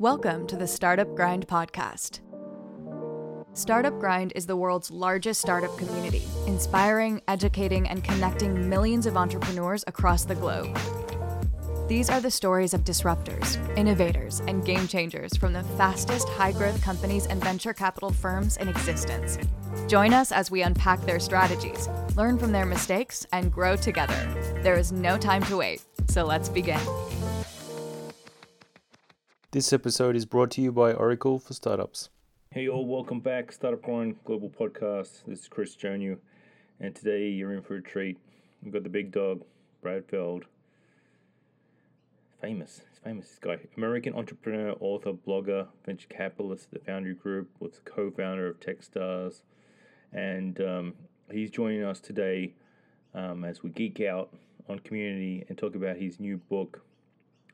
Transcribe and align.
Welcome 0.00 0.46
to 0.46 0.56
the 0.56 0.66
Startup 0.66 1.14
Grind 1.14 1.46
podcast. 1.46 2.20
Startup 3.52 3.92
Grind 4.00 4.32
is 4.34 4.46
the 4.46 4.56
world's 4.56 4.90
largest 4.90 5.42
startup 5.42 5.76
community, 5.76 6.22
inspiring, 6.46 7.20
educating, 7.28 7.86
and 7.86 8.02
connecting 8.02 8.66
millions 8.66 9.04
of 9.04 9.18
entrepreneurs 9.18 9.84
across 9.86 10.24
the 10.24 10.34
globe. 10.34 10.74
These 11.86 12.08
are 12.08 12.22
the 12.22 12.30
stories 12.30 12.72
of 12.72 12.82
disruptors, 12.82 13.58
innovators, 13.76 14.40
and 14.48 14.64
game 14.64 14.88
changers 14.88 15.36
from 15.36 15.52
the 15.52 15.64
fastest 15.76 16.30
high 16.30 16.52
growth 16.52 16.80
companies 16.80 17.26
and 17.26 17.44
venture 17.44 17.74
capital 17.74 18.10
firms 18.10 18.56
in 18.56 18.68
existence. 18.68 19.36
Join 19.86 20.14
us 20.14 20.32
as 20.32 20.50
we 20.50 20.62
unpack 20.62 21.02
their 21.02 21.20
strategies, 21.20 21.90
learn 22.16 22.38
from 22.38 22.52
their 22.52 22.64
mistakes, 22.64 23.26
and 23.34 23.52
grow 23.52 23.76
together. 23.76 24.16
There 24.62 24.78
is 24.78 24.92
no 24.92 25.18
time 25.18 25.42
to 25.42 25.58
wait, 25.58 25.82
so 26.08 26.24
let's 26.24 26.48
begin. 26.48 26.80
This 29.52 29.72
episode 29.72 30.14
is 30.14 30.26
brought 30.26 30.52
to 30.52 30.60
you 30.60 30.70
by 30.70 30.92
Oracle 30.92 31.40
for 31.40 31.54
Startups. 31.54 32.08
Hey 32.52 32.68
all, 32.68 32.86
welcome 32.86 33.18
back. 33.18 33.50
Startup 33.50 33.82
Grind 33.82 34.14
Global 34.24 34.48
Podcast. 34.48 35.24
This 35.26 35.40
is 35.40 35.48
Chris 35.48 35.74
Jonu, 35.74 36.18
and 36.78 36.94
today 36.94 37.30
you're 37.30 37.52
in 37.52 37.60
for 37.60 37.74
a 37.74 37.82
treat. 37.82 38.16
We've 38.62 38.72
got 38.72 38.84
the 38.84 38.88
big 38.88 39.10
dog, 39.10 39.42
Brad 39.82 40.04
Feld. 40.06 40.44
Famous, 42.40 42.82
he's 42.88 43.00
famous, 43.00 43.26
this 43.26 43.38
guy. 43.40 43.58
American 43.76 44.14
entrepreneur, 44.14 44.76
author, 44.78 45.14
blogger, 45.14 45.66
venture 45.84 46.06
capitalist 46.08 46.68
at 46.72 46.78
the 46.78 46.86
Foundry 46.86 47.14
Group, 47.14 47.48
was 47.58 47.72
the 47.72 47.90
co-founder 47.90 48.46
of 48.46 48.60
Techstars, 48.60 49.42
and 50.12 50.60
um, 50.60 50.94
he's 51.28 51.50
joining 51.50 51.82
us 51.82 51.98
today 51.98 52.54
um, 53.16 53.42
as 53.42 53.64
we 53.64 53.70
geek 53.70 54.00
out 54.00 54.32
on 54.68 54.78
community 54.78 55.44
and 55.48 55.58
talk 55.58 55.74
about 55.74 55.96
his 55.96 56.20
new 56.20 56.36
book, 56.36 56.82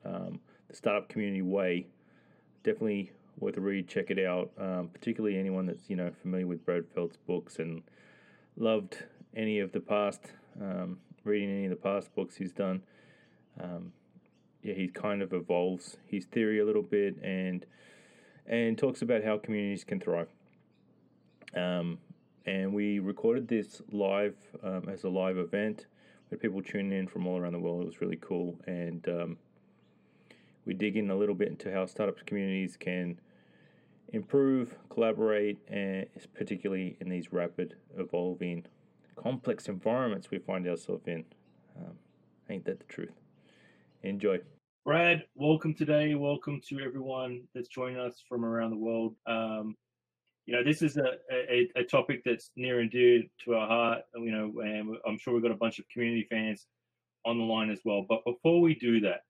um, 0.04 0.40
Startup 0.76 1.08
Community 1.08 1.42
Way. 1.42 1.86
Definitely 2.62 3.12
worth 3.38 3.56
a 3.56 3.60
read. 3.60 3.88
Check 3.88 4.10
it 4.10 4.24
out. 4.24 4.50
Um, 4.58 4.90
particularly 4.92 5.38
anyone 5.38 5.66
that's 5.66 5.88
you 5.88 5.96
know 5.96 6.10
familiar 6.23 6.46
with 6.46 6.64
Brad 6.64 6.84
Feld's 6.95 7.16
books 7.26 7.59
and 7.59 7.82
loved 8.56 9.04
any 9.34 9.59
of 9.59 9.73
the 9.73 9.80
past, 9.80 10.20
um, 10.60 10.98
reading 11.24 11.51
any 11.51 11.64
of 11.64 11.70
the 11.70 11.76
past 11.76 12.14
books 12.14 12.36
he's 12.36 12.52
done. 12.52 12.82
Um, 13.60 13.92
yeah, 14.62 14.74
he 14.74 14.88
kind 14.88 15.23
of 15.23 15.32
evolves 15.32 15.96
his 16.06 16.26
theory 16.26 16.59
a 16.59 16.64
little 16.64 16.82
bit 16.82 17.16
and 17.23 17.64
and 18.46 18.79
talks 18.79 19.02
about 19.02 19.24
how 19.24 19.38
communities 19.38 19.84
can 19.84 19.98
thrive. 19.98 20.29
Um, 21.54 21.98
and 22.45 22.73
we 22.73 22.98
recorded 23.01 23.48
this 23.48 23.82
live 23.90 24.36
um, 24.62 24.88
as 24.88 25.04
a 25.04 25.08
live 25.08 25.36
event 25.36 25.86
with 26.30 26.40
people 26.40 26.62
tuning 26.62 26.96
in 26.96 27.08
from 27.08 27.26
all 27.26 27.38
around 27.38 27.54
the 27.54 27.58
world. 27.58 27.82
It 27.82 27.86
was 27.86 28.01
really 28.01 28.18
cool, 28.20 28.56
and 28.66 29.06
um, 29.08 29.38
we 30.66 30.74
dig 30.74 30.96
in 30.96 31.10
a 31.10 31.16
little 31.16 31.34
bit 31.34 31.48
into 31.48 31.72
how 31.72 31.86
startup 31.86 32.24
communities 32.26 32.76
can 32.76 33.18
improve, 34.09 34.74
collaborate, 34.90 35.58
and 35.68 36.06
particularly 36.34 36.96
in 37.00 37.08
these 37.08 37.32
rapid, 37.32 37.76
evolving, 37.96 38.66
complex 39.14 39.68
environments 39.68 40.30
we 40.30 40.38
find 40.38 40.66
ourselves 40.66 41.06
in. 41.06 41.24
Um, 41.78 41.92
ain't 42.50 42.64
that 42.64 42.80
the 42.80 42.86
truth? 42.86 43.14
Enjoy. 44.02 44.38
Brad, 44.84 45.24
welcome 45.36 45.73
today. 45.73 46.14
Welcome 46.14 46.60
to 46.68 46.80
everyone 46.80 47.42
that's 47.54 47.68
joining 47.68 47.98
us 47.98 48.23
from 48.28 48.45
around 48.45 48.70
the 48.70 48.76
world. 48.76 49.14
Um, 49.26 49.76
you 50.46 50.54
know, 50.54 50.64
this 50.64 50.82
is 50.82 50.96
a, 50.96 51.14
a, 51.32 51.68
a, 51.74 51.82
topic 51.82 52.23
that's 52.24 52.52
near 52.54 52.78
and 52.78 52.88
dear 52.88 53.23
to 53.45 53.54
our 53.54 53.66
heart, 53.66 54.02
you 54.14 54.30
know, 54.30 54.52
and 54.60 54.96
I'm 55.04 55.18
sure 55.18 55.34
we've 55.34 55.42
got 55.42 55.51
a 55.51 55.56
bunch 55.56 55.80
of 55.80 55.88
community 55.88 56.24
fans 56.30 56.66
on 57.24 57.36
the 57.36 57.45
line 57.45 57.68
as 57.68 57.80
well. 57.84 58.06
But 58.08 58.24
before 58.24 58.60
we 58.60 58.76
do 58.76 59.01
that, 59.01 59.23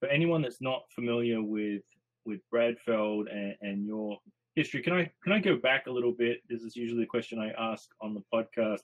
for 0.00 0.08
anyone 0.08 0.42
that's 0.42 0.60
not 0.60 0.84
familiar 0.94 1.42
with 1.42 1.82
with 2.26 2.40
Brad 2.50 2.78
Feld 2.84 3.28
and, 3.28 3.54
and 3.60 3.86
your 3.86 4.18
history, 4.56 4.82
can 4.82 4.94
I 4.94 5.10
can 5.22 5.32
I 5.32 5.38
go 5.38 5.56
back 5.56 5.86
a 5.86 5.90
little 5.90 6.12
bit? 6.12 6.40
This 6.48 6.62
is 6.62 6.74
usually 6.74 7.04
a 7.04 7.06
question 7.06 7.38
I 7.38 7.50
ask 7.72 7.88
on 8.00 8.14
the 8.14 8.22
podcast, 8.32 8.82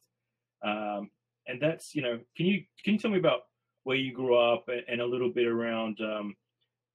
um, 0.62 1.10
and 1.46 1.60
that's 1.60 1.94
you 1.94 2.02
know, 2.02 2.20
can 2.36 2.46
you 2.46 2.62
can 2.84 2.94
you 2.94 2.98
tell 2.98 3.10
me 3.10 3.18
about 3.18 3.42
where 3.84 3.96
you 3.96 4.12
grew 4.12 4.36
up 4.36 4.68
and 4.88 5.00
a 5.00 5.06
little 5.06 5.30
bit 5.30 5.46
around? 5.46 6.00
Um, 6.00 6.36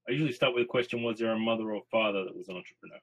I 0.08 0.12
usually 0.12 0.32
start 0.32 0.54
with 0.54 0.64
a 0.64 0.68
question: 0.68 1.04
Was 1.04 1.20
there 1.20 1.32
a 1.32 1.40
mother 1.40 1.74
or 1.74 1.82
father 1.92 2.24
that 2.24 2.36
was 2.36 2.48
an 2.48 2.58
entrepreneur? 2.58 3.00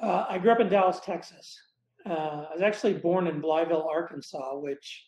Uh, 0.00 0.26
I 0.28 0.38
grew 0.38 0.50
up 0.50 0.60
in 0.60 0.68
Dallas, 0.68 1.00
Texas. 1.00 1.58
Uh, 2.04 2.46
I 2.50 2.52
was 2.52 2.62
actually 2.62 2.94
born 2.94 3.26
in 3.26 3.42
Blytheville, 3.42 3.86
Arkansas, 3.86 4.58
which 4.58 5.04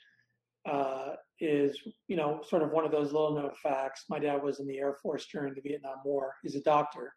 uh, 0.69 1.15
is, 1.41 1.79
you 2.09 2.17
know, 2.17 2.41
sort 2.47 2.63
of 2.63 2.71
one 2.71 2.85
of 2.85 2.93
those 2.93 3.13
little 3.13 3.35
known 3.35 3.53
facts. 3.63 4.05
My 4.09 4.19
dad 4.19 4.43
was 4.43 4.61
in 4.61 4.67
the 4.67 4.79
Air 4.79 4.95
Force 5.03 5.27
during 5.33 5.55
the 5.55 5.61
Vietnam 5.61 5.99
War. 6.05 6.35
He's 6.43 6.57
a 6.57 6.63
doctor. 6.63 7.15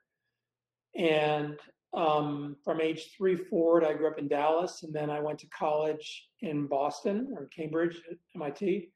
And 0.95 1.57
um, 1.93 2.55
from 2.63 2.81
age 2.81 3.11
three 3.17 3.35
forward, 3.35 3.83
I 3.83 3.93
grew 3.93 4.07
up 4.07 4.19
in 4.19 4.27
Dallas, 4.27 4.83
and 4.83 4.93
then 4.93 5.09
I 5.09 5.19
went 5.19 5.39
to 5.39 5.47
college 5.47 6.29
in 6.41 6.67
Boston 6.67 7.33
or 7.35 7.47
Cambridge 7.47 8.01
at 8.09 8.17
MIT. 8.35 8.91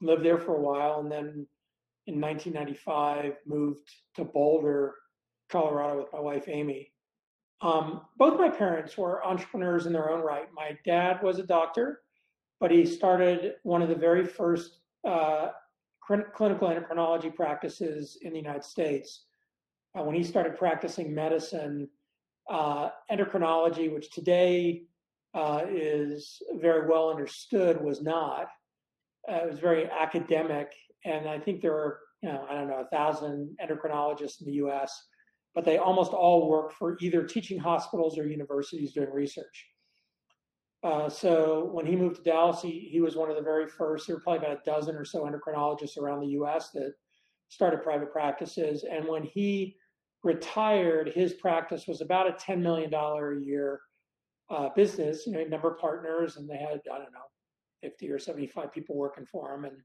Lived 0.00 0.24
there 0.24 0.38
for 0.38 0.56
a 0.56 0.60
while, 0.60 1.00
and 1.00 1.10
then 1.10 1.46
in 2.06 2.20
1995 2.20 3.34
moved 3.46 3.88
to 4.16 4.24
Boulder, 4.24 4.94
Colorado, 5.50 5.98
with 5.98 6.12
my 6.12 6.20
wife 6.20 6.44
Amy. 6.48 6.90
Um, 7.60 8.02
both 8.18 8.38
my 8.38 8.50
parents 8.50 8.96
were 8.96 9.24
entrepreneurs 9.24 9.86
in 9.86 9.92
their 9.92 10.10
own 10.10 10.20
right. 10.20 10.48
My 10.54 10.76
dad 10.84 11.22
was 11.22 11.38
a 11.38 11.46
doctor, 11.46 12.00
but 12.64 12.70
he 12.70 12.86
started 12.86 13.56
one 13.62 13.82
of 13.82 13.90
the 13.90 13.94
very 13.94 14.24
first 14.24 14.78
uh, 15.06 15.48
clinical 16.02 16.66
endocrinology 16.66 17.34
practices 17.34 18.16
in 18.22 18.32
the 18.32 18.38
United 18.38 18.64
States. 18.64 19.26
Uh, 19.94 20.02
when 20.02 20.14
he 20.14 20.24
started 20.24 20.56
practicing 20.56 21.14
medicine, 21.14 21.86
uh, 22.50 22.88
endocrinology, 23.12 23.92
which 23.92 24.10
today 24.12 24.84
uh, 25.34 25.60
is 25.70 26.40
very 26.54 26.88
well 26.88 27.10
understood, 27.10 27.84
was 27.84 28.00
not. 28.00 28.46
Uh, 29.30 29.40
it 29.42 29.50
was 29.50 29.58
very 29.58 29.86
academic, 29.90 30.72
and 31.04 31.28
I 31.28 31.38
think 31.38 31.60
there 31.60 31.74
are, 31.74 31.98
you 32.22 32.30
know, 32.30 32.46
I 32.48 32.54
don't 32.54 32.68
know, 32.68 32.80
a 32.80 32.96
thousand 32.96 33.58
endocrinologists 33.62 34.40
in 34.40 34.46
the 34.46 34.54
U.S 34.54 35.04
but 35.54 35.64
they 35.64 35.78
almost 35.78 36.12
all 36.12 36.48
work 36.48 36.72
for 36.72 36.96
either 37.00 37.22
teaching 37.22 37.58
hospitals 37.58 38.18
or 38.18 38.26
universities 38.26 38.92
doing 38.92 39.10
research. 39.12 39.68
Uh, 40.84 41.08
so 41.08 41.70
when 41.72 41.86
he 41.86 41.96
moved 41.96 42.16
to 42.16 42.22
Dallas, 42.22 42.60
he, 42.60 42.88
he 42.92 43.00
was 43.00 43.16
one 43.16 43.30
of 43.30 43.36
the 43.36 43.42
very 43.42 43.66
first. 43.66 44.06
There 44.06 44.16
were 44.16 44.22
probably 44.22 44.46
about 44.46 44.58
a 44.58 44.70
dozen 44.70 44.94
or 44.96 45.04
so 45.04 45.24
endocrinologists 45.24 45.96
around 45.96 46.20
the 46.20 46.32
U.S. 46.32 46.70
that 46.72 46.92
started 47.48 47.82
private 47.82 48.12
practices. 48.12 48.84
And 48.84 49.08
when 49.08 49.22
he 49.22 49.76
retired, 50.22 51.08
his 51.08 51.32
practice 51.32 51.86
was 51.86 52.02
about 52.02 52.28
a 52.28 52.32
$10 52.32 52.60
million 52.60 52.92
a 52.92 53.40
year 53.42 53.80
uh, 54.50 54.68
business. 54.76 55.26
You 55.26 55.32
know, 55.32 55.44
number 55.44 55.72
of 55.72 55.78
partners, 55.78 56.36
and 56.36 56.48
they 56.48 56.58
had 56.58 56.82
I 56.92 56.98
don't 56.98 57.12
know, 57.12 57.30
50 57.82 58.10
or 58.10 58.18
75 58.18 58.70
people 58.70 58.94
working 58.94 59.24
for 59.24 59.54
him, 59.54 59.64
and 59.64 59.76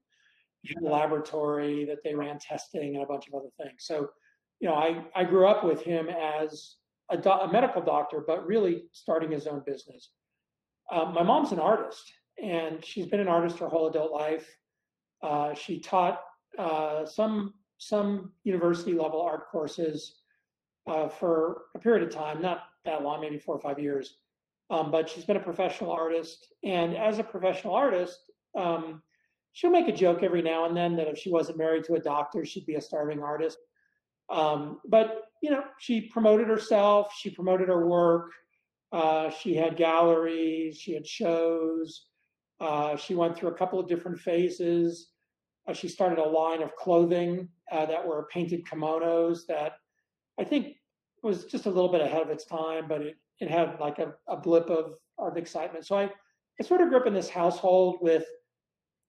a 0.84 0.90
laboratory 0.90 1.86
that 1.86 1.98
they 2.04 2.14
ran 2.14 2.38
testing 2.38 2.96
and 2.96 3.02
a 3.02 3.06
bunch 3.06 3.26
of 3.26 3.34
other 3.34 3.48
things. 3.56 3.86
So 3.86 4.10
you 4.60 4.68
know, 4.68 4.74
I, 4.74 5.02
I 5.14 5.24
grew 5.24 5.46
up 5.46 5.64
with 5.64 5.82
him 5.82 6.08
as 6.08 6.76
a, 7.10 7.16
do- 7.16 7.30
a 7.30 7.50
medical 7.50 7.80
doctor, 7.80 8.22
but 8.26 8.46
really 8.46 8.84
starting 8.92 9.30
his 9.30 9.46
own 9.46 9.62
business. 9.64 10.10
Um, 10.90 11.14
my 11.14 11.22
mom's 11.22 11.52
an 11.52 11.60
artist, 11.60 12.12
and 12.42 12.84
she's 12.84 13.06
been 13.06 13.20
an 13.20 13.28
artist 13.28 13.58
her 13.58 13.68
whole 13.68 13.88
adult 13.88 14.12
life. 14.12 14.46
Uh, 15.22 15.54
she 15.54 15.78
taught 15.80 16.20
uh, 16.58 17.06
some 17.06 17.54
some 17.78 18.32
university 18.44 18.92
level 18.92 19.22
art 19.22 19.48
courses 19.50 20.20
uh, 20.86 21.08
for 21.08 21.62
a 21.74 21.78
period 21.78 22.06
of 22.06 22.12
time, 22.12 22.42
not 22.42 22.64
that 22.84 23.02
long, 23.02 23.20
maybe 23.20 23.38
four 23.38 23.54
or 23.54 23.60
five 23.60 23.78
years. 23.78 24.16
Um, 24.68 24.90
but 24.90 25.08
she's 25.08 25.24
been 25.24 25.36
a 25.36 25.40
professional 25.40 25.90
artist, 25.90 26.52
and 26.62 26.96
as 26.96 27.18
a 27.18 27.24
professional 27.24 27.74
artist, 27.74 28.18
um, 28.56 29.02
she'll 29.52 29.70
make 29.70 29.88
a 29.88 29.92
joke 29.92 30.22
every 30.22 30.42
now 30.42 30.66
and 30.66 30.76
then 30.76 30.94
that 30.96 31.08
if 31.08 31.18
she 31.18 31.30
wasn't 31.30 31.58
married 31.58 31.84
to 31.84 31.94
a 31.94 32.00
doctor, 32.00 32.44
she'd 32.44 32.66
be 32.66 32.76
a 32.76 32.80
starving 32.80 33.20
artist. 33.20 33.58
Um, 34.30 34.80
but 34.86 35.24
you 35.42 35.50
know, 35.50 35.64
she 35.78 36.02
promoted 36.02 36.46
herself. 36.48 37.12
She 37.18 37.30
promoted 37.30 37.68
her 37.68 37.86
work. 37.86 38.30
Uh, 38.92 39.30
she 39.30 39.54
had 39.54 39.76
galleries. 39.76 40.78
She 40.78 40.94
had 40.94 41.06
shows. 41.06 42.06
Uh, 42.60 42.96
she 42.96 43.14
went 43.14 43.36
through 43.36 43.50
a 43.50 43.54
couple 43.54 43.78
of 43.78 43.88
different 43.88 44.18
phases. 44.18 45.10
Uh, 45.68 45.72
she 45.72 45.88
started 45.88 46.18
a 46.18 46.28
line 46.28 46.62
of 46.62 46.74
clothing 46.76 47.48
uh, 47.70 47.86
that 47.86 48.06
were 48.06 48.28
painted 48.32 48.66
kimonos 48.66 49.46
that 49.46 49.72
I 50.38 50.44
think 50.44 50.76
was 51.22 51.44
just 51.44 51.66
a 51.66 51.70
little 51.70 51.90
bit 51.90 52.00
ahead 52.00 52.22
of 52.22 52.30
its 52.30 52.44
time, 52.44 52.86
but 52.88 53.02
it, 53.02 53.16
it 53.40 53.50
had 53.50 53.78
like 53.78 53.98
a, 53.98 54.14
a 54.28 54.36
blip 54.36 54.68
of, 54.68 54.94
of 55.18 55.36
excitement. 55.36 55.86
So 55.86 55.96
I, 55.96 56.10
I 56.58 56.64
sort 56.64 56.80
of 56.80 56.88
grew 56.88 56.98
up 56.98 57.06
in 57.06 57.14
this 57.14 57.28
household 57.28 57.98
with 58.00 58.24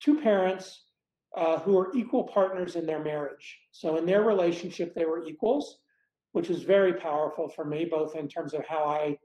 two 0.01 0.19
parents 0.21 0.83
uh, 1.35 1.59
who 1.59 1.73
were 1.73 1.91
equal 1.95 2.25
partners 2.25 2.75
in 2.75 2.85
their 2.85 3.03
marriage. 3.03 3.59
So 3.71 3.97
in 3.97 4.05
their 4.05 4.23
relationship, 4.23 4.93
they 4.93 5.05
were 5.05 5.23
equals, 5.23 5.79
which 6.33 6.49
was 6.49 6.63
very 6.63 6.93
powerful 6.93 7.49
for 7.49 7.65
me, 7.65 7.85
both 7.85 8.15
in 8.15 8.27
terms 8.27 8.53
of 8.53 8.65
how 8.65 8.83
I 8.83 9.17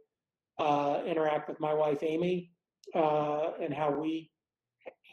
uh, 0.59 1.01
interact 1.07 1.49
with 1.49 1.61
my 1.61 1.75
wife, 1.75 2.03
Amy, 2.03 2.51
uh, 2.95 3.53
and 3.61 3.73
how 3.73 3.91
we 3.91 4.31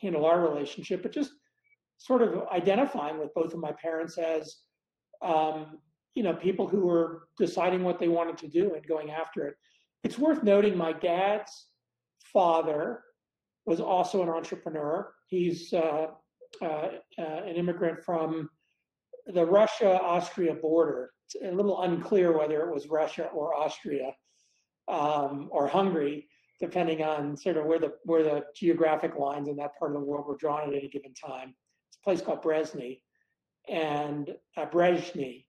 handle 0.01 0.25
our 0.25 0.41
relationship, 0.41 1.01
but 1.03 1.11
just 1.11 1.31
sort 1.97 2.21
of 2.21 2.47
identifying 2.49 3.19
with 3.19 3.33
both 3.33 3.53
of 3.53 3.59
my 3.59 3.71
parents 3.71 4.17
as 4.17 4.55
um, 5.21 5.79
you 6.15 6.23
know, 6.23 6.33
people 6.33 6.67
who 6.67 6.85
were 6.85 7.27
deciding 7.39 7.83
what 7.83 7.99
they 7.99 8.07
wanted 8.07 8.37
to 8.37 8.47
do 8.47 8.73
and 8.75 8.85
going 8.85 9.11
after 9.11 9.47
it. 9.47 9.55
It's 10.03 10.19
worth 10.19 10.43
noting 10.43 10.77
my 10.77 10.93
dad's 10.93 11.67
father 12.31 13.01
was 13.65 13.79
also 13.79 14.21
an 14.21 14.29
entrepreneur. 14.29 15.13
He's 15.27 15.73
uh, 15.73 16.07
uh, 16.61 16.65
uh, 16.65 16.91
an 17.17 17.55
immigrant 17.55 18.03
from 18.03 18.49
the 19.27 19.45
Russia 19.45 19.99
Austria 20.01 20.53
border. 20.53 21.11
It's 21.25 21.43
a 21.43 21.55
little 21.55 21.81
unclear 21.81 22.37
whether 22.37 22.67
it 22.67 22.73
was 22.73 22.87
Russia 22.87 23.29
or 23.33 23.55
Austria 23.55 24.11
um, 24.87 25.49
or 25.51 25.67
Hungary, 25.67 26.27
depending 26.59 27.03
on 27.03 27.37
sort 27.37 27.57
of 27.57 27.65
where 27.65 27.79
the 27.79 27.93
where 28.03 28.23
the 28.23 28.45
geographic 28.55 29.15
lines 29.17 29.47
in 29.47 29.55
that 29.57 29.77
part 29.77 29.91
of 29.91 29.99
the 29.99 30.05
world 30.05 30.27
were 30.27 30.37
drawn 30.37 30.69
at 30.69 30.75
any 30.75 30.89
given 30.89 31.13
time. 31.13 31.53
It's 31.89 31.97
a 32.01 32.03
place 32.03 32.21
called 32.21 32.43
Brezhny 32.43 33.01
and 33.69 34.35
uh, 34.57 34.65
Brezhny, 34.65 35.45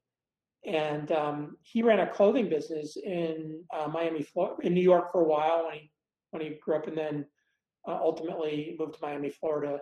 and 0.66 1.10
um, 1.12 1.56
he 1.62 1.82
ran 1.82 2.00
a 2.00 2.06
clothing 2.06 2.48
business 2.48 2.96
in 2.96 3.62
uh, 3.74 3.88
Miami, 3.88 4.22
Florida, 4.22 4.66
in 4.66 4.74
New 4.74 4.82
York 4.82 5.12
for 5.12 5.22
a 5.22 5.28
while 5.28 5.64
when 5.64 5.74
he 5.74 5.90
when 6.30 6.42
he 6.42 6.58
grew 6.62 6.76
up, 6.76 6.86
and 6.86 6.96
then 6.96 7.26
uh, 7.86 7.98
ultimately 8.00 8.76
moved 8.78 8.94
to 8.94 9.00
Miami, 9.02 9.30
Florida. 9.30 9.78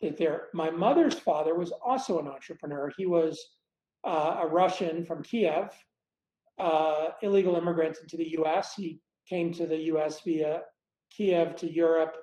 There, 0.00 0.48
my 0.54 0.70
mother's 0.70 1.18
father 1.18 1.54
was 1.56 1.72
also 1.84 2.20
an 2.20 2.28
entrepreneur. 2.28 2.92
He 2.96 3.06
was 3.06 3.42
uh, 4.04 4.38
a 4.42 4.46
Russian 4.46 5.04
from 5.04 5.22
Kiev, 5.22 5.70
uh, 6.58 7.08
illegal 7.22 7.56
immigrant 7.56 7.98
into 8.02 8.16
the 8.16 8.30
U.S. 8.32 8.74
He 8.74 9.00
came 9.28 9.52
to 9.54 9.66
the 9.66 9.76
U.S. 9.92 10.20
via 10.22 10.62
Kiev 11.10 11.56
to 11.56 11.70
Europe 11.70 12.16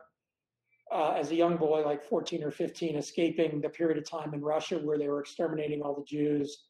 uh, 0.92 1.12
as 1.18 1.32
a 1.32 1.36
young 1.36 1.58
boy, 1.58 1.84
like 1.86 2.04
14 2.04 2.44
or 2.44 2.52
15, 2.52 2.96
escaping 2.96 3.62
the 3.62 3.70
period 3.70 3.98
of 3.98 4.10
time 4.10 4.34
in 4.34 4.42
Russia 4.42 4.78
where 4.78 4.98
they 4.98 5.08
were 5.08 5.20
exterminating 5.20 5.82
all 5.82 5.96
the 5.96 6.06
Jews, 6.06 6.66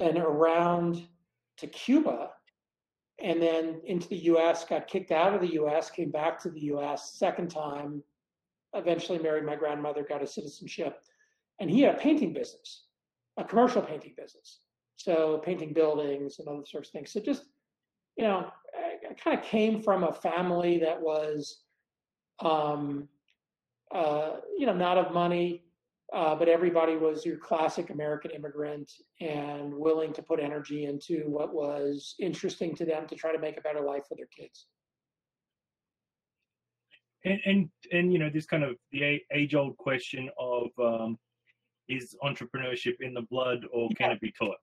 and 0.00 0.18
around 0.18 1.06
to 1.58 1.66
Cuba, 1.66 2.30
and 3.18 3.40
then 3.40 3.80
into 3.84 4.08
the 4.08 4.16
US, 4.16 4.64
got 4.64 4.88
kicked 4.88 5.10
out 5.10 5.34
of 5.34 5.40
the 5.40 5.54
US, 5.54 5.90
came 5.90 6.10
back 6.10 6.40
to 6.42 6.50
the 6.50 6.60
US, 6.60 7.14
second 7.18 7.48
time, 7.48 8.02
eventually 8.74 9.18
married 9.18 9.44
my 9.44 9.56
grandmother, 9.56 10.04
got 10.06 10.22
a 10.22 10.26
citizenship. 10.26 11.00
And 11.60 11.70
he 11.70 11.80
had 11.80 11.94
a 11.94 11.98
painting 11.98 12.32
business, 12.32 12.84
a 13.38 13.44
commercial 13.44 13.80
painting 13.80 14.14
business. 14.16 14.60
So 14.96 15.38
painting 15.44 15.72
buildings 15.72 16.38
and 16.38 16.48
other 16.48 16.64
sorts 16.64 16.88
of 16.88 16.92
things. 16.92 17.12
So 17.12 17.20
just, 17.20 17.44
you 18.16 18.24
know, 18.24 18.50
I, 18.74 19.10
I 19.10 19.14
kind 19.14 19.38
of 19.38 19.44
came 19.44 19.82
from 19.82 20.04
a 20.04 20.12
family 20.12 20.78
that 20.78 21.00
was, 21.00 21.60
um, 22.40 23.08
uh, 23.94 24.36
you 24.58 24.66
know, 24.66 24.74
not 24.74 24.98
of 24.98 25.12
money, 25.12 25.62
uh, 26.12 26.34
but 26.34 26.48
everybody 26.48 26.96
was 26.96 27.26
your 27.26 27.36
classic 27.36 27.90
American 27.90 28.30
immigrant 28.30 28.90
and 29.20 29.74
willing 29.74 30.12
to 30.12 30.22
put 30.22 30.40
energy 30.40 30.84
into 30.84 31.24
what 31.26 31.52
was 31.52 32.14
interesting 32.18 32.74
to 32.76 32.84
them 32.84 33.06
to 33.06 33.14
try 33.14 33.32
to 33.32 33.38
make 33.38 33.56
a 33.58 33.60
better 33.60 33.80
life 33.80 34.04
for 34.08 34.16
their 34.16 34.26
kids. 34.26 34.66
And 37.24 37.40
and, 37.44 37.68
and 37.92 38.12
you 38.12 38.18
know 38.20 38.30
this 38.30 38.46
kind 38.46 38.62
of 38.62 38.76
the 38.92 39.20
age 39.32 39.54
old 39.54 39.76
question 39.78 40.30
of 40.38 40.68
um, 40.80 41.18
is 41.88 42.14
entrepreneurship 42.22 43.00
in 43.00 43.14
the 43.14 43.22
blood 43.22 43.66
or 43.72 43.88
can 43.96 44.12
it 44.12 44.20
be 44.20 44.32
taught? 44.32 44.58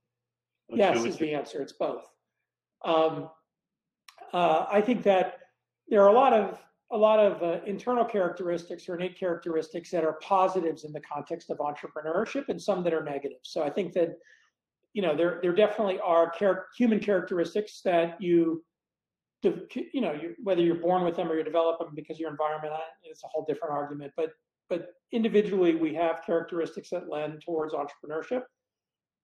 Yes, 0.70 1.04
is 1.06 1.18
the 1.18 1.34
answer. 1.34 1.62
It's 1.62 1.74
both. 1.74 2.06
Um, 2.84 3.30
uh, 4.34 4.66
I 4.70 4.82
think 4.82 5.04
that 5.04 5.40
there 5.88 6.02
are 6.02 6.10
a 6.10 6.14
lot 6.14 6.34
of 6.34 6.60
a 6.92 6.98
lot 6.98 7.20
of 7.20 7.42
uh, 7.42 7.64
internal 7.66 8.06
characteristics 8.06 8.88
or 8.88 8.96
innate 8.96 9.18
characteristics 9.18 9.90
that 9.90 10.04
are 10.04 10.20
positives 10.22 10.84
in 10.84 10.92
the 10.92 11.02
context 11.02 11.50
of 11.50 11.58
entrepreneurship 11.58 12.50
and 12.50 12.62
some 12.62 12.84
that 12.84 12.94
are 12.94 13.04
negative. 13.04 13.40
So 13.42 13.64
I 13.64 13.70
think 13.70 13.94
that 13.94 14.18
you 14.94 15.02
know 15.02 15.16
there 15.16 15.40
there 15.42 15.54
definitely 15.54 16.00
are 16.00 16.30
char- 16.32 16.68
human 16.78 17.00
characteristics 17.00 17.82
that 17.84 18.22
you 18.22 18.64
you 19.44 20.02
know 20.02 20.14
you, 20.14 20.36
whether 20.44 20.62
you're 20.62 20.76
born 20.76 21.04
with 21.04 21.16
them 21.16 21.32
or 21.32 21.36
you 21.36 21.44
develop 21.44 21.80
them 21.80 21.90
because 21.96 22.20
your 22.20 22.30
environment 22.30 22.74
it's 23.04 23.24
a 23.24 23.28
whole 23.28 23.44
different 23.46 23.74
argument 23.74 24.14
but 24.16 24.30
but 24.70 24.94
individually 25.12 25.76
we 25.76 25.94
have 25.94 26.24
characteristics 26.26 26.90
that 26.90 27.10
lend 27.10 27.42
towards 27.46 27.74
entrepreneurship 27.74 28.44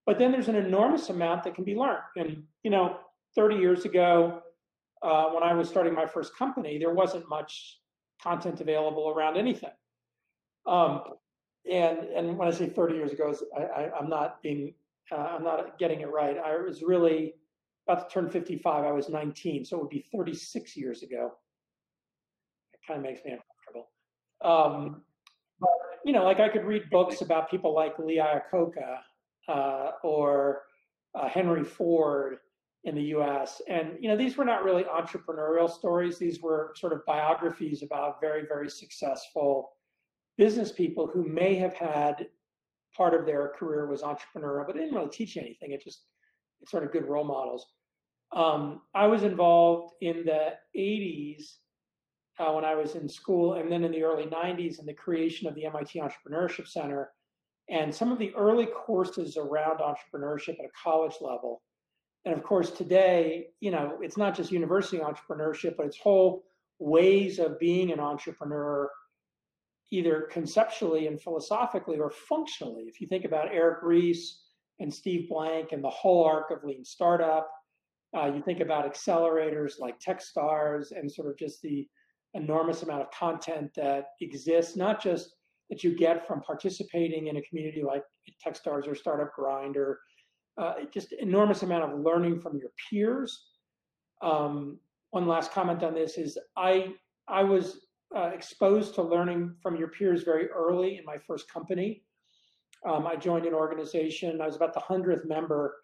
but 0.05 0.17
then 0.17 0.31
there's 0.31 0.47
an 0.47 0.55
enormous 0.55 1.09
amount 1.09 1.43
that 1.43 1.55
can 1.55 1.63
be 1.63 1.75
learned 1.75 1.99
and 2.15 2.43
you 2.63 2.71
know 2.71 2.97
30 3.35 3.55
years 3.55 3.85
ago 3.85 4.41
uh, 5.01 5.29
when 5.29 5.43
I 5.43 5.53
was 5.53 5.69
starting 5.69 5.93
my 5.93 6.05
first 6.05 6.35
company, 6.35 6.77
there 6.77 6.93
wasn't 6.93 7.27
much 7.29 7.79
content 8.21 8.59
available 8.59 9.09
around 9.09 9.37
anything. 9.37 9.71
Um, 10.65 11.01
and 11.69 11.99
and 11.99 12.37
when 12.37 12.47
I 12.47 12.51
say 12.51 12.67
30 12.67 12.95
years 12.95 13.11
ago, 13.11 13.33
I, 13.57 13.89
am 13.99 14.09
not 14.09 14.41
being 14.41 14.73
uh, 15.11 15.15
I'm 15.15 15.43
not 15.43 15.79
getting 15.79 16.01
it 16.01 16.11
right. 16.11 16.37
I 16.37 16.57
was 16.57 16.81
really 16.83 17.33
about 17.87 18.09
to 18.09 18.13
turn 18.13 18.29
55. 18.29 18.83
I 18.83 18.91
was 18.91 19.09
19, 19.09 19.65
so 19.65 19.77
it 19.77 19.81
would 19.81 19.89
be 19.89 20.05
36 20.11 20.75
years 20.77 21.01
ago. 21.01 21.31
It 22.73 22.79
kind 22.85 22.99
of 22.99 23.03
makes 23.03 23.23
me 23.25 23.31
uncomfortable. 23.31 23.89
Um, 24.41 25.01
but 25.59 25.69
you 26.05 26.13
know, 26.13 26.23
like 26.23 26.39
I 26.39 26.49
could 26.49 26.65
read 26.65 26.89
books 26.89 27.21
about 27.21 27.49
people 27.49 27.73
like 27.73 27.97
Lee 27.99 28.21
Iacocca 28.21 28.99
uh, 29.49 29.91
or 30.03 30.61
uh, 31.15 31.27
Henry 31.27 31.63
Ford 31.63 32.37
in 32.85 32.95
the 32.95 33.03
US. 33.17 33.61
And 33.67 33.97
you 33.99 34.07
know, 34.07 34.15
these 34.15 34.37
were 34.37 34.45
not 34.45 34.63
really 34.63 34.83
entrepreneurial 34.83 35.69
stories. 35.69 36.17
These 36.17 36.41
were 36.41 36.73
sort 36.75 36.93
of 36.93 37.05
biographies 37.05 37.83
about 37.83 38.21
very, 38.21 38.43
very 38.47 38.69
successful 38.69 39.71
business 40.37 40.71
people 40.71 41.05
who 41.05 41.27
may 41.27 41.55
have 41.55 41.73
had 41.73 42.27
part 42.95 43.13
of 43.13 43.25
their 43.25 43.49
career 43.49 43.87
was 43.87 44.01
entrepreneurial, 44.01 44.65
but 44.65 44.75
didn't 44.75 44.95
really 44.95 45.09
teach 45.09 45.35
anything. 45.35 45.73
It 45.73 45.83
just 45.83 46.05
it's 46.61 46.71
sort 46.71 46.83
of 46.83 46.91
good 46.91 47.07
role 47.07 47.25
models. 47.25 47.67
Um, 48.31 48.81
I 48.95 49.07
was 49.07 49.23
involved 49.23 49.93
in 50.01 50.23
the 50.25 50.53
80s 50.77 51.55
uh, 52.39 52.51
when 52.53 52.63
I 52.63 52.75
was 52.75 52.95
in 52.95 53.09
school, 53.09 53.55
and 53.55 53.71
then 53.71 53.83
in 53.83 53.91
the 53.91 54.03
early 54.03 54.25
90s 54.25 54.79
in 54.79 54.85
the 54.85 54.93
creation 54.93 55.47
of 55.47 55.55
the 55.55 55.65
MIT 55.65 55.99
Entrepreneurship 55.99 56.67
Center. 56.67 57.11
And 57.69 57.93
some 57.93 58.11
of 58.11 58.17
the 58.17 58.33
early 58.35 58.65
courses 58.65 59.37
around 59.37 59.79
entrepreneurship 59.79 60.59
at 60.59 60.65
a 60.65 60.71
college 60.83 61.15
level 61.21 61.61
and 62.25 62.35
of 62.35 62.43
course, 62.43 62.71
today, 62.71 63.47
you 63.59 63.71
know, 63.71 63.97
it's 64.01 64.17
not 64.17 64.35
just 64.35 64.51
university 64.51 64.97
entrepreneurship, 64.97 65.77
but 65.77 65.85
it's 65.85 65.97
whole 65.97 66.43
ways 66.79 67.39
of 67.39 67.59
being 67.59 67.91
an 67.91 67.99
entrepreneur, 67.99 68.89
either 69.91 70.27
conceptually 70.31 71.07
and 71.07 71.21
philosophically 71.21 71.97
or 71.97 72.11
functionally. 72.11 72.83
If 72.83 72.99
you 72.99 73.07
think 73.07 73.25
about 73.25 73.53
Eric 73.53 73.79
Ries 73.83 74.41
and 74.79 74.93
Steve 74.93 75.29
Blank 75.29 75.71
and 75.71 75.83
the 75.83 75.89
whole 75.89 76.25
arc 76.25 76.51
of 76.51 76.63
lean 76.63 76.83
startup, 76.83 77.49
uh, 78.15 78.25
you 78.25 78.41
think 78.41 78.59
about 78.59 78.91
accelerators 78.91 79.79
like 79.79 79.99
Techstars 79.99 80.91
and 80.91 81.11
sort 81.11 81.29
of 81.29 81.37
just 81.37 81.61
the 81.61 81.87
enormous 82.33 82.83
amount 82.83 83.01
of 83.01 83.11
content 83.11 83.71
that 83.75 84.09
exists, 84.21 84.75
not 84.75 85.01
just 85.01 85.35
that 85.69 85.83
you 85.83 85.95
get 85.95 86.27
from 86.27 86.41
participating 86.41 87.27
in 87.27 87.37
a 87.37 87.41
community 87.43 87.83
like 87.83 88.03
Techstars 88.45 88.87
or 88.87 88.95
Startup 88.95 89.31
Grind 89.33 89.77
or 89.77 89.99
uh, 90.57 90.73
just 90.93 91.13
enormous 91.13 91.63
amount 91.63 91.91
of 91.91 91.99
learning 91.99 92.39
from 92.39 92.57
your 92.57 92.71
peers. 92.89 93.47
Um, 94.21 94.79
one 95.11 95.27
last 95.27 95.51
comment 95.51 95.83
on 95.83 95.93
this 95.93 96.17
is 96.17 96.37
I 96.57 96.93
I 97.27 97.43
was 97.43 97.79
uh, 98.15 98.31
exposed 98.33 98.95
to 98.95 99.03
learning 99.03 99.55
from 99.61 99.75
your 99.75 99.89
peers 99.89 100.23
very 100.23 100.47
early 100.49 100.97
in 100.97 101.05
my 101.05 101.17
first 101.17 101.51
company. 101.51 102.03
Um, 102.87 103.05
I 103.05 103.15
joined 103.15 103.45
an 103.45 103.53
organization. 103.53 104.41
I 104.41 104.47
was 104.47 104.55
about 104.55 104.73
the 104.73 104.79
hundredth 104.79 105.25
member 105.25 105.75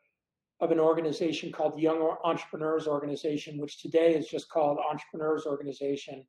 of 0.61 0.71
an 0.71 0.79
organization 0.79 1.51
called 1.51 1.79
Young 1.79 2.15
Entrepreneurs 2.23 2.87
Organization, 2.87 3.57
which 3.59 3.81
today 3.81 4.15
is 4.15 4.27
just 4.27 4.49
called 4.49 4.79
Entrepreneurs 4.89 5.45
Organization. 5.45 6.25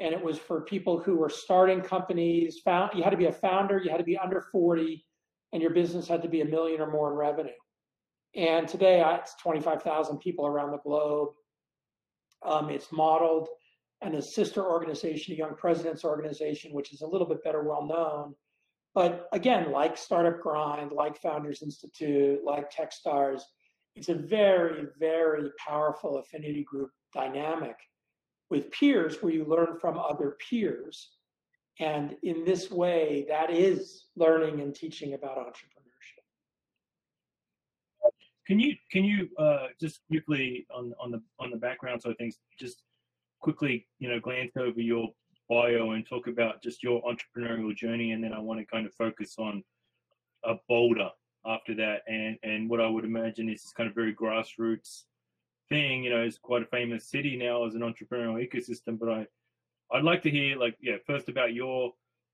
And 0.00 0.14
it 0.14 0.22
was 0.22 0.38
for 0.38 0.60
people 0.60 1.00
who 1.00 1.16
were 1.16 1.28
starting 1.28 1.80
companies. 1.80 2.60
Found 2.64 2.92
you 2.94 3.02
had 3.02 3.10
to 3.10 3.16
be 3.16 3.26
a 3.26 3.32
founder. 3.32 3.78
You 3.78 3.90
had 3.90 3.98
to 3.98 4.04
be 4.04 4.16
under 4.16 4.40
forty 4.52 5.04
and 5.52 5.62
your 5.62 5.72
business 5.72 6.08
had 6.08 6.22
to 6.22 6.28
be 6.28 6.42
a 6.42 6.44
million 6.44 6.80
or 6.80 6.90
more 6.90 7.10
in 7.10 7.16
revenue. 7.16 7.50
And 8.34 8.68
today 8.68 9.02
it's 9.18 9.34
25,000 9.36 10.18
people 10.18 10.46
around 10.46 10.72
the 10.72 10.78
globe. 10.78 11.30
Um, 12.44 12.70
it's 12.70 12.92
modeled 12.92 13.48
and 14.00 14.14
a 14.14 14.22
sister 14.22 14.64
organization, 14.64 15.34
a 15.34 15.36
Young 15.36 15.56
Presidents 15.56 16.04
Organization, 16.04 16.72
which 16.72 16.92
is 16.92 17.00
a 17.00 17.06
little 17.06 17.26
bit 17.26 17.42
better 17.42 17.64
well 17.64 17.84
known. 17.84 18.34
But 18.94 19.28
again, 19.32 19.72
like 19.72 19.96
Startup 19.96 20.40
Grind, 20.40 20.92
like 20.92 21.20
Founders 21.20 21.62
Institute, 21.62 22.40
like 22.44 22.70
Techstars, 22.70 23.40
it's 23.96 24.08
a 24.08 24.14
very, 24.14 24.86
very 25.00 25.50
powerful 25.58 26.18
affinity 26.18 26.62
group 26.62 26.90
dynamic 27.12 27.76
with 28.50 28.70
peers 28.70 29.22
where 29.22 29.32
you 29.32 29.44
learn 29.44 29.78
from 29.80 29.98
other 29.98 30.36
peers 30.48 31.10
and 31.80 32.16
in 32.22 32.44
this 32.44 32.70
way, 32.70 33.24
that 33.28 33.50
is 33.50 34.06
learning 34.16 34.60
and 34.60 34.74
teaching 34.74 35.14
about 35.14 35.38
entrepreneurship. 35.38 36.24
Can 38.46 38.58
you 38.58 38.74
can 38.90 39.04
you 39.04 39.28
uh, 39.38 39.68
just 39.80 40.00
quickly 40.10 40.66
on 40.74 40.92
on 41.00 41.10
the 41.10 41.22
on 41.38 41.50
the 41.50 41.56
background 41.56 42.02
side 42.02 42.12
of 42.12 42.18
things, 42.18 42.38
just 42.58 42.82
quickly 43.40 43.86
you 43.98 44.08
know 44.08 44.18
glance 44.18 44.52
over 44.56 44.80
your 44.80 45.08
bio 45.48 45.92
and 45.92 46.06
talk 46.06 46.26
about 46.26 46.62
just 46.62 46.82
your 46.82 47.02
entrepreneurial 47.02 47.74
journey, 47.76 48.12
and 48.12 48.24
then 48.24 48.32
I 48.32 48.40
want 48.40 48.58
to 48.58 48.66
kind 48.66 48.86
of 48.86 48.94
focus 48.94 49.36
on 49.38 49.62
a 50.44 50.54
boulder 50.68 51.10
after 51.46 51.74
that, 51.76 52.02
and 52.08 52.38
and 52.42 52.68
what 52.68 52.80
I 52.80 52.88
would 52.88 53.04
imagine 53.04 53.48
is 53.48 53.72
kind 53.76 53.88
of 53.88 53.94
very 53.94 54.14
grassroots 54.14 55.04
thing. 55.68 56.04
You 56.04 56.10
know, 56.10 56.22
it's 56.22 56.38
quite 56.38 56.62
a 56.62 56.66
famous 56.66 57.08
city 57.08 57.36
now 57.36 57.64
as 57.66 57.74
an 57.74 57.80
entrepreneurial 57.80 58.46
ecosystem. 58.46 58.98
But 58.98 59.08
I, 59.10 59.26
I'd 59.92 60.04
like 60.04 60.22
to 60.22 60.30
hear 60.30 60.56
like 60.56 60.76
yeah, 60.80 60.96
first 61.06 61.28
about 61.28 61.54
your 61.54 61.92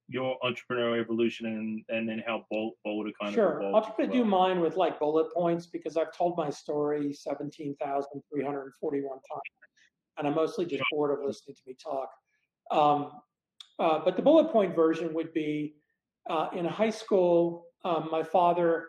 your 0.09 0.38
entrepreneurial 0.45 1.00
evolution 1.00 1.47
and 1.47 1.83
and 1.88 2.09
then 2.09 2.23
how 2.26 2.45
Bold, 2.50 2.75
Boulder 2.85 3.11
kind 3.21 3.35
sure. 3.35 3.59
of 3.59 3.62
sure. 3.62 3.75
I'll 3.75 3.95
try 3.95 4.07
to 4.07 4.12
do 4.12 4.25
mine 4.25 4.61
with 4.61 4.76
like 4.76 4.99
bullet 4.99 5.33
points 5.33 5.67
because 5.67 5.97
I've 5.97 6.14
told 6.17 6.37
my 6.37 6.50
story 6.50 7.12
seventeen 7.12 7.75
thousand 7.76 8.23
three 8.31 8.45
hundred 8.45 8.73
forty-one 8.81 9.19
times, 9.19 9.43
and 10.19 10.26
I'm 10.26 10.35
mostly 10.35 10.67
just 10.67 10.83
bored 10.91 11.19
of 11.19 11.25
listening 11.25 11.57
to 11.57 11.62
me 11.67 11.76
talk. 11.83 12.11
Um, 12.71 13.12
uh, 13.79 14.00
but 14.05 14.17
the 14.17 14.23
bullet 14.23 14.53
point 14.53 14.75
version 14.75 15.14
would 15.14 15.33
be 15.33 15.76
uh, 16.29 16.49
in 16.55 16.64
high 16.64 16.91
school. 16.91 17.67
Um, 17.85 18.09
my 18.11 18.23
father 18.23 18.88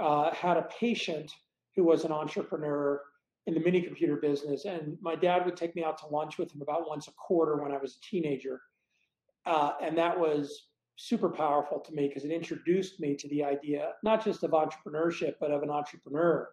uh, 0.00 0.32
had 0.32 0.56
a 0.56 0.68
patient 0.80 1.30
who 1.76 1.84
was 1.84 2.04
an 2.04 2.12
entrepreneur 2.12 3.00
in 3.46 3.54
the 3.54 3.60
mini 3.60 3.82
computer 3.82 4.16
business, 4.16 4.64
and 4.64 4.96
my 5.00 5.16
dad 5.16 5.44
would 5.44 5.56
take 5.56 5.74
me 5.74 5.84
out 5.84 5.98
to 5.98 6.06
lunch 6.06 6.38
with 6.38 6.54
him 6.54 6.62
about 6.62 6.88
once 6.88 7.08
a 7.08 7.12
quarter 7.12 7.62
when 7.62 7.72
I 7.72 7.78
was 7.78 7.96
a 7.96 8.00
teenager, 8.08 8.60
uh, 9.46 9.72
and 9.82 9.98
that 9.98 10.18
was 10.18 10.68
super 10.96 11.28
powerful 11.28 11.80
to 11.80 11.92
me 11.92 12.06
because 12.06 12.24
it 12.24 12.30
introduced 12.30 13.00
me 13.00 13.16
to 13.16 13.26
the 13.28 13.42
idea 13.42 13.92
not 14.04 14.22
just 14.22 14.44
of 14.44 14.50
entrepreneurship 14.50 15.34
but 15.40 15.50
of 15.50 15.62
an 15.62 15.70
entrepreneur 15.70 16.48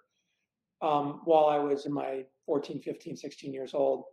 um, 0.82 1.20
while 1.26 1.48
i 1.48 1.60
was 1.60 1.86
in 1.86 1.92
my 1.92 2.24
14 2.50 2.82
15 2.82 3.16
16 3.16 3.54
years 3.54 3.76
old. 3.76 4.06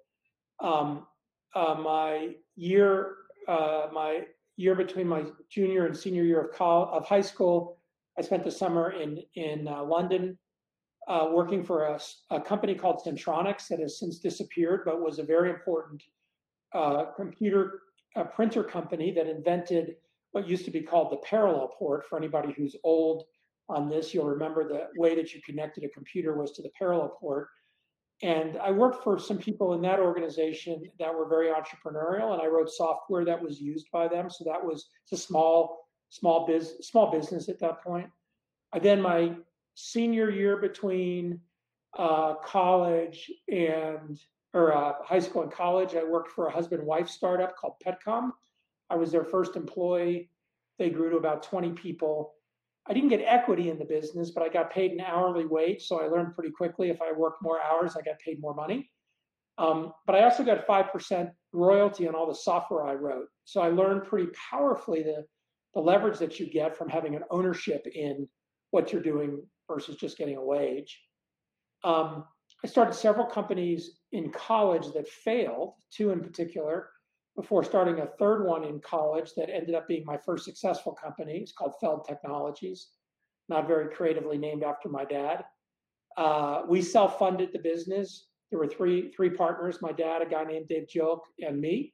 Um, 0.63 1.07
uh, 1.55 1.75
my 1.75 2.35
year 2.55 3.15
uh, 3.49 3.87
my 3.91 4.27
year 4.59 4.75
between 4.75 5.09
my 5.09 5.25
junior 5.51 5.87
and 5.87 5.97
senior 5.97 6.23
year 6.23 6.43
of 6.43 6.55
college, 6.55 6.91
of 6.93 7.07
high 7.07 7.23
school, 7.23 7.79
I 8.19 8.23
spent 8.23 8.45
the 8.45 8.51
summer 8.51 8.91
in 8.91 9.23
in 9.37 9.67
uh, 9.67 9.83
London 9.83 10.39
uh, 11.09 11.29
working 11.31 11.63
for 11.63 11.85
a, 11.85 12.01
a, 12.31 12.41
company 12.41 12.75
called 12.75 13.01
Centronics 13.05 13.69
that 13.69 13.79
has 13.79 13.99
since 13.99 14.19
disappeared, 14.19 14.83
but 14.85 15.01
was 15.01 15.19
a 15.19 15.23
very 15.23 15.51
important 15.51 16.03
uh, 16.75 17.05
computer 17.17 17.83
printer 18.25 18.65
company 18.65 19.13
that 19.13 19.27
invented 19.27 19.97
what 20.33 20.49
used 20.49 20.65
to 20.65 20.71
be 20.71 20.81
called 20.81 21.13
the 21.13 21.19
parallel 21.19 21.69
port. 21.79 22.07
For 22.09 22.19
anybody 22.19 22.53
who's 22.57 22.77
old 22.83 23.25
on 23.69 23.89
this, 23.89 24.15
you'll 24.15 24.27
remember 24.27 24.67
the 24.67 24.89
way 25.01 25.15
that 25.15 25.35
you 25.35 25.41
connected 25.43 25.85
a 25.85 25.89
computer 25.89 26.37
was 26.37 26.53
to 26.53 26.63
the 26.63 26.71
parallel 26.79 27.17
port. 27.21 27.49
And 28.23 28.57
I 28.57 28.71
worked 28.71 29.05
for 29.05 29.19
some 29.19 29.39
people 29.39 29.75
in 29.75 29.83
that 29.83 30.01
organization 30.01 30.83
that 30.99 31.15
were 31.15 31.29
very 31.29 31.49
entrepreneurial, 31.49 32.33
and 32.33 32.41
I 32.41 32.47
wrote 32.47 32.71
software 32.71 33.25
that 33.27 33.43
was 33.43 33.61
used 33.61 33.89
by 33.93 34.09
them. 34.09 34.31
So 34.31 34.45
that 34.45 34.65
was 34.65 34.89
a 35.13 35.17
small, 35.17 35.87
small 36.09 36.47
biz, 36.47 36.75
small 36.81 37.13
business 37.13 37.49
at 37.51 37.59
that 37.61 37.83
point. 37.83 38.09
I 38.73 38.79
then 38.79 39.03
my 39.03 39.35
senior 39.77 40.31
year 40.31 40.57
between 40.57 41.39
uh, 41.97 42.35
college 42.45 43.31
and 43.49 44.19
or 44.55 44.75
uh, 44.75 44.95
high 45.05 45.19
school 45.19 45.43
and 45.43 45.53
college, 45.53 45.95
I 45.95 46.03
worked 46.03 46.31
for 46.31 46.47
a 46.47 46.51
husband-wife 46.51 47.09
startup 47.11 47.57
called 47.57 47.75
Petcom. 47.87 48.31
I 48.89 48.97
was 48.97 49.13
their 49.13 49.25
first 49.25 49.55
employee. 49.55 50.31
They 50.79 50.89
grew 50.89 51.11
to 51.11 51.17
about 51.17 51.43
20 51.43 51.73
people. 51.73 52.33
I 52.87 52.95
didn't 52.95 53.11
get 53.11 53.21
equity 53.21 53.69
in 53.69 53.79
the 53.79 53.85
business, 53.85 54.31
but 54.31 54.43
I 54.43 54.49
got 54.49 54.71
paid 54.71 54.93
an 54.93 55.01
hourly 55.01 55.45
wage. 55.45 55.87
So 55.87 56.01
I 56.01 56.07
learned 56.07 56.35
pretty 56.35 56.53
quickly 56.53 56.89
if 56.89 57.03
I 57.03 57.13
worked 57.13 57.43
more 57.43 57.61
hours, 57.61 57.97
I 57.97 58.03
got 58.03 58.19
paid 58.19 58.41
more 58.41 58.55
money. 58.55 58.91
Um, 59.59 59.93
but 60.07 60.17
I 60.17 60.23
also 60.23 60.43
got 60.43 60.67
5% 60.67 61.31
royalty 61.53 62.09
on 62.09 62.15
all 62.15 62.27
the 62.27 62.35
software 62.35 62.87
I 62.87 62.95
wrote. 62.95 63.27
So 63.45 63.61
I 63.61 63.69
learned 63.69 64.05
pretty 64.05 64.31
powerfully 64.51 65.03
the, 65.03 65.25
the 65.75 65.81
leverage 65.81 66.19
that 66.19 66.41
you 66.41 66.49
get 66.51 66.77
from 66.77 66.89
having 66.89 67.15
an 67.15 67.25
ownership 67.31 67.87
in 67.87 68.27
what 68.71 68.93
you're 68.93 69.03
doing 69.03 69.43
versus 69.69 69.97
just 69.97 70.19
getting 70.19 70.37
a 70.37 70.45
wage. 70.45 71.01
Um, 71.85 72.25
I 72.65 72.69
started 72.69 72.95
several 72.95 73.27
companies 73.27 73.99
in 74.13 74.31
college 74.31 74.93
that 74.95 75.09
failed, 75.09 75.75
two 75.91 76.11
in 76.11 76.21
particular 76.21 76.91
before 77.37 77.63
starting 77.63 78.01
a 78.01 78.07
third 78.19 78.47
one 78.47 78.65
in 78.65 78.81
college 78.81 79.33
that 79.37 79.51
ended 79.51 79.75
up 79.75 79.87
being 79.87 80.05
my 80.07 80.17
first 80.17 80.45
successful 80.45 80.93
company. 80.93 81.39
It's 81.39 81.53
called 81.53 81.75
Feld 81.81 82.07
Technologies, 82.07 82.89
not 83.51 83.69
very 83.69 83.95
creatively 83.95 84.39
named 84.39 84.65
after 84.65 84.89
my 84.89 85.05
dad. 85.05 85.45
Uh, 86.17 86.63
we 86.67 86.81
self-funded 86.81 87.51
the 87.53 87.59
business. 87.59 88.29
There 88.51 88.59
were 88.59 88.67
three 88.67 89.13
three 89.13 89.29
partners: 89.29 89.83
my 89.83 89.93
dad, 89.93 90.23
a 90.23 90.27
guy 90.27 90.45
named 90.45 90.69
Dave 90.69 90.87
Jilk, 90.93 91.21
and 91.41 91.61
me. 91.61 91.93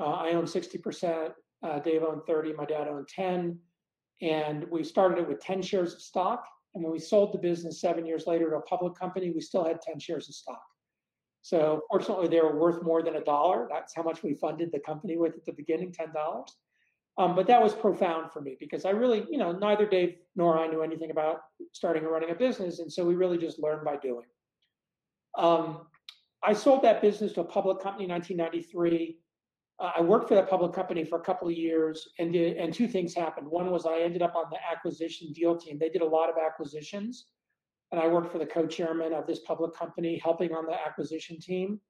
Uh, 0.00 0.12
I 0.12 0.30
owned 0.32 0.48
60%. 0.48 1.32
Uh, 1.62 1.78
Dave 1.80 2.02
owned 2.02 2.22
30. 2.26 2.54
My 2.54 2.64
dad 2.64 2.88
owned 2.88 3.08
10. 3.08 3.58
And 4.22 4.64
we 4.70 4.82
started 4.82 5.18
it 5.18 5.28
with 5.28 5.40
10 5.40 5.60
shares 5.60 5.92
of 5.92 6.00
stock. 6.00 6.44
And 6.74 6.84
when 6.84 6.92
we 6.92 6.98
sold 6.98 7.32
the 7.32 7.38
business 7.38 7.80
seven 7.80 8.06
years 8.06 8.26
later 8.26 8.50
to 8.50 8.56
a 8.56 8.62
public 8.62 8.94
company, 8.94 9.30
we 9.30 9.40
still 9.40 9.64
had 9.64 9.80
10 9.82 9.98
shares 9.98 10.28
of 10.28 10.34
stock. 10.34 10.62
So 11.42 11.82
fortunately, 11.90 12.28
they 12.28 12.40
were 12.40 12.58
worth 12.58 12.82
more 12.82 13.02
than 13.02 13.16
a 13.16 13.24
dollar. 13.24 13.66
That's 13.70 13.94
how 13.94 14.02
much 14.02 14.22
we 14.22 14.34
funded 14.34 14.70
the 14.72 14.80
company 14.80 15.16
with 15.16 15.34
at 15.34 15.46
the 15.46 15.52
beginning, 15.52 15.92
ten 15.92 16.12
dollars. 16.12 16.54
Um, 17.18 17.34
but 17.34 17.46
that 17.48 17.62
was 17.62 17.74
profound 17.74 18.30
for 18.30 18.40
me 18.40 18.56
because 18.60 18.84
I 18.84 18.90
really, 18.90 19.26
you 19.30 19.38
know, 19.38 19.52
neither 19.52 19.86
Dave 19.86 20.16
nor 20.36 20.58
I 20.58 20.66
knew 20.68 20.82
anything 20.82 21.10
about 21.10 21.40
starting 21.72 22.04
or 22.04 22.12
running 22.12 22.30
a 22.30 22.34
business, 22.34 22.78
and 22.78 22.92
so 22.92 23.04
we 23.04 23.14
really 23.14 23.38
just 23.38 23.58
learned 23.58 23.84
by 23.84 23.96
doing. 23.96 24.26
Um, 25.36 25.86
I 26.42 26.52
sold 26.52 26.82
that 26.82 27.02
business 27.02 27.32
to 27.34 27.40
a 27.40 27.44
public 27.44 27.82
company 27.82 28.04
in 28.04 28.10
1993. 28.10 29.18
Uh, 29.80 29.92
I 29.96 30.00
worked 30.02 30.28
for 30.28 30.34
that 30.34 30.48
public 30.48 30.72
company 30.72 31.04
for 31.04 31.18
a 31.18 31.22
couple 31.22 31.48
of 31.48 31.54
years, 31.54 32.08
and 32.18 32.32
did, 32.32 32.58
and 32.58 32.72
two 32.72 32.86
things 32.86 33.14
happened. 33.14 33.46
One 33.46 33.70
was 33.70 33.86
I 33.86 34.00
ended 34.00 34.22
up 34.22 34.36
on 34.36 34.44
the 34.50 34.58
acquisition 34.70 35.32
deal 35.32 35.56
team. 35.56 35.78
They 35.78 35.88
did 35.88 36.02
a 36.02 36.06
lot 36.06 36.28
of 36.28 36.36
acquisitions, 36.36 37.26
and 37.90 38.00
I 38.00 38.06
worked 38.06 38.30
for 38.30 38.38
the 38.38 38.46
co-chairman 38.46 39.12
of 39.12 39.26
this 39.26 39.40
public 39.40 39.74
company, 39.74 40.20
helping 40.22 40.52
on 40.52 40.66
the 40.66 40.74
acquisition 40.74 41.40
team. 41.40 41.80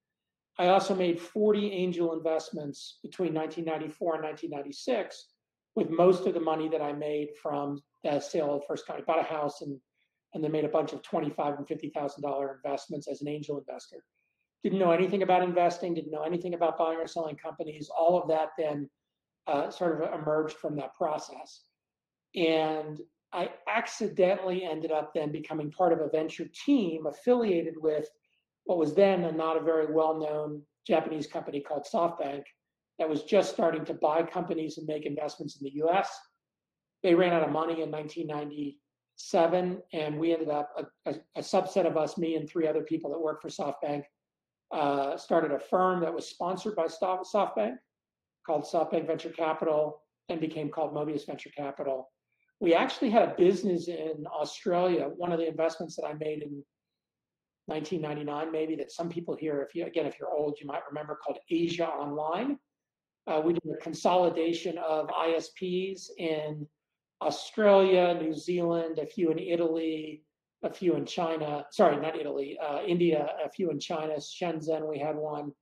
I 0.59 0.68
also 0.68 0.94
made 0.94 1.20
40 1.20 1.73
angel 1.73 2.12
investments 2.12 2.99
between 3.02 3.35
1994 3.35 4.14
and 4.14 4.25
1996, 4.25 5.26
with 5.75 5.90
most 5.90 6.26
of 6.26 6.35
the 6.35 6.40
money 6.40 6.68
that 6.68 6.82
I 6.82 6.92
made 6.92 7.30
from 7.42 7.80
the 8.04 8.20
sale 8.20 8.54
of 8.54 8.64
first. 8.66 8.88
I 8.88 9.00
bought 9.00 9.20
a 9.20 9.23
house 9.23 9.62
and 9.62 9.78
and 10.32 10.44
then 10.44 10.52
made 10.52 10.64
a 10.64 10.68
bunch 10.68 10.92
of 10.92 11.02
25 11.02 11.59
and 11.59 11.66
50 11.66 11.90
thousand 11.90 12.23
dollar 12.23 12.61
investments 12.64 13.09
as 13.09 13.20
an 13.20 13.28
angel 13.28 13.59
investor. 13.59 14.04
Didn't 14.62 14.78
know 14.78 14.92
anything 14.92 15.22
about 15.22 15.42
investing. 15.42 15.94
Didn't 15.94 16.12
know 16.12 16.22
anything 16.22 16.54
about 16.54 16.78
buying 16.78 16.98
or 16.98 17.06
selling 17.06 17.36
companies. 17.36 17.90
All 17.96 18.20
of 18.20 18.28
that 18.28 18.50
then 18.58 18.88
uh, 19.46 19.70
sort 19.70 20.02
of 20.02 20.20
emerged 20.20 20.56
from 20.56 20.76
that 20.76 20.94
process. 20.94 21.62
And 22.34 23.00
I 23.32 23.50
accidentally 23.68 24.64
ended 24.64 24.92
up 24.92 25.12
then 25.14 25.32
becoming 25.32 25.70
part 25.70 25.92
of 25.92 26.00
a 26.00 26.08
venture 26.08 26.46
team 26.64 27.06
affiliated 27.06 27.74
with 27.76 28.08
what 28.64 28.78
was 28.78 28.94
then 28.94 29.24
a 29.24 29.32
not 29.32 29.56
a 29.56 29.60
very 29.60 29.92
well 29.92 30.18
known 30.18 30.62
Japanese 30.86 31.26
company 31.26 31.60
called 31.60 31.86
SoftBank 31.92 32.42
that 32.98 33.08
was 33.08 33.22
just 33.22 33.52
starting 33.52 33.84
to 33.86 33.94
buy 33.94 34.22
companies 34.22 34.78
and 34.78 34.86
make 34.86 35.06
investments 35.06 35.56
in 35.60 35.64
the 35.64 35.82
US. 35.84 36.10
They 37.02 37.14
ran 37.14 37.32
out 37.32 37.42
of 37.42 37.50
money 37.50 37.82
in 37.82 37.90
1997, 37.90 39.82
and 39.92 40.18
we 40.18 40.32
ended 40.32 40.50
up, 40.50 40.70
a, 40.76 41.10
a, 41.10 41.14
a 41.36 41.40
subset 41.40 41.86
of 41.86 41.96
us, 41.96 42.18
me 42.18 42.36
and 42.36 42.48
three 42.48 42.68
other 42.68 42.82
people 42.82 43.10
that 43.10 43.18
worked 43.18 43.42
for 43.42 43.48
SoftBank, 43.48 44.02
uh, 44.72 45.16
started 45.16 45.52
a 45.52 45.58
firm 45.58 46.00
that 46.00 46.14
was 46.14 46.28
sponsored 46.28 46.76
by 46.76 46.86
SoftBank 46.86 47.76
called 48.46 48.64
SoftBank 48.64 49.06
Venture 49.06 49.30
Capital, 49.30 50.02
and 50.28 50.40
became 50.40 50.70
called 50.70 50.94
Mobius 50.94 51.26
Venture 51.26 51.50
Capital 51.56 52.10
we 52.60 52.74
actually 52.74 53.10
had 53.10 53.22
a 53.22 53.34
business 53.36 53.88
in 53.88 54.26
Australia. 54.32 55.08
One 55.16 55.32
of 55.32 55.38
the 55.38 55.48
investments 55.48 55.96
that 55.96 56.04
I 56.04 56.12
made 56.12 56.42
in 56.42 56.62
1999, 57.66 58.52
maybe 58.52 58.76
that 58.76 58.92
some 58.92 59.08
people 59.08 59.34
here, 59.34 59.62
if 59.62 59.74
you 59.74 59.86
again, 59.86 60.06
if 60.06 60.18
you're 60.20 60.32
old, 60.32 60.58
you 60.60 60.66
might 60.66 60.82
remember, 60.88 61.18
called 61.24 61.38
Asia 61.48 61.86
Online. 61.86 62.58
Uh, 63.26 63.40
we 63.44 63.54
did 63.54 63.62
a 63.72 63.82
consolidation 63.82 64.76
of 64.78 65.08
ISPs 65.08 66.10
in 66.18 66.66
Australia, 67.22 68.14
New 68.20 68.34
Zealand, 68.34 68.98
a 68.98 69.06
few 69.06 69.30
in 69.30 69.38
Italy, 69.38 70.22
a 70.62 70.70
few 70.70 70.94
in 70.94 71.06
China. 71.06 71.64
Sorry, 71.70 71.96
not 71.96 72.18
Italy, 72.18 72.58
uh, 72.62 72.80
India, 72.86 73.28
a 73.44 73.50
few 73.50 73.70
in 73.70 73.80
China. 73.80 74.14
Shenzhen, 74.14 74.88
we 74.88 74.98
had 74.98 75.16
one. 75.16 75.52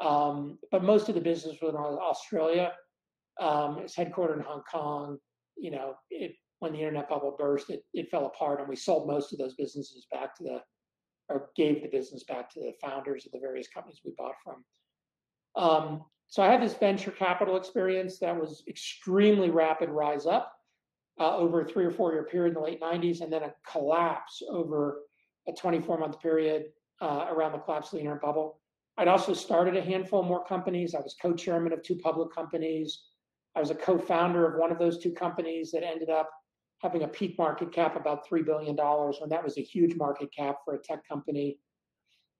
Um, 0.00 0.58
but 0.70 0.82
most 0.82 1.08
of 1.08 1.14
the 1.14 1.20
business 1.20 1.56
was 1.60 1.74
in 1.74 1.76
Australia. 1.76 2.72
Um, 3.40 3.78
it's 3.78 3.96
headquartered 3.96 4.36
in 4.36 4.44
Hong 4.44 4.62
Kong 4.70 5.18
you 5.60 5.70
know, 5.70 5.94
it, 6.10 6.34
when 6.58 6.72
the 6.72 6.78
internet 6.78 7.08
bubble 7.08 7.36
burst, 7.38 7.70
it, 7.70 7.84
it 7.94 8.10
fell 8.10 8.26
apart 8.26 8.60
and 8.60 8.68
we 8.68 8.76
sold 8.76 9.06
most 9.06 9.32
of 9.32 9.38
those 9.38 9.54
businesses 9.54 10.06
back 10.10 10.34
to 10.36 10.42
the, 10.42 10.60
or 11.28 11.50
gave 11.56 11.82
the 11.82 11.88
business 11.88 12.24
back 12.24 12.50
to 12.50 12.60
the 12.60 12.72
founders 12.82 13.26
of 13.26 13.32
the 13.32 13.38
various 13.38 13.68
companies 13.68 14.00
we 14.04 14.12
bought 14.16 14.34
from. 14.42 14.64
Um, 15.56 16.04
so 16.28 16.42
I 16.42 16.50
had 16.50 16.62
this 16.62 16.74
venture 16.74 17.10
capital 17.10 17.56
experience 17.56 18.18
that 18.20 18.38
was 18.38 18.62
extremely 18.68 19.50
rapid 19.50 19.90
rise 19.90 20.26
up 20.26 20.52
uh, 21.20 21.36
over 21.36 21.60
a 21.60 21.64
three 21.64 21.84
or 21.84 21.90
four 21.90 22.12
year 22.12 22.24
period 22.24 22.48
in 22.48 22.54
the 22.54 22.60
late 22.60 22.80
90s, 22.80 23.20
and 23.20 23.32
then 23.32 23.42
a 23.42 23.54
collapse 23.70 24.42
over 24.48 25.02
a 25.46 25.52
24 25.52 25.98
month 25.98 26.20
period 26.20 26.64
uh, 27.00 27.26
around 27.30 27.52
the 27.52 27.58
collapse 27.58 27.88
of 27.88 27.92
the 27.92 27.98
internet 27.98 28.22
bubble. 28.22 28.58
I'd 28.98 29.08
also 29.08 29.34
started 29.34 29.76
a 29.76 29.82
handful 29.82 30.22
more 30.22 30.44
companies. 30.44 30.94
I 30.94 31.00
was 31.00 31.14
co 31.20 31.32
chairman 31.34 31.72
of 31.72 31.82
two 31.82 31.96
public 31.96 32.34
companies. 32.34 33.02
I 33.56 33.60
was 33.60 33.70
a 33.70 33.74
co-founder 33.74 34.46
of 34.46 34.58
one 34.58 34.70
of 34.70 34.78
those 34.78 34.98
two 34.98 35.10
companies 35.10 35.72
that 35.72 35.82
ended 35.82 36.08
up 36.08 36.30
having 36.82 37.02
a 37.02 37.08
peak 37.08 37.36
market 37.36 37.72
cap 37.72 37.96
about 37.96 38.28
$3 38.28 38.44
billion 38.44 38.76
when 38.76 39.28
that 39.28 39.42
was 39.42 39.58
a 39.58 39.62
huge 39.62 39.96
market 39.96 40.32
cap 40.34 40.56
for 40.64 40.74
a 40.74 40.78
tech 40.78 41.06
company. 41.06 41.58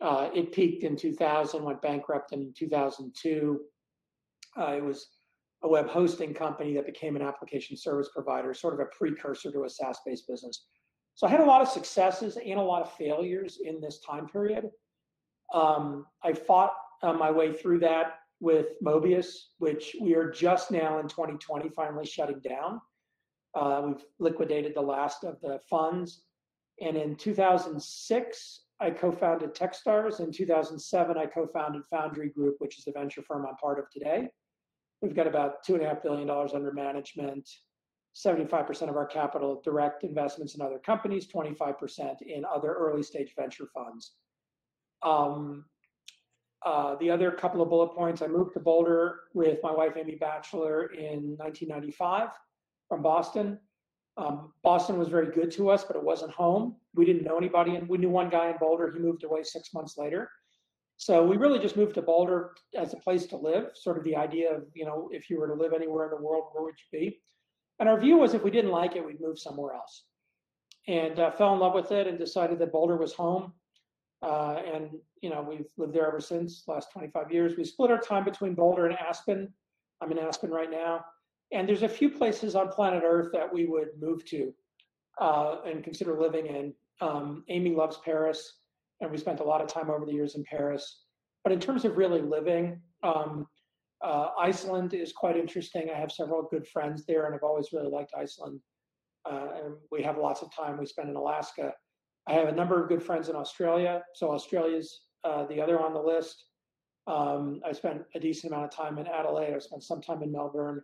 Uh, 0.00 0.30
it 0.34 0.52
peaked 0.52 0.82
in 0.82 0.96
2000, 0.96 1.62
went 1.62 1.82
bankrupt 1.82 2.32
in 2.32 2.52
2002. 2.56 3.60
Uh, 4.58 4.72
it 4.76 4.84
was 4.84 5.08
a 5.62 5.68
web 5.68 5.88
hosting 5.88 6.32
company 6.32 6.74
that 6.74 6.86
became 6.86 7.16
an 7.16 7.22
application 7.22 7.76
service 7.76 8.08
provider, 8.14 8.54
sort 8.54 8.74
of 8.74 8.80
a 8.80 8.86
precursor 8.86 9.52
to 9.52 9.64
a 9.64 9.68
SaaS 9.68 9.98
based 10.06 10.26
business. 10.26 10.66
So 11.14 11.26
I 11.26 11.30
had 11.30 11.40
a 11.40 11.44
lot 11.44 11.60
of 11.60 11.68
successes 11.68 12.36
and 12.36 12.58
a 12.58 12.62
lot 12.62 12.82
of 12.82 12.92
failures 12.94 13.58
in 13.62 13.80
this 13.80 14.00
time 14.00 14.26
period. 14.26 14.70
Um, 15.52 16.06
I 16.24 16.32
fought 16.32 16.72
uh, 17.02 17.12
my 17.12 17.30
way 17.30 17.52
through 17.52 17.80
that 17.80 18.20
with 18.40 18.68
Mobius, 18.82 19.34
which 19.58 19.94
we 20.00 20.14
are 20.14 20.30
just 20.30 20.70
now 20.70 20.98
in 20.98 21.08
2020 21.08 21.68
finally 21.70 22.06
shutting 22.06 22.40
down. 22.40 22.80
Uh, 23.54 23.82
we've 23.86 24.04
liquidated 24.18 24.74
the 24.74 24.80
last 24.80 25.24
of 25.24 25.40
the 25.42 25.58
funds. 25.68 26.22
And 26.80 26.96
in 26.96 27.16
2006, 27.16 28.60
I 28.80 28.90
co 28.90 29.12
founded 29.12 29.54
Techstars. 29.54 30.20
In 30.20 30.32
2007, 30.32 31.18
I 31.18 31.26
co 31.26 31.46
founded 31.46 31.82
Foundry 31.90 32.30
Group, 32.30 32.56
which 32.58 32.78
is 32.78 32.84
the 32.84 32.92
venture 32.92 33.22
firm 33.22 33.44
I'm 33.46 33.56
part 33.56 33.78
of 33.78 33.90
today. 33.90 34.30
We've 35.02 35.14
got 35.14 35.26
about 35.26 35.64
$2.5 35.66 36.02
billion 36.02 36.28
under 36.28 36.72
management, 36.72 37.48
75% 38.14 38.88
of 38.88 38.96
our 38.96 39.06
capital 39.06 39.60
direct 39.64 40.04
investments 40.04 40.54
in 40.54 40.62
other 40.62 40.78
companies, 40.78 41.26
25% 41.26 42.22
in 42.22 42.44
other 42.44 42.74
early 42.74 43.02
stage 43.02 43.32
venture 43.36 43.66
funds. 43.72 44.12
Um, 45.02 45.64
uh, 46.64 46.96
the 46.96 47.10
other 47.10 47.30
couple 47.30 47.62
of 47.62 47.70
bullet 47.70 47.94
points 47.94 48.20
I 48.20 48.26
moved 48.26 48.52
to 48.54 48.60
Boulder 48.60 49.20
with 49.32 49.60
my 49.62 49.72
wife, 49.72 49.92
Amy 49.96 50.16
Batchelor, 50.16 50.86
in 50.92 51.36
1995 51.38 52.28
from 52.88 53.02
Boston. 53.02 53.58
Um, 54.18 54.52
Boston 54.62 54.98
was 54.98 55.08
very 55.08 55.32
good 55.32 55.50
to 55.52 55.70
us, 55.70 55.84
but 55.84 55.96
it 55.96 56.02
wasn't 56.02 56.32
home. 56.32 56.76
We 56.94 57.06
didn't 57.06 57.24
know 57.24 57.38
anybody, 57.38 57.76
and 57.76 57.88
we 57.88 57.96
knew 57.96 58.10
one 58.10 58.28
guy 58.28 58.50
in 58.50 58.58
Boulder. 58.58 58.92
He 58.92 58.98
moved 58.98 59.24
away 59.24 59.42
six 59.44 59.72
months 59.72 59.96
later. 59.96 60.30
So 61.00 61.24
we 61.24 61.38
really 61.38 61.58
just 61.58 61.78
moved 61.78 61.94
to 61.94 62.02
Boulder 62.02 62.50
as 62.76 62.92
a 62.92 62.98
place 62.98 63.24
to 63.28 63.36
live, 63.38 63.70
sort 63.74 63.96
of 63.96 64.04
the 64.04 64.14
idea 64.14 64.54
of, 64.54 64.64
you 64.74 64.84
know, 64.84 65.08
if 65.10 65.30
you 65.30 65.40
were 65.40 65.48
to 65.48 65.54
live 65.54 65.72
anywhere 65.72 66.04
in 66.04 66.10
the 66.10 66.20
world, 66.22 66.48
where 66.52 66.62
would 66.62 66.74
you 66.78 67.00
be? 67.00 67.22
And 67.78 67.88
our 67.88 67.98
view 67.98 68.18
was 68.18 68.34
if 68.34 68.44
we 68.44 68.50
didn't 68.50 68.70
like 68.70 68.96
it, 68.96 69.06
we'd 69.06 69.18
move 69.18 69.38
somewhere 69.38 69.72
else. 69.72 70.04
And 70.88 71.18
uh, 71.18 71.30
fell 71.30 71.54
in 71.54 71.58
love 71.58 71.72
with 71.72 71.90
it 71.90 72.06
and 72.06 72.18
decided 72.18 72.58
that 72.58 72.70
Boulder 72.70 72.98
was 72.98 73.14
home. 73.14 73.54
Uh, 74.20 74.56
and, 74.70 74.90
you 75.22 75.30
know, 75.30 75.40
we've 75.40 75.64
lived 75.78 75.94
there 75.94 76.06
ever 76.06 76.20
since, 76.20 76.64
last 76.68 76.92
25 76.92 77.32
years. 77.32 77.56
We 77.56 77.64
split 77.64 77.90
our 77.90 77.98
time 77.98 78.26
between 78.26 78.54
Boulder 78.54 78.84
and 78.84 78.98
Aspen. 78.98 79.50
I'm 80.02 80.12
in 80.12 80.18
Aspen 80.18 80.50
right 80.50 80.70
now. 80.70 81.02
And 81.50 81.66
there's 81.66 81.82
a 81.82 81.88
few 81.88 82.10
places 82.10 82.54
on 82.54 82.68
planet 82.68 83.04
Earth 83.06 83.30
that 83.32 83.50
we 83.50 83.64
would 83.64 83.88
move 83.98 84.22
to 84.26 84.52
uh, 85.18 85.62
and 85.64 85.82
consider 85.82 86.20
living 86.20 86.44
in. 86.44 86.74
Um, 87.00 87.42
Amy 87.48 87.74
loves 87.74 87.96
Paris, 88.04 88.59
and 89.00 89.10
we 89.10 89.18
spent 89.18 89.40
a 89.40 89.44
lot 89.44 89.60
of 89.60 89.68
time 89.68 89.90
over 89.90 90.04
the 90.04 90.12
years 90.12 90.34
in 90.34 90.44
Paris. 90.44 91.04
But 91.42 91.52
in 91.52 91.60
terms 91.60 91.84
of 91.84 91.96
really 91.96 92.20
living, 92.20 92.80
um, 93.02 93.46
uh, 94.02 94.28
Iceland 94.38 94.94
is 94.94 95.12
quite 95.12 95.36
interesting. 95.36 95.90
I 95.90 95.98
have 95.98 96.12
several 96.12 96.42
good 96.42 96.66
friends 96.66 97.04
there, 97.06 97.26
and 97.26 97.34
I've 97.34 97.42
always 97.42 97.72
really 97.72 97.90
liked 97.90 98.12
Iceland. 98.16 98.60
Uh, 99.30 99.48
and 99.62 99.74
we 99.90 100.02
have 100.02 100.16
lots 100.16 100.42
of 100.42 100.54
time 100.54 100.78
we 100.78 100.86
spend 100.86 101.10
in 101.10 101.16
Alaska. 101.16 101.72
I 102.28 102.32
have 102.34 102.48
a 102.48 102.52
number 102.52 102.82
of 102.82 102.88
good 102.88 103.02
friends 103.02 103.28
in 103.28 103.36
Australia, 103.36 104.02
so 104.14 104.30
Australia's 104.30 105.02
uh, 105.24 105.46
the 105.46 105.60
other 105.60 105.80
on 105.80 105.92
the 105.92 106.00
list. 106.00 106.44
Um, 107.06 107.60
I 107.66 107.72
spent 107.72 108.02
a 108.14 108.20
decent 108.20 108.52
amount 108.52 108.66
of 108.66 108.76
time 108.76 108.98
in 108.98 109.06
Adelaide. 109.06 109.54
I 109.54 109.58
spent 109.58 109.82
some 109.82 110.00
time 110.00 110.22
in 110.22 110.32
Melbourne. 110.32 110.82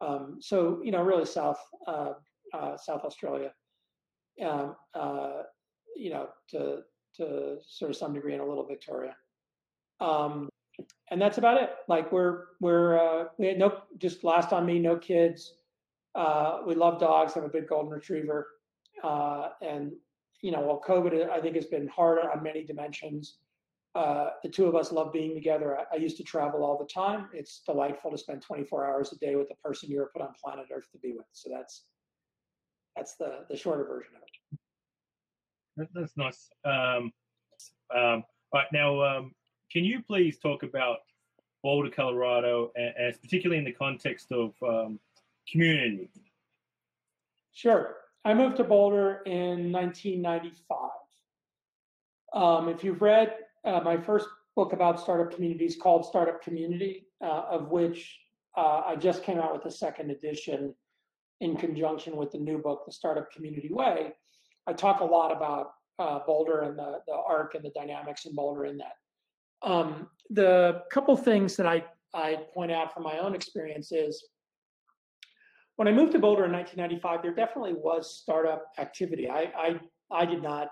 Um, 0.00 0.38
so 0.40 0.80
you 0.84 0.92
know, 0.92 1.02
really 1.02 1.24
South 1.24 1.58
uh, 1.86 2.14
uh, 2.52 2.76
South 2.76 3.04
Australia, 3.04 3.52
um, 4.44 4.76
uh, 4.94 5.42
you 5.96 6.10
know, 6.10 6.28
to 6.50 6.82
to 7.16 7.56
sort 7.66 7.90
of 7.90 7.96
some 7.96 8.12
degree, 8.12 8.34
in 8.34 8.40
a 8.40 8.46
little 8.46 8.66
Victoria, 8.66 9.16
um, 10.00 10.48
and 11.10 11.20
that's 11.20 11.38
about 11.38 11.62
it. 11.62 11.70
Like 11.88 12.10
we're 12.12 12.44
we're 12.60 12.98
uh, 12.98 13.28
we 13.38 13.46
had 13.46 13.58
no 13.58 13.82
just 13.98 14.24
last 14.24 14.52
on 14.52 14.66
me, 14.66 14.78
no 14.78 14.96
kids. 14.96 15.54
Uh, 16.14 16.60
we 16.66 16.74
love 16.74 17.00
dogs. 17.00 17.36
I'm 17.36 17.44
a 17.44 17.48
big 17.48 17.68
golden 17.68 17.90
retriever, 17.90 18.48
uh, 19.02 19.48
and 19.60 19.92
you 20.42 20.52
know, 20.52 20.60
while 20.60 20.80
COVID 20.86 21.30
I 21.30 21.40
think 21.40 21.54
has 21.56 21.66
been 21.66 21.88
hard 21.88 22.18
on 22.18 22.42
many 22.42 22.64
dimensions 22.64 23.38
uh, 23.94 24.30
the 24.42 24.48
two 24.48 24.66
of 24.66 24.74
us 24.74 24.90
love 24.90 25.12
being 25.12 25.34
together. 25.34 25.78
I, 25.78 25.84
I, 25.92 25.96
used 25.98 26.16
to 26.16 26.24
travel 26.24 26.64
all 26.64 26.76
the 26.76 26.92
time. 26.92 27.28
It's 27.32 27.62
delightful 27.64 28.10
to 28.10 28.18
spend 28.18 28.42
24 28.42 28.86
hours 28.86 29.12
a 29.12 29.16
day 29.18 29.36
with 29.36 29.48
the 29.48 29.54
person 29.62 29.88
you 29.88 29.98
were 29.98 30.10
put 30.12 30.22
on 30.22 30.32
planet 30.42 30.66
Earth 30.74 30.90
to 30.92 30.98
be 30.98 31.12
with. 31.12 31.26
So 31.32 31.48
that's 31.52 31.84
that's 32.96 33.14
the 33.16 33.44
the 33.48 33.56
shorter 33.56 33.84
version 33.84 34.12
of 34.16 34.22
it. 34.22 34.58
That's 35.76 36.16
nice. 36.16 36.50
Um, 36.64 37.12
um, 37.94 38.24
right 38.52 38.66
now, 38.72 39.02
um, 39.02 39.34
can 39.70 39.84
you 39.84 40.02
please 40.02 40.38
talk 40.38 40.62
about 40.62 40.98
Boulder, 41.62 41.90
Colorado, 41.90 42.70
as 42.76 43.16
particularly 43.18 43.58
in 43.58 43.64
the 43.64 43.72
context 43.72 44.30
of 44.30 44.54
um, 44.62 45.00
community? 45.50 46.10
Sure. 47.52 47.96
I 48.24 48.34
moved 48.34 48.56
to 48.56 48.64
Boulder 48.64 49.22
in 49.26 49.72
1995. 49.72 50.90
Um, 52.32 52.68
if 52.68 52.82
you've 52.82 53.02
read 53.02 53.34
uh, 53.64 53.80
my 53.80 53.96
first 53.96 54.28
book 54.56 54.72
about 54.72 55.00
startup 55.00 55.34
communities 55.34 55.76
called 55.76 56.04
Startup 56.04 56.42
Community, 56.42 57.06
uh, 57.22 57.44
of 57.50 57.70
which 57.70 58.18
uh, 58.56 58.82
I 58.86 58.96
just 58.96 59.22
came 59.22 59.38
out 59.38 59.52
with 59.52 59.62
the 59.62 59.70
second 59.70 60.10
edition 60.10 60.74
in 61.40 61.56
conjunction 61.56 62.16
with 62.16 62.30
the 62.30 62.38
new 62.38 62.58
book, 62.58 62.84
The 62.86 62.92
Startup 62.92 63.30
Community 63.30 63.68
Way. 63.70 64.12
I 64.66 64.72
talk 64.72 65.00
a 65.00 65.04
lot 65.04 65.30
about 65.30 65.72
uh, 65.98 66.20
Boulder 66.26 66.62
and 66.62 66.78
the, 66.78 67.00
the 67.06 67.14
arc 67.14 67.54
and 67.54 67.64
the 67.64 67.70
dynamics 67.70 68.24
in 68.24 68.34
Boulder 68.34 68.66
in 68.66 68.78
that. 68.78 68.96
Um, 69.62 70.08
the 70.30 70.82
couple 70.90 71.16
things 71.16 71.56
that 71.56 71.66
I, 71.66 71.84
I 72.12 72.38
point 72.52 72.72
out 72.72 72.92
from 72.92 73.02
my 73.02 73.18
own 73.18 73.34
experience 73.34 73.92
is 73.92 74.26
when 75.76 75.88
I 75.88 75.92
moved 75.92 76.12
to 76.12 76.18
Boulder 76.18 76.44
in 76.44 76.52
1995, 76.52 77.22
there 77.22 77.34
definitely 77.34 77.74
was 77.74 78.16
startup 78.20 78.66
activity. 78.78 79.28
I, 79.28 79.52
I, 79.56 79.80
I 80.10 80.24
did 80.24 80.42
not 80.42 80.68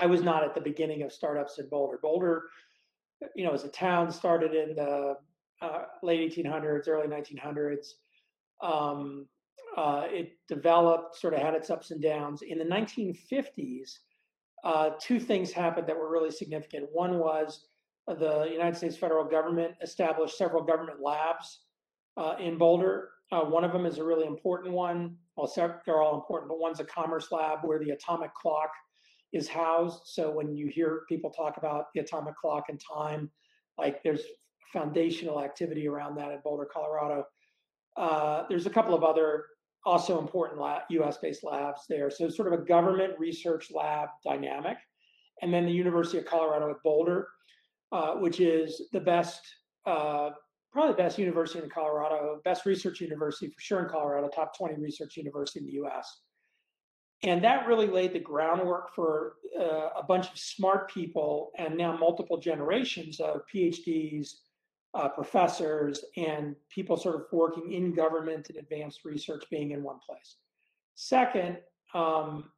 I 0.00 0.06
was 0.06 0.22
not 0.22 0.42
at 0.42 0.54
the 0.54 0.60
beginning 0.60 1.02
of 1.02 1.12
startups 1.12 1.58
in 1.58 1.68
Boulder. 1.68 1.98
Boulder, 2.02 2.44
you 3.36 3.44
know, 3.44 3.52
as 3.52 3.64
a 3.64 3.68
town, 3.68 4.10
started 4.10 4.54
in 4.54 4.74
the 4.74 5.16
uh, 5.60 5.82
late 6.02 6.34
1800s, 6.34 6.88
early 6.88 7.06
1900s. 7.06 7.88
Um, 8.62 9.26
uh, 9.76 10.04
it 10.06 10.32
developed, 10.48 11.16
sort 11.16 11.34
of 11.34 11.40
had 11.40 11.54
its 11.54 11.70
ups 11.70 11.90
and 11.90 12.02
downs. 12.02 12.42
In 12.42 12.58
the 12.58 12.64
1950s, 12.64 13.98
uh, 14.64 14.90
two 15.00 15.20
things 15.20 15.52
happened 15.52 15.86
that 15.86 15.96
were 15.96 16.10
really 16.10 16.30
significant. 16.30 16.88
One 16.92 17.18
was 17.18 17.66
the 18.06 18.48
United 18.50 18.76
States 18.76 18.96
federal 18.96 19.24
government 19.24 19.74
established 19.82 20.36
several 20.36 20.62
government 20.62 21.00
labs 21.00 21.60
uh, 22.16 22.34
in 22.40 22.58
Boulder. 22.58 23.10
Uh, 23.32 23.42
one 23.42 23.62
of 23.62 23.72
them 23.72 23.86
is 23.86 23.98
a 23.98 24.04
really 24.04 24.26
important 24.26 24.74
one. 24.74 25.16
Well, 25.36 25.50
they're 25.86 26.02
all 26.02 26.16
important, 26.16 26.48
but 26.48 26.58
one's 26.58 26.80
a 26.80 26.84
commerce 26.84 27.30
lab 27.30 27.60
where 27.62 27.78
the 27.78 27.90
atomic 27.90 28.34
clock 28.34 28.70
is 29.32 29.48
housed. 29.48 30.02
So 30.06 30.30
when 30.30 30.54
you 30.56 30.66
hear 30.66 31.02
people 31.08 31.30
talk 31.30 31.56
about 31.56 31.86
the 31.94 32.00
atomic 32.00 32.36
clock 32.36 32.64
and 32.68 32.80
time, 32.80 33.30
like 33.78 34.02
there's 34.02 34.22
foundational 34.72 35.42
activity 35.42 35.88
around 35.88 36.16
that 36.16 36.32
in 36.32 36.40
Boulder, 36.42 36.68
Colorado. 36.70 37.24
Uh, 37.96 38.44
there's 38.48 38.66
a 38.66 38.70
couple 38.70 38.94
of 38.94 39.04
other 39.04 39.44
also 39.84 40.18
important 40.18 40.60
US 40.90 41.18
based 41.18 41.44
labs 41.44 41.82
there. 41.88 42.10
So 42.10 42.28
sort 42.28 42.52
of 42.52 42.60
a 42.60 42.64
government 42.64 43.18
research 43.18 43.70
lab 43.72 44.08
dynamic. 44.24 44.76
And 45.42 45.52
then 45.52 45.64
the 45.64 45.72
University 45.72 46.18
of 46.18 46.26
Colorado 46.26 46.70
at 46.70 46.82
Boulder, 46.84 47.28
uh, 47.92 48.14
which 48.14 48.40
is 48.40 48.88
the 48.92 49.00
best, 49.00 49.40
uh, 49.86 50.30
probably 50.72 50.92
the 50.92 51.02
best 51.02 51.18
university 51.18 51.64
in 51.64 51.70
Colorado, 51.70 52.40
best 52.44 52.66
research 52.66 53.00
university 53.00 53.48
for 53.48 53.60
sure 53.60 53.82
in 53.82 53.88
Colorado, 53.88 54.28
top 54.28 54.56
20 54.56 54.74
research 54.80 55.16
university 55.16 55.60
in 55.60 55.66
the 55.66 55.88
US. 55.88 56.20
And 57.22 57.42
that 57.44 57.66
really 57.66 57.86
laid 57.86 58.12
the 58.12 58.20
groundwork 58.20 58.94
for 58.94 59.34
uh, 59.58 59.90
a 59.96 60.02
bunch 60.06 60.30
of 60.30 60.38
smart 60.38 60.90
people 60.90 61.50
and 61.58 61.76
now 61.76 61.96
multiple 61.96 62.38
generations 62.38 63.20
of 63.20 63.42
PhDs, 63.52 64.28
uh, 64.94 65.08
professors, 65.08 66.04
and 66.16 66.56
people 66.68 66.96
sort 66.96 67.14
of 67.14 67.22
working 67.32 67.72
in 67.72 67.94
government 67.94 68.48
and 68.48 68.58
advanced 68.58 69.04
research 69.04 69.44
being 69.50 69.70
in 69.70 69.82
one 69.82 69.98
place. 70.04 70.36
Second, 70.96 71.58
um, 71.94 72.50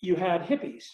you 0.00 0.16
had 0.16 0.42
hippies. 0.42 0.84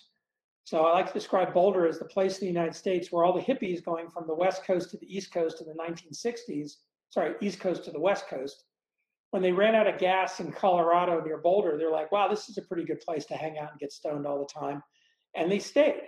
So 0.64 0.84
I 0.84 0.92
like 0.92 1.08
to 1.08 1.12
describe 1.12 1.52
Boulder 1.52 1.86
as 1.86 1.98
the 1.98 2.04
place 2.04 2.38
in 2.38 2.46
the 2.46 2.52
United 2.52 2.74
States 2.74 3.10
where 3.10 3.24
all 3.24 3.32
the 3.32 3.40
hippies 3.40 3.84
going 3.84 4.08
from 4.08 4.26
the 4.26 4.34
West 4.34 4.64
Coast 4.64 4.90
to 4.90 4.96
the 4.96 5.16
East 5.16 5.32
Coast 5.32 5.60
in 5.60 5.66
the 5.66 5.74
1960s, 5.74 6.76
sorry, 7.10 7.34
East 7.40 7.60
Coast 7.60 7.84
to 7.84 7.90
the 7.90 8.00
West 8.00 8.28
Coast, 8.28 8.64
when 9.30 9.42
they 9.42 9.50
ran 9.50 9.74
out 9.74 9.86
of 9.86 9.98
gas 9.98 10.40
in 10.40 10.52
Colorado 10.52 11.20
near 11.24 11.38
Boulder, 11.38 11.76
they're 11.78 11.90
like, 11.90 12.12
wow, 12.12 12.28
this 12.28 12.48
is 12.48 12.58
a 12.58 12.62
pretty 12.62 12.84
good 12.84 13.00
place 13.00 13.24
to 13.26 13.34
hang 13.34 13.58
out 13.58 13.70
and 13.70 13.80
get 13.80 13.92
stoned 13.92 14.26
all 14.26 14.38
the 14.38 14.60
time. 14.60 14.82
And 15.34 15.50
they 15.50 15.58
stayed. 15.58 16.02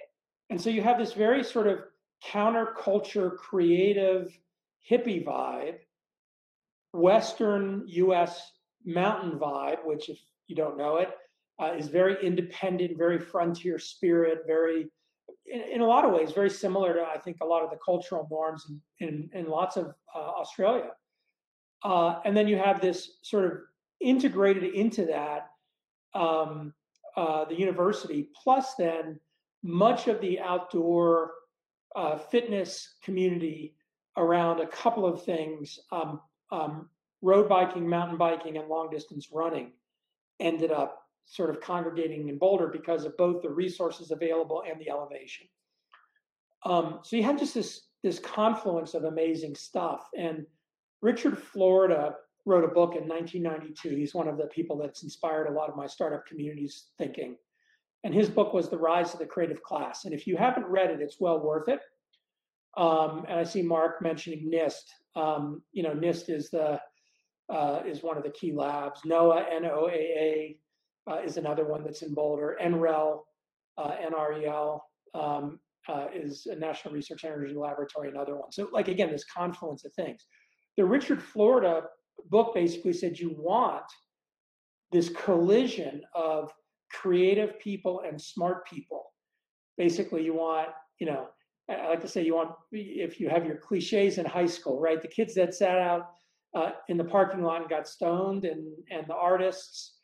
And 0.50 0.60
so 0.60 0.70
you 0.70 0.82
have 0.82 0.98
this 0.98 1.14
very 1.14 1.42
sort 1.42 1.66
of 1.66 1.78
counterculture, 2.24 3.36
creative, 3.36 4.38
hippie 4.90 5.24
vibe, 5.24 5.76
Western 6.92 7.84
US 7.86 8.52
mountain 8.84 9.38
vibe, 9.38 9.84
which, 9.84 10.08
if 10.08 10.18
you 10.46 10.56
don't 10.56 10.76
know 10.76 10.96
it, 10.96 11.10
uh, 11.60 11.72
is 11.76 11.88
very 11.88 12.16
independent, 12.24 12.96
very 12.98 13.18
frontier 13.18 13.78
spirit, 13.78 14.40
very, 14.46 14.86
in, 15.46 15.60
in, 15.60 15.80
a 15.80 15.86
lot 15.86 16.04
of 16.04 16.12
ways, 16.12 16.32
very 16.32 16.50
similar 16.50 16.94
to, 16.94 17.02
I 17.02 17.18
think, 17.18 17.38
a 17.40 17.46
lot 17.46 17.62
of 17.62 17.70
the 17.70 17.78
cultural 17.84 18.26
norms 18.30 18.66
in, 18.68 19.08
in, 19.08 19.30
in 19.32 19.48
lots 19.48 19.76
of 19.76 19.94
uh, 20.14 20.18
Australia. 20.18 20.90
Uh, 21.82 22.20
and 22.24 22.36
then 22.36 22.48
you 22.48 22.56
have 22.56 22.80
this 22.80 23.18
sort 23.22 23.44
of 23.44 23.52
integrated 24.00 24.74
into 24.74 25.04
that 25.06 25.50
um, 26.14 26.72
uh, 27.16 27.44
the 27.44 27.58
university, 27.58 28.28
plus 28.42 28.74
then 28.76 29.18
much 29.62 30.08
of 30.08 30.20
the 30.20 30.40
outdoor 30.40 31.32
uh, 31.96 32.18
fitness 32.18 32.96
community 33.02 33.74
around 34.16 34.60
a 34.60 34.66
couple 34.66 35.06
of 35.06 35.24
things 35.24 35.78
um, 35.92 36.20
um, 36.52 36.88
road 37.22 37.48
biking, 37.48 37.88
mountain 37.88 38.16
biking, 38.16 38.56
and 38.56 38.68
long 38.68 38.90
distance 38.90 39.28
running 39.32 39.72
ended 40.40 40.70
up 40.70 41.02
sort 41.26 41.50
of 41.50 41.60
congregating 41.60 42.28
in 42.28 42.38
Boulder 42.38 42.68
because 42.68 43.04
of 43.04 43.16
both 43.16 43.42
the 43.42 43.48
resources 43.48 44.10
available 44.10 44.62
and 44.68 44.80
the 44.80 44.90
elevation. 44.90 45.46
Um, 46.64 47.00
so 47.02 47.16
you 47.16 47.22
had 47.22 47.38
just 47.38 47.54
this 47.54 47.82
this 48.02 48.18
confluence 48.18 48.92
of 48.92 49.04
amazing 49.04 49.54
stuff. 49.54 50.10
And 50.16 50.44
Richard 51.00 51.38
Florida 51.38 52.14
wrote 52.44 52.64
a 52.64 52.68
book 52.68 52.96
in 52.96 53.08
1992. 53.08 53.96
He's 53.96 54.14
one 54.14 54.28
of 54.28 54.36
the 54.36 54.46
people 54.48 54.76
that's 54.76 55.02
inspired 55.02 55.46
a 55.46 55.52
lot 55.52 55.70
of 55.70 55.76
my 55.76 55.86
startup 55.86 56.26
community's 56.26 56.88
thinking. 56.98 57.36
And 58.04 58.12
his 58.12 58.28
book 58.28 58.52
was 58.52 58.68
The 58.68 58.76
Rise 58.76 59.14
of 59.14 59.20
the 59.20 59.26
Creative 59.26 59.62
Class. 59.62 60.04
And 60.04 60.12
if 60.12 60.26
you 60.26 60.36
haven't 60.36 60.66
read 60.66 60.90
it, 60.90 61.00
it's 61.00 61.18
well 61.18 61.40
worth 61.40 61.68
it. 61.68 61.80
Um, 62.76 63.24
and 63.28 63.38
I 63.38 63.44
see 63.44 63.62
Mark 63.62 64.02
mentioning 64.02 64.50
NIST. 64.50 64.84
Um, 65.16 65.62
you 65.72 65.82
know, 65.82 65.94
NIST 65.94 66.30
is 66.30 66.50
the 66.50 66.80
uh, 67.52 67.82
is 67.86 68.02
one 68.02 68.16
of 68.16 68.22
the 68.22 68.30
key 68.30 68.52
labs. 68.52 69.00
NOAA, 69.06 69.44
N-O-A-A, 69.52 70.58
uh, 71.10 71.18
is 71.18 71.36
another 71.36 71.66
one 71.66 71.84
that's 71.84 72.02
in 72.02 72.14
Boulder. 72.14 72.56
NREL, 72.62 73.20
uh, 73.76 73.92
NREL 74.10 74.80
um, 75.14 75.60
uh, 75.88 76.06
is 76.14 76.46
a 76.46 76.56
National 76.56 76.94
Research 76.94 77.24
Energy 77.24 77.54
Laboratory, 77.54 78.08
another 78.08 78.36
one. 78.36 78.50
So, 78.50 78.68
like 78.72 78.88
again, 78.88 79.10
this 79.10 79.24
confluence 79.24 79.84
of 79.84 79.92
things. 79.92 80.24
The 80.76 80.84
Richard 80.84 81.22
Florida 81.22 81.82
book 82.30 82.54
basically 82.54 82.92
said 82.92 83.18
you 83.18 83.36
want 83.38 83.84
this 84.92 85.10
collision 85.10 86.02
of 86.14 86.50
creative 86.92 87.58
people 87.58 88.02
and 88.06 88.20
smart 88.20 88.66
people. 88.66 89.04
Basically, 89.76 90.24
you 90.24 90.34
want, 90.34 90.68
you 91.00 91.06
know, 91.06 91.26
I 91.68 91.88
like 91.88 92.02
to 92.02 92.08
say 92.08 92.22
you 92.22 92.34
want, 92.34 92.50
if 92.72 93.20
you 93.20 93.28
have 93.28 93.46
your 93.46 93.56
cliches 93.56 94.18
in 94.18 94.26
high 94.26 94.46
school, 94.46 94.80
right? 94.80 95.00
The 95.00 95.08
kids 95.08 95.34
that 95.34 95.54
sat 95.54 95.78
out 95.78 96.10
uh, 96.54 96.70
in 96.88 96.96
the 96.96 97.04
parking 97.04 97.42
lot 97.42 97.62
and 97.62 97.70
got 97.70 97.88
stoned, 97.88 98.44
and 98.44 98.66
and 98.90 99.06
the 99.06 99.14
artists, 99.14 99.94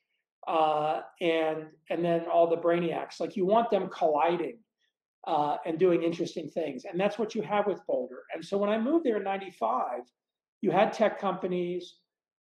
uh, 0.49 1.03
and 1.20 1.66
and 1.90 2.05
then 2.05 2.25
all 2.33 2.49
the 2.49 2.57
brainiacs. 2.57 3.20
Like 3.20 3.37
you 3.37 3.46
want 3.46 3.70
them 3.70 3.88
colliding 3.90 4.59
uh, 5.27 5.57
and 5.66 5.79
doing 5.79 6.03
interesting 6.03 6.49
things, 6.49 6.85
and 6.90 6.99
that's 6.99 7.18
what 7.18 7.35
you 7.35 7.42
have 7.42 7.66
with 7.66 7.85
Boulder. 7.87 8.23
And 8.35 8.44
so 8.44 8.57
when 8.57 8.70
I 8.70 8.79
moved 8.79 9.05
there 9.05 9.18
in 9.18 9.25
'95, 9.25 10.01
you 10.62 10.70
had 10.70 10.92
tech 10.92 11.20
companies, 11.20 11.96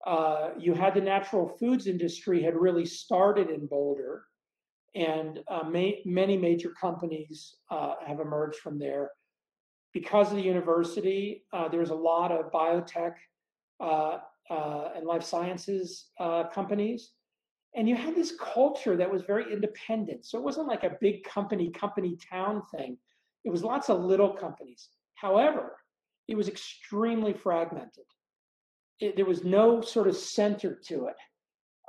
uh, 0.06 0.49
you 0.58 0.73
had 0.73 0.93
the 0.93 1.01
natural 1.01 1.47
foods 1.47 1.88
industry 1.88 2.43
had 2.43 2.56
really 2.56 2.86
started 2.86 3.49
in 3.49 3.65
Boulder, 3.65 4.25
and 4.95 5.39
uh, 5.49 5.63
many 5.63 6.38
major 6.38 6.69
companies 6.69 7.55
uh, 7.69 7.95
have 8.05 8.19
emerged 8.21 8.60
from 8.60 8.79
there. 8.79 9.12
Because 9.93 10.29
of 10.29 10.38
the 10.38 10.43
university, 10.43 11.43
uh, 11.53 11.67
there's 11.67 11.89
a 11.89 11.95
lot 11.95 12.31
of 12.31 12.51
biotech 12.51 13.13
uh, 13.81 14.17
uh, 14.49 14.89
and 14.95 15.05
life 15.05 15.23
sciences 15.23 16.08
companies. 16.53 17.12
And 17.75 17.89
you 17.89 17.95
had 17.95 18.15
this 18.15 18.34
culture 18.39 18.95
that 18.95 19.12
was 19.12 19.23
very 19.23 19.51
independent. 19.51 20.25
So 20.25 20.38
it 20.38 20.43
wasn't 20.45 20.67
like 20.67 20.84
a 20.84 20.97
big 21.01 21.25
company, 21.25 21.69
company 21.71 22.17
town 22.29 22.62
thing. 22.73 22.97
It 23.43 23.51
was 23.51 23.63
lots 23.63 23.89
of 23.89 23.99
little 23.99 24.31
companies. 24.34 24.88
However, 25.15 25.75
it 26.29 26.36
was 26.36 26.47
extremely 26.47 27.34
fragmented. 27.34 28.05
It, 29.01 29.17
there 29.17 29.25
was 29.25 29.43
no 29.43 29.81
sort 29.81 30.08
of 30.08 30.15
center 30.15 30.79
to 30.88 31.08
it. 31.08 31.17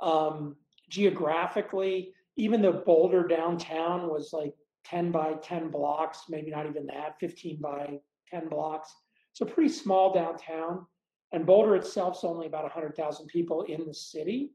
Um, 0.01 0.57
geographically, 0.89 2.13
even 2.37 2.61
though 2.61 2.83
Boulder 2.85 3.27
downtown 3.27 4.07
was 4.09 4.31
like 4.31 4.53
10 4.85 5.11
by 5.11 5.33
10 5.41 5.69
blocks, 5.69 6.23
maybe 6.29 6.51
not 6.51 6.67
even 6.67 6.85
that, 6.85 7.19
15 7.19 7.59
by 7.59 7.99
10 8.31 8.47
blocks. 8.47 8.93
So 9.33 9.45
pretty 9.45 9.69
small 9.69 10.13
downtown. 10.13 10.85
And 11.33 11.45
Boulder 11.45 11.75
itself 11.75 12.17
is 12.17 12.23
only 12.23 12.47
about 12.47 12.63
100,000 12.63 13.27
people 13.27 13.63
in 13.63 13.85
the 13.85 13.93
city. 13.93 14.51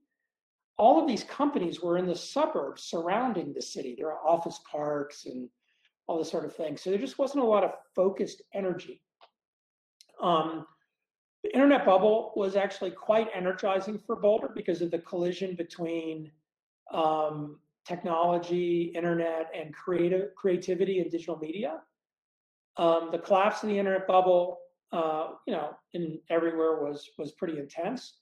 All 0.78 1.00
of 1.00 1.06
these 1.06 1.24
companies 1.24 1.82
were 1.82 1.98
in 1.98 2.06
the 2.06 2.16
suburbs 2.16 2.84
surrounding 2.84 3.52
the 3.52 3.60
city. 3.60 3.94
There 3.98 4.10
are 4.10 4.26
office 4.26 4.60
parks 4.70 5.26
and 5.26 5.48
all 6.06 6.18
this 6.18 6.30
sort 6.30 6.44
of 6.44 6.56
thing. 6.56 6.76
So 6.76 6.90
there 6.90 6.98
just 6.98 7.18
wasn't 7.18 7.44
a 7.44 7.46
lot 7.46 7.64
of 7.64 7.72
focused 7.94 8.42
energy. 8.54 9.02
Um, 10.20 10.66
the 11.42 11.52
internet 11.52 11.84
bubble 11.84 12.32
was 12.36 12.56
actually 12.56 12.92
quite 12.92 13.28
energizing 13.34 13.98
for 13.98 14.16
Boulder 14.16 14.50
because 14.54 14.80
of 14.80 14.90
the 14.90 14.98
collision 15.00 15.56
between 15.56 16.30
um, 16.92 17.58
technology, 17.86 18.92
internet, 18.94 19.50
and 19.54 19.74
creative 19.74 20.34
creativity 20.36 21.00
and 21.00 21.10
digital 21.10 21.38
media. 21.38 21.80
Um, 22.76 23.10
the 23.12 23.18
collapse 23.18 23.62
of 23.62 23.68
the 23.68 23.78
internet 23.78 24.06
bubble, 24.06 24.58
uh, 24.92 25.28
you 25.46 25.52
know, 25.52 25.76
in 25.92 26.18
everywhere 26.30 26.82
was 26.82 27.10
was 27.18 27.32
pretty 27.32 27.58
intense. 27.58 28.18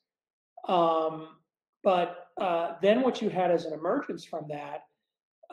Um, 0.69 1.29
but 1.83 2.27
uh, 2.41 2.75
then 2.83 3.03
what 3.03 3.23
you 3.23 3.31
had 3.31 3.51
as 3.51 3.65
an 3.65 3.73
emergence 3.73 4.25
from 4.25 4.47
that 4.49 4.83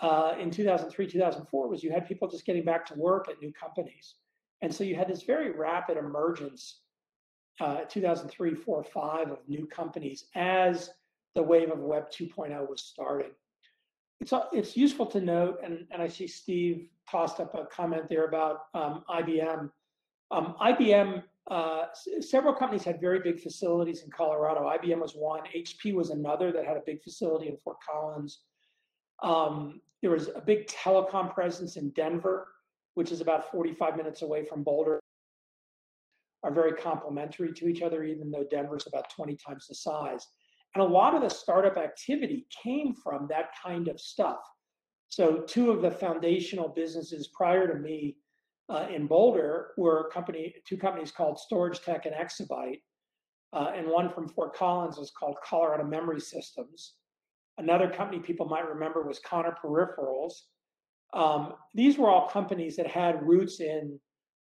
uh, 0.01 0.33
in 0.39 0.51
2003, 0.51 1.07
2004 1.07 1.67
was 1.67 1.83
you 1.83 1.91
had 1.91 2.07
people 2.07 2.27
just 2.27 2.45
getting 2.45 2.63
back 2.63 2.85
to 2.87 2.93
work 2.95 3.27
at 3.29 3.41
new 3.41 3.51
companies. 3.53 4.15
And 4.61 4.73
so 4.73 4.83
you 4.83 4.95
had 4.95 5.07
this 5.07 5.23
very 5.23 5.51
rapid 5.51 5.97
emergence, 5.97 6.81
uh, 7.59 7.81
2003, 7.89 8.55
4, 8.55 8.83
5 8.83 9.31
of 9.31 9.37
new 9.47 9.65
companies 9.67 10.25
as 10.35 10.91
the 11.35 11.43
wave 11.43 11.71
of 11.71 11.79
Web 11.79 12.09
2.0 12.11 12.69
was 12.69 12.81
starting. 12.81 13.31
It's, 14.19 14.33
it's 14.51 14.75
useful 14.75 15.05
to 15.07 15.21
note, 15.21 15.59
and, 15.63 15.85
and 15.91 16.01
I 16.01 16.07
see 16.07 16.27
Steve 16.27 16.89
tossed 17.09 17.39
up 17.39 17.53
a 17.55 17.65
comment 17.65 18.09
there 18.09 18.25
about 18.25 18.65
um, 18.73 19.03
IBM. 19.09 19.69
Um, 20.31 20.55
IBM, 20.61 21.23
uh, 21.49 21.85
several 22.19 22.53
companies 22.53 22.83
had 22.83 22.99
very 22.99 23.19
big 23.19 23.39
facilities 23.39 24.03
in 24.03 24.09
Colorado. 24.09 24.61
IBM 24.61 24.99
was 24.99 25.13
one, 25.13 25.41
HP 25.55 25.93
was 25.93 26.09
another 26.09 26.51
that 26.51 26.65
had 26.65 26.77
a 26.77 26.83
big 26.85 27.01
facility 27.01 27.47
in 27.47 27.57
Fort 27.63 27.77
Collins. 27.87 28.41
Um, 29.23 29.81
there 30.01 30.11
was 30.11 30.29
a 30.29 30.41
big 30.41 30.67
telecom 30.67 31.33
presence 31.33 31.77
in 31.77 31.89
Denver, 31.91 32.47
which 32.95 33.11
is 33.11 33.21
about 33.21 33.51
45 33.51 33.95
minutes 33.95 34.21
away 34.21 34.45
from 34.45 34.63
Boulder, 34.63 34.99
are 36.43 36.53
very 36.53 36.73
complementary 36.73 37.53
to 37.53 37.67
each 37.67 37.81
other, 37.81 38.03
even 38.03 38.29
though 38.29 38.45
Denver's 38.49 38.87
about 38.87 39.09
20 39.09 39.35
times 39.35 39.67
the 39.67 39.75
size. 39.75 40.27
And 40.77 40.85
a 40.85 40.93
lot 40.93 41.15
of 41.15 41.23
the 41.23 41.29
startup 41.29 41.75
activity 41.75 42.45
came 42.63 42.93
from 42.93 43.25
that 43.29 43.49
kind 43.65 43.87
of 43.87 43.99
stuff. 43.99 44.37
So, 45.09 45.39
two 45.39 45.71
of 45.71 45.81
the 45.81 45.89
foundational 45.89 46.69
businesses 46.69 47.29
prior 47.29 47.67
to 47.67 47.79
me 47.79 48.17
uh, 48.69 48.85
in 48.93 49.07
Boulder 49.07 49.69
were 49.75 50.11
company, 50.13 50.53
two 50.67 50.77
companies 50.77 51.11
called 51.11 51.39
Storage 51.39 51.81
Tech 51.81 52.05
and 52.05 52.13
Exabyte. 52.13 52.81
Uh, 53.53 53.71
and 53.75 53.87
one 53.87 54.11
from 54.11 54.29
Fort 54.29 54.53
Collins 54.55 54.99
was 54.99 55.09
called 55.09 55.37
Colorado 55.43 55.83
Memory 55.83 56.21
Systems. 56.21 56.93
Another 57.57 57.89
company 57.89 58.19
people 58.19 58.45
might 58.45 58.69
remember 58.69 59.01
was 59.01 59.17
Conner 59.17 59.57
Peripherals. 59.59 60.33
Um, 61.15 61.53
these 61.73 61.97
were 61.97 62.11
all 62.11 62.29
companies 62.29 62.75
that 62.75 62.85
had 62.85 63.27
roots 63.27 63.61
in, 63.61 63.99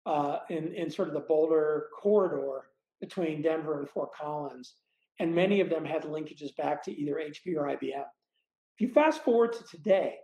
uh, 0.05 0.37
in, 0.51 0.71
in 0.75 0.91
sort 0.91 1.07
of 1.07 1.15
the 1.15 1.21
Boulder 1.21 1.87
corridor 1.99 2.67
between 2.99 3.41
Denver 3.41 3.79
and 3.79 3.89
Fort 3.89 4.11
Collins 4.13 4.75
and 5.21 5.35
many 5.35 5.61
of 5.61 5.69
them 5.69 5.85
had 5.85 6.01
linkages 6.01 6.55
back 6.57 6.83
to 6.83 6.91
either 6.91 7.13
HP 7.13 7.55
or 7.55 7.67
IBM. 7.67 8.05
If 8.73 8.79
you 8.79 8.91
fast 8.91 9.23
forward 9.23 9.53
to 9.53 9.63
today, 9.65 10.15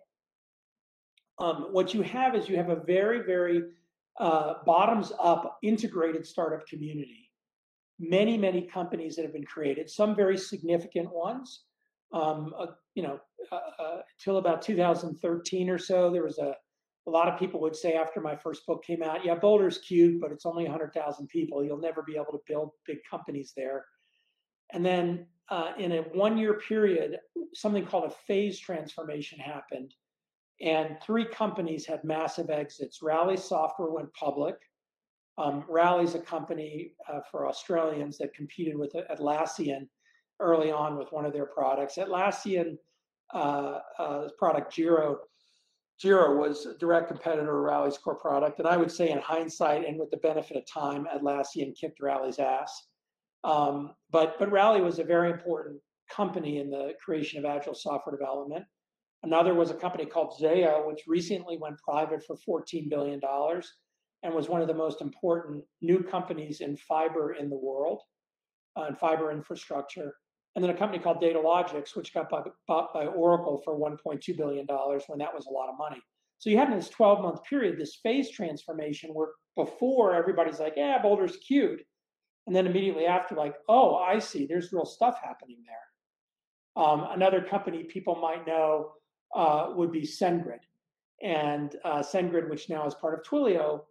um, 1.37 1.67
what 1.71 1.93
you 1.93 2.01
have 2.01 2.33
is 2.33 2.49
you 2.49 2.57
have 2.57 2.69
a 2.69 2.77
very, 2.77 3.19
very 3.19 3.61
uh, 4.19 4.55
bottoms 4.65 5.13
up 5.21 5.59
integrated 5.61 6.25
startup 6.25 6.65
community. 6.65 7.29
Many, 7.99 8.39
many 8.39 8.63
companies 8.63 9.15
that 9.15 9.21
have 9.21 9.33
been 9.33 9.45
created, 9.45 9.87
some 9.87 10.15
very 10.15 10.37
significant 10.37 11.13
ones. 11.13 11.65
Um, 12.11 12.53
uh, 12.57 12.67
you 12.95 13.03
know, 13.03 13.19
uh, 13.51 13.59
uh 13.83 14.01
till 14.19 14.37
about 14.37 14.63
2013 14.63 15.69
or 15.69 15.77
so, 15.77 16.09
there 16.09 16.23
was 16.23 16.39
a, 16.39 16.55
a 17.05 17.09
lot 17.09 17.27
of 17.27 17.37
people 17.37 17.61
would 17.61 17.75
say 17.75 17.93
after 17.93 18.19
my 18.19 18.35
first 18.35 18.65
book 18.65 18.83
came 18.83 19.03
out, 19.03 19.23
yeah, 19.23 19.35
Boulder's 19.35 19.77
cute, 19.77 20.19
but 20.19 20.31
it's 20.31 20.45
only 20.45 20.63
100,000 20.63 21.27
people. 21.27 21.63
You'll 21.63 21.77
never 21.77 22.01
be 22.01 22.15
able 22.15 22.31
to 22.31 22.41
build 22.47 22.71
big 22.87 22.97
companies 23.07 23.53
there. 23.55 23.85
And 24.73 24.85
then 24.85 25.25
uh, 25.49 25.71
in 25.77 25.93
a 25.93 26.01
one 26.13 26.37
year 26.37 26.55
period, 26.55 27.17
something 27.53 27.85
called 27.85 28.05
a 28.05 28.15
phase 28.27 28.59
transformation 28.59 29.39
happened. 29.39 29.93
And 30.61 30.97
three 31.01 31.25
companies 31.25 31.85
had 31.85 32.03
massive 32.03 32.49
exits. 32.49 33.01
Rally 33.01 33.37
Software 33.37 33.91
went 33.91 34.13
public. 34.13 34.55
Um, 35.37 35.63
Rally's 35.69 36.15
a 36.15 36.19
company 36.19 36.93
uh, 37.11 37.19
for 37.29 37.47
Australians 37.47 38.17
that 38.17 38.33
competed 38.33 38.75
with 38.75 38.93
Atlassian 39.11 39.87
early 40.39 40.71
on 40.71 40.97
with 40.97 41.11
one 41.11 41.25
of 41.25 41.33
their 41.33 41.45
products. 41.45 41.97
Atlassian 41.97 42.77
uh, 43.33 43.79
uh, 43.99 44.27
product 44.37 44.75
Jira. 44.75 45.15
Jira 46.03 46.35
was 46.37 46.65
a 46.65 46.77
direct 46.77 47.07
competitor 47.07 47.57
of 47.57 47.63
Rally's 47.63 47.97
core 47.97 48.15
product, 48.15 48.59
and 48.59 48.67
I 48.67 48.77
would 48.77 48.91
say, 48.91 49.09
in 49.09 49.17
hindsight, 49.17 49.85
and 49.85 49.99
with 49.99 50.11
the 50.11 50.17
benefit 50.17 50.55
of 50.57 50.63
time, 50.71 51.07
Atlassian 51.13 51.75
kicked 51.75 51.99
Rally's 51.99 52.37
ass. 52.37 52.87
Um, 53.47 53.93
but 54.11 54.37
but 54.37 54.51
Rally 54.51 54.81
was 54.81 54.99
a 54.99 55.03
very 55.03 55.31
important 55.31 55.79
company 56.11 56.59
in 56.59 56.69
the 56.69 56.93
creation 57.03 57.39
of 57.39 57.45
agile 57.45 57.73
software 57.73 58.15
development. 58.15 58.65
Another 59.23 59.53
was 59.53 59.71
a 59.71 59.75
company 59.75 60.05
called 60.05 60.37
Zayo, 60.39 60.85
which 60.85 61.03
recently 61.07 61.57
went 61.57 61.77
private 61.79 62.23
for 62.23 62.35
$14 62.47 62.89
billion 62.89 63.19
and 64.23 64.33
was 64.33 64.49
one 64.49 64.61
of 64.61 64.67
the 64.67 64.73
most 64.73 65.01
important 65.01 65.63
new 65.81 66.03
companies 66.03 66.61
in 66.61 66.77
fiber 66.77 67.33
in 67.33 67.49
the 67.49 67.55
world, 67.55 68.01
uh, 68.77 68.85
in 68.85 68.95
fiber 68.95 69.31
infrastructure. 69.31 70.13
And 70.55 70.63
then 70.63 70.71
a 70.71 70.77
company 70.77 71.01
called 71.01 71.21
Datalogix, 71.21 71.95
which 71.95 72.13
got 72.13 72.29
bought, 72.29 72.47
bought 72.67 72.93
by 72.93 73.05
Oracle 73.05 73.61
for 73.63 73.77
$1.2 73.77 74.37
billion 74.37 74.65
when 75.07 75.19
that 75.19 75.33
was 75.33 75.45
a 75.45 75.51
lot 75.51 75.69
of 75.69 75.77
money. 75.77 76.01
So 76.39 76.49
you 76.49 76.57
had 76.57 76.69
in 76.69 76.77
this 76.77 76.89
12 76.89 77.21
month 77.21 77.43
period 77.43 77.77
this 77.79 77.99
phase 78.03 78.29
transformation 78.29 79.11
where 79.13 79.29
before 79.55 80.13
everybody's 80.13 80.59
like, 80.59 80.73
yeah, 80.75 81.01
Boulder's 81.01 81.37
cute. 81.37 81.81
And 82.47 82.55
then 82.55 82.65
immediately 82.65 83.05
after, 83.05 83.35
like, 83.35 83.55
oh, 83.67 83.95
I 83.95 84.19
see, 84.19 84.45
there's 84.45 84.71
real 84.71 84.85
stuff 84.85 85.19
happening 85.23 85.57
there. 85.65 86.83
Um, 86.83 87.07
another 87.11 87.41
company 87.41 87.83
people 87.83 88.15
might 88.15 88.47
know 88.47 88.93
uh, 89.35 89.73
would 89.75 89.91
be 89.91 90.01
SendGrid. 90.01 90.59
And 91.21 91.75
uh, 91.83 91.99
SendGrid, 91.99 92.49
which 92.49 92.69
now 92.69 92.87
is 92.87 92.93
part 92.95 93.13
of 93.13 93.25
Twilio, 93.25 93.81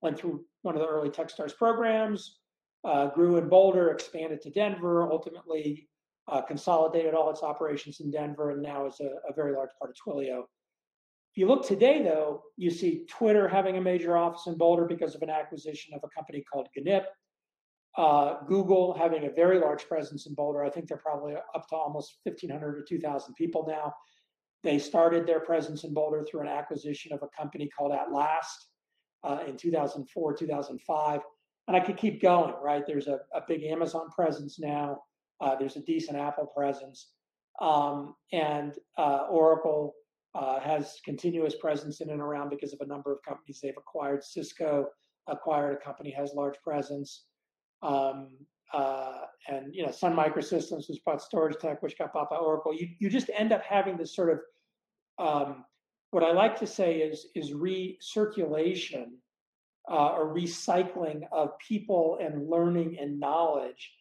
went 0.00 0.18
through 0.18 0.44
one 0.62 0.74
of 0.74 0.80
the 0.80 0.88
early 0.88 1.10
Techstars 1.10 1.54
programs, 1.54 2.38
uh, 2.84 3.08
grew 3.08 3.36
in 3.36 3.48
Boulder, 3.48 3.90
expanded 3.90 4.40
to 4.42 4.50
Denver, 4.50 5.10
ultimately 5.10 5.88
uh, 6.28 6.40
consolidated 6.40 7.14
all 7.14 7.30
its 7.30 7.42
operations 7.42 8.00
in 8.00 8.10
Denver, 8.10 8.50
and 8.50 8.62
now 8.62 8.86
is 8.86 9.00
a, 9.00 9.10
a, 9.28 9.34
very 9.34 9.52
large 9.52 9.70
part 9.78 9.90
of 9.90 9.96
Twilio. 9.96 10.40
If 10.40 11.36
you 11.36 11.46
look 11.46 11.66
today, 11.66 12.02
though, 12.02 12.42
you 12.56 12.70
see 12.70 13.04
Twitter 13.08 13.46
having 13.46 13.76
a 13.76 13.80
major 13.80 14.16
office 14.16 14.46
in 14.46 14.56
Boulder 14.56 14.86
because 14.86 15.14
of 15.14 15.22
an 15.22 15.30
acquisition 15.30 15.94
of 15.94 16.00
a 16.04 16.08
company 16.08 16.44
called 16.50 16.68
Gnip. 16.76 17.06
Uh, 17.96 18.42
Google 18.46 18.92
having 18.92 19.24
a 19.24 19.30
very 19.30 19.58
large 19.58 19.88
presence 19.88 20.26
in 20.26 20.34
Boulder. 20.34 20.62
I 20.62 20.70
think 20.70 20.86
they're 20.86 20.98
probably 20.98 21.34
up 21.34 21.68
to 21.68 21.76
almost 21.76 22.18
1,500 22.24 22.78
or 22.78 22.82
2,000 22.82 23.34
people 23.34 23.64
now. 23.66 23.94
They 24.62 24.78
started 24.78 25.26
their 25.26 25.40
presence 25.40 25.84
in 25.84 25.94
Boulder 25.94 26.24
through 26.24 26.42
an 26.42 26.48
acquisition 26.48 27.12
of 27.12 27.22
a 27.22 27.28
company 27.28 27.68
called 27.68 27.96
@Last 28.12 28.68
uh, 29.24 29.40
in 29.46 29.56
2004, 29.56 30.34
2005. 30.34 31.20
And 31.68 31.76
I 31.76 31.80
could 31.80 31.96
keep 31.96 32.20
going, 32.20 32.54
right? 32.62 32.84
There's 32.86 33.08
a, 33.08 33.20
a 33.34 33.42
big 33.46 33.64
Amazon 33.64 34.08
presence 34.10 34.58
now. 34.58 35.02
Uh, 35.40 35.56
there's 35.56 35.76
a 35.76 35.80
decent 35.80 36.18
Apple 36.18 36.46
presence. 36.46 37.12
Um, 37.60 38.14
and 38.32 38.74
uh, 38.98 39.26
Oracle 39.30 39.94
uh, 40.34 40.60
has 40.60 41.00
continuous 41.04 41.54
presence 41.56 42.00
in 42.00 42.10
and 42.10 42.20
around 42.20 42.50
because 42.50 42.72
of 42.72 42.80
a 42.82 42.86
number 42.86 43.12
of 43.12 43.22
companies 43.22 43.60
they've 43.62 43.76
acquired. 43.76 44.22
Cisco 44.22 44.86
acquired 45.26 45.78
a 45.80 45.84
company 45.84 46.10
has 46.10 46.34
large 46.34 46.56
presence. 46.62 47.24
Um, 47.82 48.28
uh, 48.72 49.20
and 49.48 49.74
you 49.74 49.84
know 49.84 49.92
Sun 49.92 50.14
Microsystems, 50.14 50.88
which 50.88 51.04
bought 51.04 51.22
Storage 51.22 51.56
Tech, 51.58 51.82
which 51.82 51.96
got 51.96 52.12
bought 52.12 52.30
by 52.30 52.36
Oracle. 52.36 52.74
You 52.74 52.88
you 52.98 53.08
just 53.08 53.30
end 53.34 53.52
up 53.52 53.62
having 53.62 53.96
this 53.96 54.14
sort 54.14 54.30
of 54.30 54.40
um, 55.24 55.64
what 56.10 56.24
I 56.24 56.32
like 56.32 56.58
to 56.60 56.66
say 56.66 56.96
is 56.98 57.26
is 57.34 57.52
recirculation 57.52 59.06
uh, 59.90 60.08
or 60.08 60.34
recycling 60.34 61.22
of 61.32 61.50
people 61.66 62.18
and 62.20 62.48
learning 62.48 62.98
and 63.00 63.20
knowledge 63.20 63.92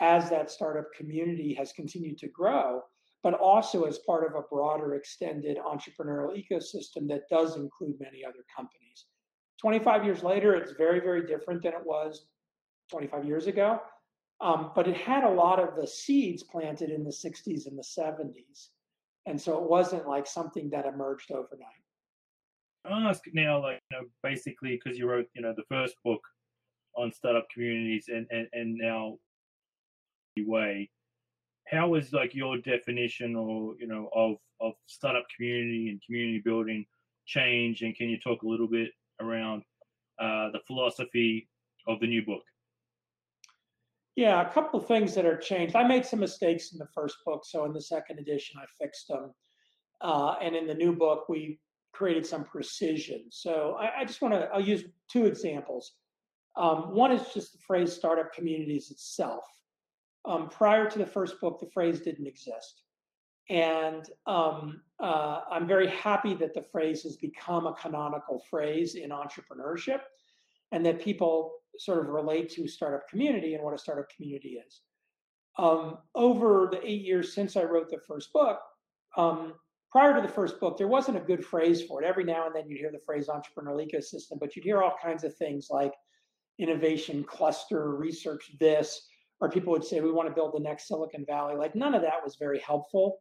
as 0.00 0.30
that 0.30 0.50
startup 0.50 0.86
community 0.96 1.54
has 1.54 1.72
continued 1.72 2.18
to 2.18 2.28
grow, 2.28 2.82
but 3.22 3.34
also 3.34 3.84
as 3.84 3.98
part 3.98 4.26
of 4.26 4.34
a 4.34 4.46
broader 4.50 4.94
extended 4.94 5.56
entrepreneurial 5.58 6.32
ecosystem 6.34 7.06
that 7.08 7.28
does 7.30 7.56
include 7.56 7.94
many 8.00 8.24
other 8.24 8.44
companies. 8.54 9.06
25 9.60 10.04
years 10.04 10.22
later, 10.22 10.54
it's 10.54 10.72
very, 10.72 10.98
very 10.98 11.26
different 11.26 11.62
than 11.62 11.72
it 11.72 11.84
was 11.84 12.26
25 12.90 13.24
years 13.24 13.46
ago. 13.46 13.80
Um, 14.40 14.72
but 14.74 14.88
it 14.88 14.96
had 14.96 15.24
a 15.24 15.30
lot 15.30 15.60
of 15.60 15.76
the 15.76 15.86
seeds 15.86 16.42
planted 16.42 16.90
in 16.90 17.04
the 17.04 17.10
60s 17.10 17.66
and 17.66 17.78
the 17.78 17.84
70s. 17.98 18.68
And 19.26 19.40
so 19.40 19.56
it 19.62 19.68
wasn't 19.68 20.06
like 20.06 20.26
something 20.26 20.68
that 20.70 20.86
emerged 20.86 21.30
overnight. 21.30 21.84
I'll 22.84 23.08
ask 23.08 23.22
now, 23.32 23.62
like, 23.62 23.80
you 23.90 23.98
know, 23.98 24.04
basically, 24.22 24.78
because 24.82 24.98
you 24.98 25.08
wrote, 25.08 25.26
you 25.34 25.40
know, 25.40 25.54
the 25.56 25.64
first 25.70 25.94
book 26.04 26.20
on 26.96 27.10
startup 27.12 27.46
communities 27.52 28.06
and, 28.08 28.26
and, 28.30 28.46
and 28.52 28.74
now 28.76 29.16
way, 30.36 30.90
how 31.68 31.88
was 31.88 32.12
like 32.12 32.34
your 32.34 32.58
definition 32.58 33.36
or, 33.36 33.74
you 33.78 33.86
know, 33.86 34.10
of, 34.14 34.36
of 34.60 34.74
startup 34.86 35.24
community 35.34 35.88
and 35.88 36.02
community 36.04 36.42
building 36.44 36.84
change? 37.24 37.82
And 37.82 37.96
can 37.96 38.08
you 38.08 38.18
talk 38.18 38.42
a 38.42 38.46
little 38.46 38.68
bit 38.68 38.90
around 39.20 39.62
uh, 40.20 40.50
the 40.50 40.60
philosophy 40.66 41.48
of 41.86 42.00
the 42.00 42.06
new 42.06 42.24
book? 42.24 42.42
Yeah, 44.16 44.48
a 44.48 44.52
couple 44.52 44.78
of 44.78 44.86
things 44.86 45.14
that 45.14 45.26
are 45.26 45.36
changed. 45.36 45.74
I 45.74 45.86
made 45.86 46.06
some 46.06 46.20
mistakes 46.20 46.72
in 46.72 46.78
the 46.78 46.86
first 46.94 47.16
book, 47.26 47.44
so 47.44 47.64
in 47.64 47.72
the 47.72 47.80
second 47.80 48.20
edition, 48.20 48.60
I 48.60 48.66
fixed 48.80 49.08
them. 49.08 49.32
Uh, 50.00 50.36
and 50.40 50.54
in 50.54 50.66
the 50.66 50.74
new 50.74 50.94
book, 50.94 51.28
we 51.28 51.58
created 51.92 52.24
some 52.24 52.44
precision. 52.44 53.24
So 53.30 53.76
I, 53.80 54.00
I 54.00 54.04
just 54.04 54.22
want 54.22 54.34
to, 54.34 54.48
I'll 54.52 54.60
use 54.60 54.84
two 55.10 55.26
examples. 55.26 55.94
Um, 56.56 56.94
one 56.94 57.10
is 57.10 57.22
just 57.32 57.52
the 57.52 57.58
phrase 57.58 57.92
startup 57.92 58.32
communities 58.32 58.90
itself. 58.92 59.44
Um, 60.24 60.48
prior 60.48 60.88
to 60.88 60.98
the 60.98 61.06
first 61.06 61.40
book, 61.40 61.58
the 61.58 61.70
phrase 61.70 62.00
didn't 62.00 62.26
exist. 62.26 62.82
And 63.50 64.08
um, 64.26 64.80
uh, 65.00 65.40
I'm 65.50 65.66
very 65.66 65.88
happy 65.88 66.34
that 66.34 66.54
the 66.54 66.62
phrase 66.62 67.02
has 67.02 67.16
become 67.16 67.66
a 67.66 67.74
canonical 67.74 68.42
phrase 68.48 68.94
in 68.94 69.10
entrepreneurship 69.10 70.00
and 70.74 70.84
that 70.84 71.00
people 71.00 71.52
sort 71.78 72.00
of 72.00 72.08
relate 72.08 72.50
to 72.50 72.66
startup 72.66 73.08
community 73.08 73.54
and 73.54 73.62
what 73.62 73.74
a 73.74 73.78
startup 73.78 74.08
community 74.14 74.60
is. 74.66 74.80
Um, 75.56 75.98
over 76.16 76.68
the 76.70 76.84
eight 76.84 77.02
years 77.02 77.32
since 77.32 77.56
I 77.56 77.62
wrote 77.62 77.88
the 77.88 78.00
first 78.08 78.32
book, 78.32 78.58
um, 79.16 79.54
prior 79.92 80.12
to 80.16 80.20
the 80.20 80.32
first 80.32 80.58
book, 80.58 80.76
there 80.76 80.88
wasn't 80.88 81.16
a 81.16 81.20
good 81.20 81.46
phrase 81.46 81.84
for 81.84 82.02
it. 82.02 82.06
Every 82.06 82.24
now 82.24 82.46
and 82.46 82.54
then 82.54 82.68
you'd 82.68 82.80
hear 82.80 82.90
the 82.90 82.98
phrase 83.06 83.28
entrepreneurial 83.28 83.86
ecosystem, 83.86 84.40
but 84.40 84.56
you'd 84.56 84.64
hear 84.64 84.82
all 84.82 84.96
kinds 85.00 85.22
of 85.22 85.36
things 85.36 85.68
like 85.70 85.92
innovation 86.58 87.22
cluster, 87.22 87.94
research 87.94 88.50
this, 88.58 89.06
or 89.40 89.48
people 89.48 89.72
would 89.72 89.84
say, 89.84 90.00
we 90.00 90.10
want 90.10 90.28
to 90.28 90.34
build 90.34 90.54
the 90.54 90.60
next 90.60 90.88
Silicon 90.88 91.24
Valley. 91.24 91.54
Like 91.54 91.76
none 91.76 91.94
of 91.94 92.02
that 92.02 92.22
was 92.24 92.34
very 92.34 92.58
helpful 92.58 93.18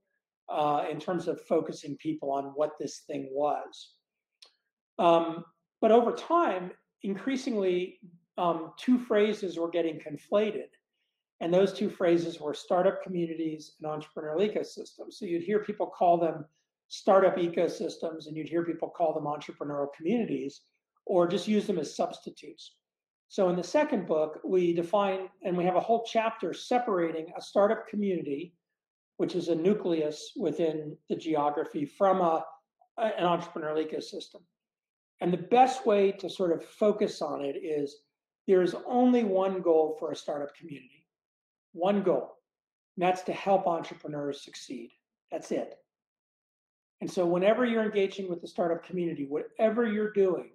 uh, 0.50 0.86
in 0.90 1.00
terms 1.00 1.28
of 1.28 1.40
focusing 1.42 1.98
people 1.98 2.32
on 2.32 2.46
what 2.56 2.72
this 2.80 3.04
thing 3.06 3.30
was. 3.32 3.94
Um, 4.98 5.46
but 5.82 5.92
over 5.92 6.14
time, 6.14 6.72
increasingly 7.04 8.00
um, 8.38 8.74
two 8.78 8.98
phrases 8.98 9.58
were 9.58 9.70
getting 9.70 10.00
conflated. 10.00 10.70
And 11.42 11.54
those 11.54 11.74
two 11.74 11.90
phrases 11.90 12.40
were 12.40 12.54
startup 12.54 13.04
communities 13.04 13.74
and 13.82 13.92
entrepreneurial 13.92 14.50
ecosystems. 14.50 15.14
So 15.14 15.26
you'd 15.26 15.44
hear 15.44 15.60
people 15.60 15.88
call 15.88 16.18
them 16.18 16.46
startup 16.88 17.38
ecosystems 17.38 18.28
and 18.28 18.38
you'd 18.38 18.50
hear 18.50 18.64
people 18.64 18.90
call 18.90 19.14
them 19.14 19.26
entrepreneurial 19.26 19.92
communities 19.96 20.62
or 21.06 21.28
just 21.28 21.48
use 21.48 21.68
them 21.68 21.80
as 21.80 21.96
substitutes. 21.96 22.76
So 23.28 23.50
in 23.50 23.56
the 23.56 23.64
second 23.64 24.08
book, 24.08 24.40
we 24.46 24.74
define 24.74 25.28
and 25.44 25.58
we 25.58 25.66
have 25.66 25.76
a 25.76 25.82
whole 25.82 26.06
chapter 26.06 26.54
separating 26.54 27.34
a 27.36 27.42
startup 27.42 27.88
community, 27.88 28.54
which 29.18 29.36
is 29.36 29.48
a 29.48 29.56
nucleus 29.56 30.32
within 30.38 30.96
the 31.10 31.16
geography, 31.16 31.86
from 31.86 32.22
a, 32.22 32.46
an 32.98 33.26
entrepreneurial 33.26 33.84
ecosystem. 33.84 34.42
And 35.22 35.32
the 35.32 35.38
best 35.38 35.86
way 35.86 36.12
to 36.12 36.30
sort 36.30 36.52
of 36.52 36.66
focus 36.66 37.22
on 37.22 37.44
it 37.44 37.56
is 37.56 37.98
there 38.48 38.62
is 38.62 38.76
only 38.86 39.24
one 39.24 39.62
goal 39.62 39.96
for 40.00 40.12
a 40.12 40.16
startup 40.16 40.56
community, 40.56 41.06
one 41.72 42.04
goal, 42.04 42.38
and 42.96 43.04
that's 43.04 43.22
to 43.24 43.34
help 43.34 43.68
entrepreneurs 43.68 44.44
succeed. 44.44 44.92
That's 45.32 45.52
it. 45.52 45.76
And 47.02 47.10
so, 47.10 47.26
whenever 47.26 47.66
you're 47.66 47.84
engaging 47.84 48.30
with 48.30 48.42
the 48.42 48.48
startup 48.48 48.84
community, 48.86 49.26
whatever 49.26 49.86
you're 49.86 50.14
doing, 50.14 50.52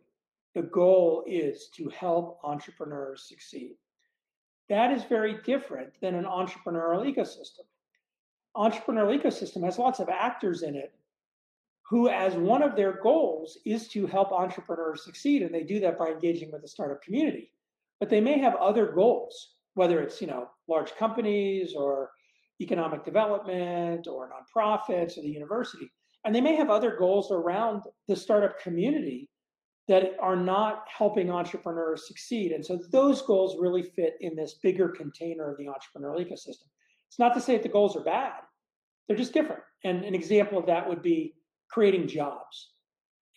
the 0.54 0.62
goal 0.62 1.24
is 1.26 1.68
to 1.76 1.88
help 1.88 2.40
entrepreneurs 2.44 3.26
succeed. 3.28 3.76
That 4.68 4.90
is 4.92 5.04
very 5.04 5.38
different 5.44 5.92
than 6.00 6.14
an 6.14 6.24
entrepreneurial 6.24 7.04
ecosystem. 7.04 7.64
Entrepreneurial 8.56 9.22
ecosystem 9.22 9.64
has 9.64 9.78
lots 9.78 10.00
of 10.00 10.08
actors 10.08 10.62
in 10.62 10.74
it 10.74 10.92
who, 11.88 12.08
as 12.08 12.34
one 12.34 12.62
of 12.62 12.76
their 12.76 13.00
goals, 13.02 13.58
is 13.64 13.88
to 13.88 14.06
help 14.06 14.30
entrepreneurs 14.30 15.04
succeed. 15.04 15.42
And 15.42 15.54
they 15.54 15.62
do 15.62 15.80
that 15.80 15.98
by 15.98 16.08
engaging 16.08 16.52
with 16.52 16.62
the 16.62 16.68
startup 16.68 17.02
community. 17.02 17.50
But 17.98 18.10
they 18.10 18.20
may 18.20 18.38
have 18.38 18.54
other 18.56 18.92
goals, 18.92 19.54
whether 19.74 20.00
it's 20.00 20.20
you 20.20 20.26
know 20.26 20.48
large 20.68 20.94
companies 20.96 21.74
or 21.74 22.10
economic 22.60 23.04
development 23.04 24.06
or 24.06 24.28
nonprofits 24.28 25.16
or 25.16 25.22
the 25.22 25.30
university. 25.30 25.90
And 26.24 26.34
they 26.34 26.40
may 26.40 26.56
have 26.56 26.70
other 26.70 26.96
goals 26.96 27.30
around 27.30 27.82
the 28.08 28.16
startup 28.16 28.58
community 28.60 29.30
that 29.86 30.12
are 30.20 30.36
not 30.36 30.84
helping 30.94 31.30
entrepreneurs 31.30 32.06
succeed. 32.06 32.52
And 32.52 32.64
so 32.64 32.78
those 32.90 33.22
goals 33.22 33.56
really 33.58 33.82
fit 33.82 34.16
in 34.20 34.36
this 34.36 34.54
bigger 34.62 34.88
container 34.88 35.50
of 35.50 35.56
the 35.56 35.64
entrepreneurial 35.64 36.20
ecosystem. 36.20 36.66
It's 37.08 37.18
not 37.18 37.32
to 37.34 37.40
say 37.40 37.54
that 37.54 37.62
the 37.62 37.70
goals 37.70 37.96
are 37.96 38.04
bad. 38.04 38.34
they're 39.06 39.16
just 39.16 39.32
different. 39.32 39.62
And 39.84 40.04
an 40.04 40.14
example 40.14 40.58
of 40.58 40.66
that 40.66 40.86
would 40.86 41.00
be 41.00 41.34
creating 41.70 42.08
jobs. 42.08 42.72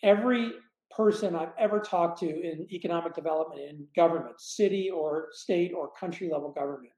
Every 0.02 0.52
person 0.94 1.34
I've 1.34 1.52
ever 1.58 1.80
talked 1.80 2.18
to 2.20 2.26
in 2.26 2.66
economic 2.70 3.14
development 3.14 3.60
in 3.60 3.86
government, 3.96 4.40
city 4.40 4.90
or 4.90 5.28
state 5.32 5.72
or 5.76 5.90
country 5.98 6.28
level 6.30 6.50
government, 6.50 6.92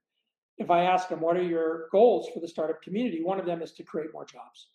if 0.57 0.71
I 0.71 0.83
ask 0.83 1.09
them, 1.09 1.21
what 1.21 1.37
are 1.37 1.43
your 1.43 1.87
goals 1.91 2.29
for 2.33 2.39
the 2.39 2.47
startup 2.47 2.81
community? 2.81 3.21
One 3.23 3.39
of 3.39 3.45
them 3.45 3.61
is 3.61 3.73
to 3.73 3.83
create 3.83 4.13
more 4.13 4.25
jobs. 4.25 4.69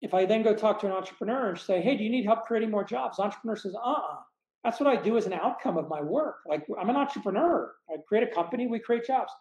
If 0.00 0.14
I 0.14 0.26
then 0.26 0.42
go 0.42 0.54
talk 0.54 0.80
to 0.80 0.86
an 0.86 0.92
entrepreneur 0.92 1.50
and 1.50 1.58
say, 1.58 1.80
hey, 1.80 1.96
do 1.96 2.04
you 2.04 2.10
need 2.10 2.24
help 2.24 2.46
creating 2.46 2.70
more 2.70 2.84
jobs? 2.84 3.18
entrepreneur 3.18 3.56
says, 3.56 3.74
uh 3.74 3.78
uh-uh. 3.78 3.94
uh 3.94 4.16
That's 4.64 4.80
what 4.80 4.88
I 4.88 5.00
do 5.00 5.16
as 5.16 5.26
an 5.26 5.32
outcome 5.32 5.76
of 5.76 5.88
my 5.88 6.00
work. 6.00 6.36
Like 6.46 6.64
I'm 6.80 6.90
an 6.90 6.96
entrepreneur. 6.96 7.74
I 7.88 7.96
create 8.06 8.28
a 8.28 8.34
company, 8.34 8.66
we 8.66 8.78
create 8.78 9.06
jobs. 9.06 9.32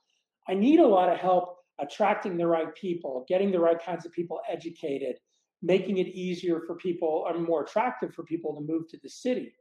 I 0.47 0.53
need 0.53 0.79
a 0.79 0.87
lot 0.87 1.09
of 1.09 1.19
help 1.19 1.57
attracting 1.79 2.37
the 2.37 2.47
right 2.47 2.73
people, 2.75 3.25
getting 3.27 3.51
the 3.51 3.59
right 3.59 3.79
kinds 3.83 4.05
of 4.05 4.11
people 4.11 4.39
educated, 4.49 5.17
making 5.61 5.97
it 5.97 6.07
easier 6.07 6.61
for 6.65 6.75
people 6.75 7.25
or 7.27 7.37
more 7.39 7.63
attractive 7.63 8.13
for 8.13 8.23
people 8.23 8.53
to 8.55 8.61
move 8.61 8.87
to 8.89 8.97
the 9.01 9.09
city. 9.09 9.53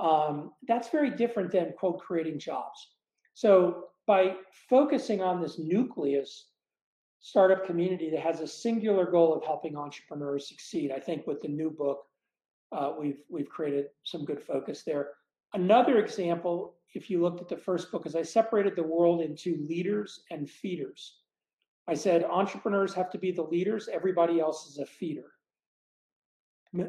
Um, 0.00 0.52
that's 0.66 0.88
very 0.88 1.10
different 1.10 1.50
than 1.52 1.72
quote 1.78 2.00
creating 2.00 2.38
jobs. 2.38 2.94
So 3.34 3.84
by 4.06 4.36
focusing 4.68 5.20
on 5.22 5.40
this 5.40 5.58
nucleus 5.58 6.48
startup 7.20 7.64
community 7.66 8.10
that 8.10 8.20
has 8.20 8.40
a 8.40 8.46
singular 8.46 9.10
goal 9.10 9.34
of 9.34 9.44
helping 9.44 9.76
entrepreneurs 9.76 10.48
succeed, 10.48 10.92
I 10.92 11.00
think 11.00 11.26
with 11.26 11.40
the 11.40 11.48
new 11.48 11.70
book, 11.70 12.04
uh, 12.72 12.92
we've 12.98 13.20
we've 13.28 13.48
created 13.48 13.86
some 14.04 14.24
good 14.24 14.42
focus 14.42 14.82
there. 14.84 15.10
Another 15.52 15.98
example, 15.98 16.74
if 16.94 17.08
you 17.08 17.22
looked 17.22 17.40
at 17.40 17.48
the 17.48 17.56
first 17.56 17.90
book, 17.92 18.06
is 18.06 18.16
I 18.16 18.22
separated 18.22 18.74
the 18.74 18.82
world 18.82 19.20
into 19.20 19.64
leaders 19.68 20.24
and 20.30 20.50
feeders. 20.50 21.20
I 21.86 21.94
said 21.94 22.24
entrepreneurs 22.24 22.94
have 22.94 23.10
to 23.10 23.18
be 23.18 23.30
the 23.30 23.42
leaders, 23.42 23.88
everybody 23.92 24.40
else 24.40 24.66
is 24.66 24.78
a 24.78 24.86
feeder. 24.86 25.32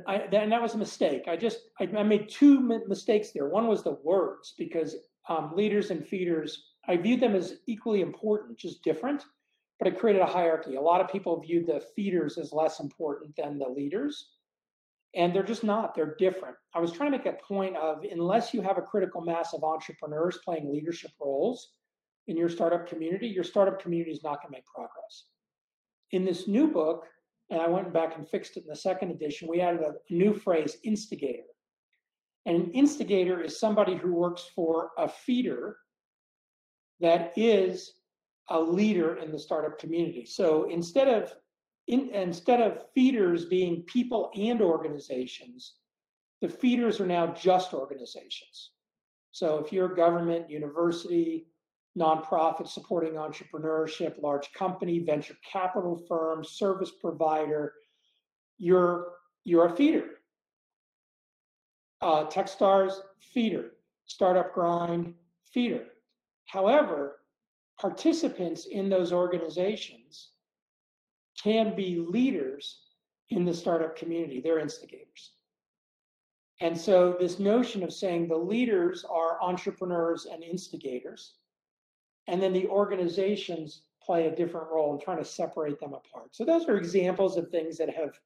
I, 0.08 0.16
and 0.16 0.52
that 0.52 0.62
was 0.62 0.74
a 0.74 0.80
mistake. 0.80 1.24
I 1.28 1.36
just 1.36 1.60
I, 1.80 1.84
I 1.84 2.04
made 2.04 2.28
two 2.28 2.60
mistakes 2.88 3.32
there. 3.32 3.48
One 3.48 3.68
was 3.68 3.84
the 3.84 4.00
words 4.04 4.56
because 4.58 4.96
um, 5.30 5.52
leaders 5.56 5.92
and 5.92 6.06
feeders 6.06 6.64
I 6.88 6.98
viewed 6.98 7.20
them 7.20 7.36
as 7.36 7.58
equally 7.68 8.02
important, 8.02 8.58
just 8.58 8.84
different, 8.84 9.24
but 9.80 9.88
it 9.88 10.00
created 10.00 10.22
a 10.22 10.26
hierarchy. 10.26 10.76
A 10.76 10.82
lot 10.82 11.02
of 11.02 11.10
people 11.10 11.40
viewed 11.40 11.68
the 11.68 11.84
feeders 11.96 12.38
as 12.38 12.54
less 12.54 12.80
important 12.80 13.36
than 13.36 13.58
the 13.58 13.68
leaders, 13.68 14.32
and 15.16 15.34
they're 15.34 15.44
just 15.44 15.64
not. 15.64 15.96
They're 15.96 16.16
different. 16.18 16.56
I 16.74 16.80
was 16.80 16.92
trying 16.92 17.12
to 17.12 17.18
make 17.18 17.28
a 17.28 17.34
point 17.44 17.76
of 17.76 18.04
unless 18.10 18.54
you 18.54 18.62
have 18.62 18.78
a 18.78 18.84
critical 18.84 19.22
mass 19.22 19.54
of 19.54 19.64
entrepreneurs 19.64 20.40
playing 20.44 20.72
leadership 20.72 21.12
roles, 21.20 21.74
in 22.28 22.38
your 22.38 22.50
startup 22.50 22.88
community, 22.88 23.28
your 23.28 23.44
startup 23.44 23.80
community 23.82 24.12
is 24.12 24.24
not 24.24 24.42
going 24.42 24.52
to 24.52 24.58
make 24.58 24.66
progress. 24.66 25.26
In 26.12 26.26
this 26.26 26.48
new 26.48 26.68
book, 26.68 27.06
and 27.50 27.62
I 27.62 27.68
went 27.68 27.94
back 27.94 28.18
and 28.18 28.28
fixed 28.28 28.58
it 28.58 28.64
in 28.64 28.70
the 28.70 28.76
second 28.76 29.12
edition, 29.12 29.48
we 29.48 29.62
added 29.62 29.82
a 29.82 30.14
new 30.14 30.34
phrase, 30.34 30.78
instigator. 30.84 31.44
And 32.46 32.56
an 32.58 32.72
instigator 32.72 33.42
is 33.42 33.60
somebody 33.60 33.96
who 33.96 34.14
works 34.14 34.50
for 34.56 34.92
a 34.98 35.08
feeder 35.08 35.78
that 37.00 37.34
is 37.36 37.94
a 38.50 38.60
leader 38.60 39.18
in 39.18 39.32
the 39.32 39.40
startup 39.40 39.80
community. 39.80 40.26
So 40.26 40.70
instead 40.70 41.08
of 41.08 41.34
in, 41.88 42.10
instead 42.10 42.62
of 42.62 42.86
feeders 42.96 43.46
being 43.46 43.84
people 43.84 44.32
and 44.36 44.62
organizations, 44.62 45.76
the 46.42 46.50
feeders 46.50 47.00
are 47.00 47.06
now 47.06 47.28
just 47.28 47.74
organizations. 47.74 48.72
So 49.32 49.60
if 49.60 49.72
you're 49.72 49.92
a 49.92 49.96
government, 49.96 50.50
university, 50.50 51.48
nonprofit 51.98 52.68
supporting 52.68 53.14
entrepreneurship, 53.14 54.22
large 54.22 54.52
company, 54.54 55.00
venture 55.00 55.36
capital 55.50 55.98
firm, 56.08 56.44
service 56.44 56.92
provider, 56.92 57.74
you're 58.58 59.14
you're 59.44 59.68
a 59.68 59.76
feeder. 59.76 60.10
Uh, 62.02 62.26
Techstars, 62.26 62.94
feeder. 63.34 63.72
Startup 64.06 64.54
Grind, 64.54 65.14
feeder. 65.52 65.86
However, 66.46 67.18
participants 67.80 68.66
in 68.66 68.90
those 68.90 69.12
organizations 69.12 70.32
can 71.42 71.76
be 71.76 71.98
leaders 71.98 72.82
in 73.30 73.46
the 73.46 73.54
startup 73.54 73.96
community. 73.96 74.42
They're 74.42 74.60
instigators. 74.60 75.32
And 76.62 76.78
so, 76.80 77.16
this 77.20 77.40
notion 77.40 77.84
of 77.84 77.92
saying 77.94 78.28
the 78.28 78.38
leaders 78.38 79.04
are 79.10 79.42
entrepreneurs 79.42 80.26
and 80.26 80.44
instigators 80.44 81.34
and 82.28 82.42
then 82.42 82.54
the 82.54 82.68
organizations 82.68 83.84
play 84.02 84.28
a 84.28 84.36
different 84.36 84.68
role 84.72 84.94
in 84.94 85.00
trying 85.00 85.18
to 85.18 85.26
separate 85.26 85.80
them 85.80 85.94
apart. 85.94 86.36
So 86.36 86.46
those 86.46 86.68
are 86.68 86.78
examples 86.78 87.38
of 87.38 87.50
things 87.50 87.78
that 87.78 87.90
have 87.90 88.20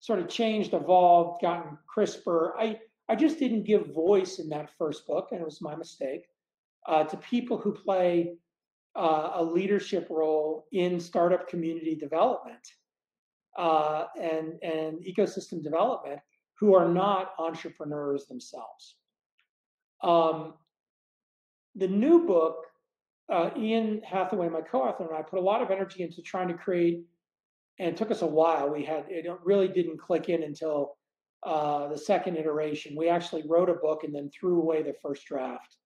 sort 0.00 0.18
of 0.18 0.28
changed, 0.28 0.74
evolved, 0.74 1.40
gotten 1.42 1.78
crisper. 1.86 2.54
I 2.58 2.78
I 3.10 3.16
just 3.16 3.38
didn't 3.38 3.64
give 3.64 3.94
voice 3.94 4.38
in 4.38 4.50
that 4.50 4.70
first 4.76 5.06
book, 5.06 5.28
and 5.32 5.40
it 5.40 5.44
was 5.44 5.62
my 5.62 5.74
mistake, 5.74 6.26
uh, 6.86 7.04
to 7.04 7.16
people 7.16 7.56
who 7.56 7.72
play 7.72 8.34
uh, 8.94 9.30
a 9.34 9.42
leadership 9.42 10.06
role 10.10 10.66
in 10.72 11.00
startup 11.00 11.48
community 11.48 11.94
development 11.94 12.66
uh, 13.56 14.04
and 14.20 14.54
and 14.62 15.04
ecosystem 15.04 15.62
development 15.62 16.20
who 16.60 16.74
are 16.74 16.88
not 16.88 17.32
entrepreneurs 17.38 18.26
themselves. 18.26 18.96
Um, 20.02 20.54
the 21.74 21.88
new 21.88 22.26
book 22.26 22.66
uh, 23.30 23.50
Ian 23.56 24.00
Hathaway, 24.02 24.48
my 24.48 24.60
co-author, 24.60 25.04
and 25.04 25.16
I 25.16 25.22
put 25.22 25.38
a 25.38 25.42
lot 25.42 25.62
of 25.62 25.70
energy 25.70 26.02
into 26.02 26.22
trying 26.22 26.48
to 26.48 26.54
create, 26.54 27.02
and 27.78 27.88
it 27.88 27.96
took 27.96 28.10
us 28.10 28.22
a 28.22 28.26
while. 28.26 28.70
We 28.70 28.84
had 28.84 29.04
it 29.08 29.26
really 29.44 29.68
didn't 29.68 29.98
click 29.98 30.28
in 30.28 30.42
until 30.42 30.96
uh, 31.44 31.88
the 31.88 31.98
second 31.98 32.36
iteration. 32.36 32.96
We 32.96 33.08
actually 33.08 33.44
wrote 33.46 33.68
a 33.68 33.74
book 33.74 34.04
and 34.04 34.14
then 34.14 34.30
threw 34.30 34.60
away 34.60 34.82
the 34.82 34.94
first 35.02 35.26
draft. 35.26 35.76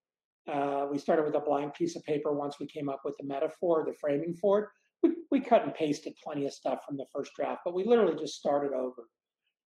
Uh, 0.50 0.86
we 0.90 0.98
started 0.98 1.24
with 1.24 1.34
a 1.34 1.40
blank 1.40 1.74
piece 1.74 1.94
of 1.94 2.04
paper 2.04 2.32
once 2.32 2.58
we 2.58 2.66
came 2.66 2.88
up 2.88 3.02
with 3.04 3.16
the 3.18 3.26
metaphor, 3.26 3.84
the 3.86 3.94
framing 4.00 4.34
for 4.34 4.58
it. 4.60 4.68
We, 5.02 5.10
we 5.30 5.40
cut 5.40 5.64
and 5.64 5.74
pasted 5.74 6.14
plenty 6.22 6.46
of 6.46 6.52
stuff 6.52 6.84
from 6.86 6.96
the 6.96 7.06
first 7.12 7.32
draft, 7.36 7.62
but 7.64 7.74
we 7.74 7.84
literally 7.84 8.16
just 8.16 8.38
started 8.38 8.72
over. 8.72 9.08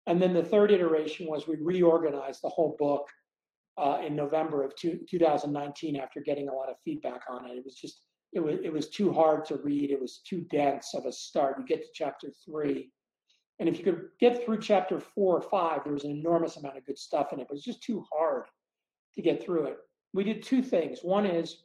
And 0.08 0.22
then 0.22 0.34
the 0.34 0.44
third 0.44 0.72
iteration 0.72 1.28
was 1.28 1.48
we 1.48 1.58
reorganized 1.60 2.42
the 2.42 2.50
whole 2.50 2.76
book 2.78 3.08
uh, 3.78 4.00
in 4.06 4.16
November 4.16 4.64
of 4.64 4.76
two, 4.76 5.00
2019 5.10 5.96
after 5.98 6.22
getting 6.22 6.48
a 6.48 6.54
lot 6.54 6.70
of 6.70 6.76
feedback 6.84 7.22
on 7.30 7.50
it. 7.50 7.58
It 7.58 7.66
was 7.66 7.76
just 7.76 8.02
it 8.34 8.40
was 8.40 8.60
it 8.64 8.72
was 8.72 8.90
too 8.90 9.12
hard 9.12 9.46
to 9.46 9.58
read. 9.58 9.92
It 9.92 10.00
was 10.00 10.22
too 10.28 10.42
dense 10.52 10.94
of 10.94 11.06
a 11.06 11.12
start. 11.12 11.58
You 11.60 11.66
get 11.66 11.82
to 11.82 11.90
chapter 11.94 12.32
three, 12.46 12.92
and 13.60 13.70
if 13.70 13.78
you 13.78 13.84
could 13.84 14.10
get 14.20 14.44
through 14.44 14.60
chapter 14.60 15.00
four 15.00 15.38
or 15.38 15.42
five, 15.42 15.84
there 15.84 15.94
was 15.94 16.04
an 16.04 16.12
enormous 16.12 16.58
amount 16.58 16.78
of 16.78 16.86
good 16.86 16.98
stuff 16.98 17.34
in 17.34 17.40
it. 17.40 17.48
But 17.48 17.56
it's 17.56 17.66
just 17.66 17.84
too 17.84 18.04
hard 18.14 18.44
to 19.16 19.22
get 19.22 19.44
through 19.44 19.66
it. 19.68 19.78
We 20.14 20.24
did 20.24 20.44
two 20.44 20.62
things. 20.62 21.00
One 21.02 21.26
is 21.26 21.64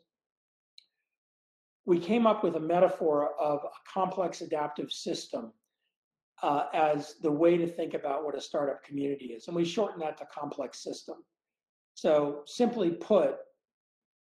we 1.87 1.99
came 1.99 2.27
up 2.27 2.45
with 2.45 2.57
a 2.57 2.61
metaphor 2.61 3.31
of 3.41 3.61
a 3.65 3.93
complex 3.93 4.41
adaptive 4.41 4.93
system 4.93 5.53
uh, 6.43 6.67
as 6.73 7.17
the 7.23 7.31
way 7.31 7.57
to 7.57 7.67
think 7.67 7.95
about 7.95 8.25
what 8.25 8.37
a 8.37 8.41
startup 8.41 8.83
community 8.85 9.27
is, 9.27 9.49
and 9.49 9.57
we 9.57 9.65
shortened 9.65 10.03
that 10.03 10.19
to 10.19 10.27
complex 10.27 10.83
system. 10.83 11.17
So 12.01 12.45
simply 12.47 12.93
put, 12.93 13.37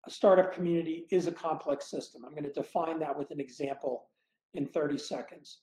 a 0.07 0.11
startup 0.11 0.53
community 0.53 1.07
is 1.11 1.27
a 1.27 1.33
complex 1.33 1.91
system. 1.91 2.27
I'm 2.27 2.33
going 2.33 2.45
to 2.45 2.53
define 2.53 2.99
that 2.99 3.19
with 3.19 3.31
an 3.31 3.41
example 3.41 4.11
in 4.53 4.67
30 4.67 4.99
seconds. 4.99 5.61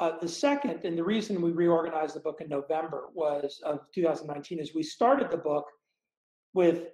Uh, 0.00 0.12
the 0.18 0.28
second, 0.28 0.80
and 0.86 0.96
the 0.96 1.04
reason 1.04 1.42
we 1.42 1.50
reorganized 1.50 2.16
the 2.16 2.20
book 2.20 2.40
in 2.40 2.48
November 2.48 3.08
was 3.12 3.60
of 3.66 3.80
2019, 3.94 4.60
is 4.60 4.74
we 4.74 4.82
started 4.82 5.30
the 5.30 5.36
book 5.36 5.66
with, 6.54 6.86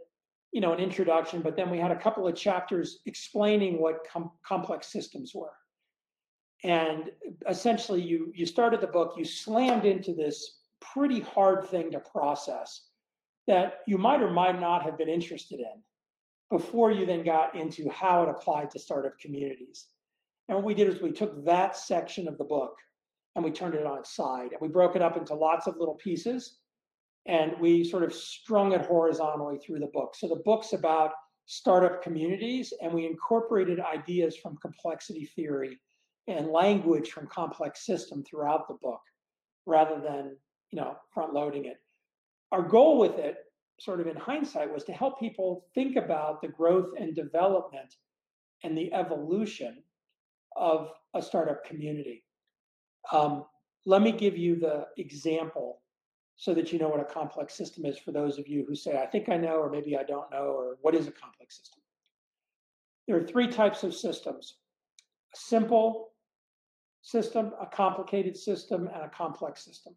you 0.50 0.60
know, 0.60 0.72
an 0.72 0.80
introduction, 0.80 1.40
but 1.40 1.54
then 1.54 1.70
we 1.70 1.78
had 1.78 1.92
a 1.92 2.00
couple 2.00 2.26
of 2.26 2.34
chapters 2.34 2.98
explaining 3.06 3.80
what 3.80 4.04
com- 4.12 4.32
complex 4.44 4.90
systems 4.90 5.36
were. 5.36 5.54
And 6.64 7.12
essentially, 7.48 8.02
you 8.02 8.32
you 8.34 8.44
started 8.44 8.80
the 8.80 8.88
book, 8.88 9.14
you 9.16 9.24
slammed 9.24 9.84
into 9.84 10.14
this 10.14 10.62
pretty 10.80 11.20
hard 11.20 11.68
thing 11.68 11.92
to 11.92 12.00
process 12.00 12.87
that 13.48 13.78
you 13.86 13.98
might 13.98 14.22
or 14.22 14.30
might 14.30 14.60
not 14.60 14.82
have 14.82 14.96
been 14.96 15.08
interested 15.08 15.58
in 15.58 15.82
before 16.50 16.92
you 16.92 17.04
then 17.04 17.24
got 17.24 17.56
into 17.56 17.88
how 17.88 18.22
it 18.22 18.28
applied 18.28 18.70
to 18.70 18.78
startup 18.78 19.18
communities. 19.18 19.86
And 20.48 20.56
what 20.56 20.64
we 20.64 20.74
did 20.74 20.88
is 20.88 21.00
we 21.00 21.12
took 21.12 21.44
that 21.46 21.76
section 21.76 22.28
of 22.28 22.38
the 22.38 22.44
book 22.44 22.74
and 23.34 23.44
we 23.44 23.50
turned 23.50 23.74
it 23.74 23.86
on 23.86 23.98
its 23.98 24.14
side 24.14 24.52
and 24.52 24.60
we 24.60 24.68
broke 24.68 24.96
it 24.96 25.02
up 25.02 25.16
into 25.16 25.34
lots 25.34 25.66
of 25.66 25.76
little 25.78 25.94
pieces 25.94 26.58
and 27.26 27.52
we 27.58 27.84
sort 27.84 28.02
of 28.02 28.14
strung 28.14 28.72
it 28.72 28.82
horizontally 28.82 29.58
through 29.58 29.80
the 29.80 29.90
book. 29.92 30.14
So 30.14 30.28
the 30.28 30.42
book's 30.44 30.74
about 30.74 31.12
startup 31.46 32.02
communities 32.02 32.74
and 32.82 32.92
we 32.92 33.06
incorporated 33.06 33.80
ideas 33.80 34.36
from 34.36 34.58
complexity 34.60 35.24
theory 35.24 35.80
and 36.26 36.48
language 36.48 37.10
from 37.10 37.26
complex 37.28 37.86
system 37.86 38.22
throughout 38.22 38.68
the 38.68 38.76
book 38.82 39.00
rather 39.64 39.98
than 40.00 40.36
you 40.70 40.78
know 40.78 40.94
front 41.14 41.32
loading 41.32 41.64
it 41.64 41.78
our 42.52 42.62
goal 42.62 42.98
with 42.98 43.18
it, 43.18 43.36
sort 43.80 44.00
of 44.00 44.06
in 44.06 44.16
hindsight, 44.16 44.72
was 44.72 44.84
to 44.84 44.92
help 44.92 45.20
people 45.20 45.66
think 45.74 45.96
about 45.96 46.40
the 46.42 46.48
growth 46.48 46.90
and 46.98 47.14
development 47.14 47.94
and 48.64 48.76
the 48.76 48.92
evolution 48.92 49.82
of 50.56 50.90
a 51.14 51.22
startup 51.22 51.64
community. 51.64 52.24
Um, 53.12 53.44
let 53.86 54.02
me 54.02 54.12
give 54.12 54.36
you 54.36 54.56
the 54.56 54.86
example 54.96 55.80
so 56.36 56.54
that 56.54 56.72
you 56.72 56.78
know 56.78 56.88
what 56.88 57.00
a 57.00 57.04
complex 57.04 57.54
system 57.54 57.84
is 57.84 57.98
for 57.98 58.12
those 58.12 58.38
of 58.38 58.46
you 58.46 58.64
who 58.66 58.74
say, 58.74 59.00
I 59.00 59.06
think 59.06 59.28
I 59.28 59.36
know, 59.36 59.56
or 59.56 59.70
maybe 59.70 59.96
I 59.96 60.04
don't 60.04 60.30
know, 60.30 60.44
or 60.44 60.76
what 60.82 60.94
is 60.94 61.08
a 61.08 61.12
complex 61.12 61.58
system? 61.58 61.80
There 63.06 63.16
are 63.16 63.24
three 63.24 63.48
types 63.48 63.82
of 63.82 63.94
systems 63.94 64.56
a 65.34 65.38
simple 65.38 66.10
system, 67.02 67.52
a 67.60 67.66
complicated 67.66 68.36
system, 68.36 68.88
and 68.94 69.02
a 69.02 69.08
complex 69.08 69.64
system. 69.64 69.94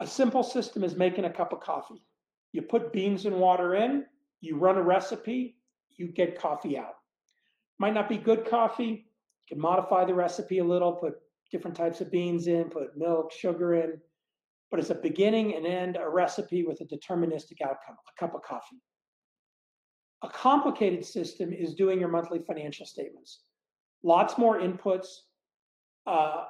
A 0.00 0.06
simple 0.06 0.42
system 0.42 0.84
is 0.84 0.96
making 0.96 1.24
a 1.24 1.32
cup 1.32 1.52
of 1.52 1.60
coffee. 1.60 2.02
You 2.52 2.62
put 2.62 2.92
beans 2.92 3.26
and 3.26 3.36
water 3.36 3.74
in, 3.74 4.04
you 4.40 4.56
run 4.56 4.76
a 4.76 4.82
recipe, 4.82 5.56
you 5.96 6.08
get 6.08 6.38
coffee 6.38 6.76
out. 6.76 6.96
Might 7.78 7.94
not 7.94 8.08
be 8.08 8.18
good 8.18 8.48
coffee. 8.48 8.84
You 8.84 9.54
can 9.54 9.60
modify 9.60 10.04
the 10.04 10.14
recipe 10.14 10.58
a 10.58 10.64
little, 10.64 10.92
put 10.92 11.14
different 11.50 11.76
types 11.76 12.00
of 12.00 12.10
beans 12.10 12.46
in, 12.46 12.64
put 12.64 12.96
milk, 12.96 13.32
sugar 13.32 13.74
in, 13.74 14.00
but 14.70 14.80
it's 14.80 14.90
a 14.90 14.94
beginning 14.94 15.54
and 15.54 15.66
end, 15.66 15.96
a 15.96 16.08
recipe 16.08 16.64
with 16.64 16.80
a 16.80 16.84
deterministic 16.84 17.60
outcome, 17.62 17.96
a 17.96 18.20
cup 18.20 18.34
of 18.34 18.42
coffee. 18.42 18.82
A 20.22 20.28
complicated 20.28 21.04
system 21.04 21.52
is 21.52 21.74
doing 21.74 22.00
your 22.00 22.08
monthly 22.08 22.40
financial 22.40 22.86
statements. 22.86 23.40
Lots 24.02 24.38
more 24.38 24.60
inputs, 24.60 25.06
uh, 26.06 26.44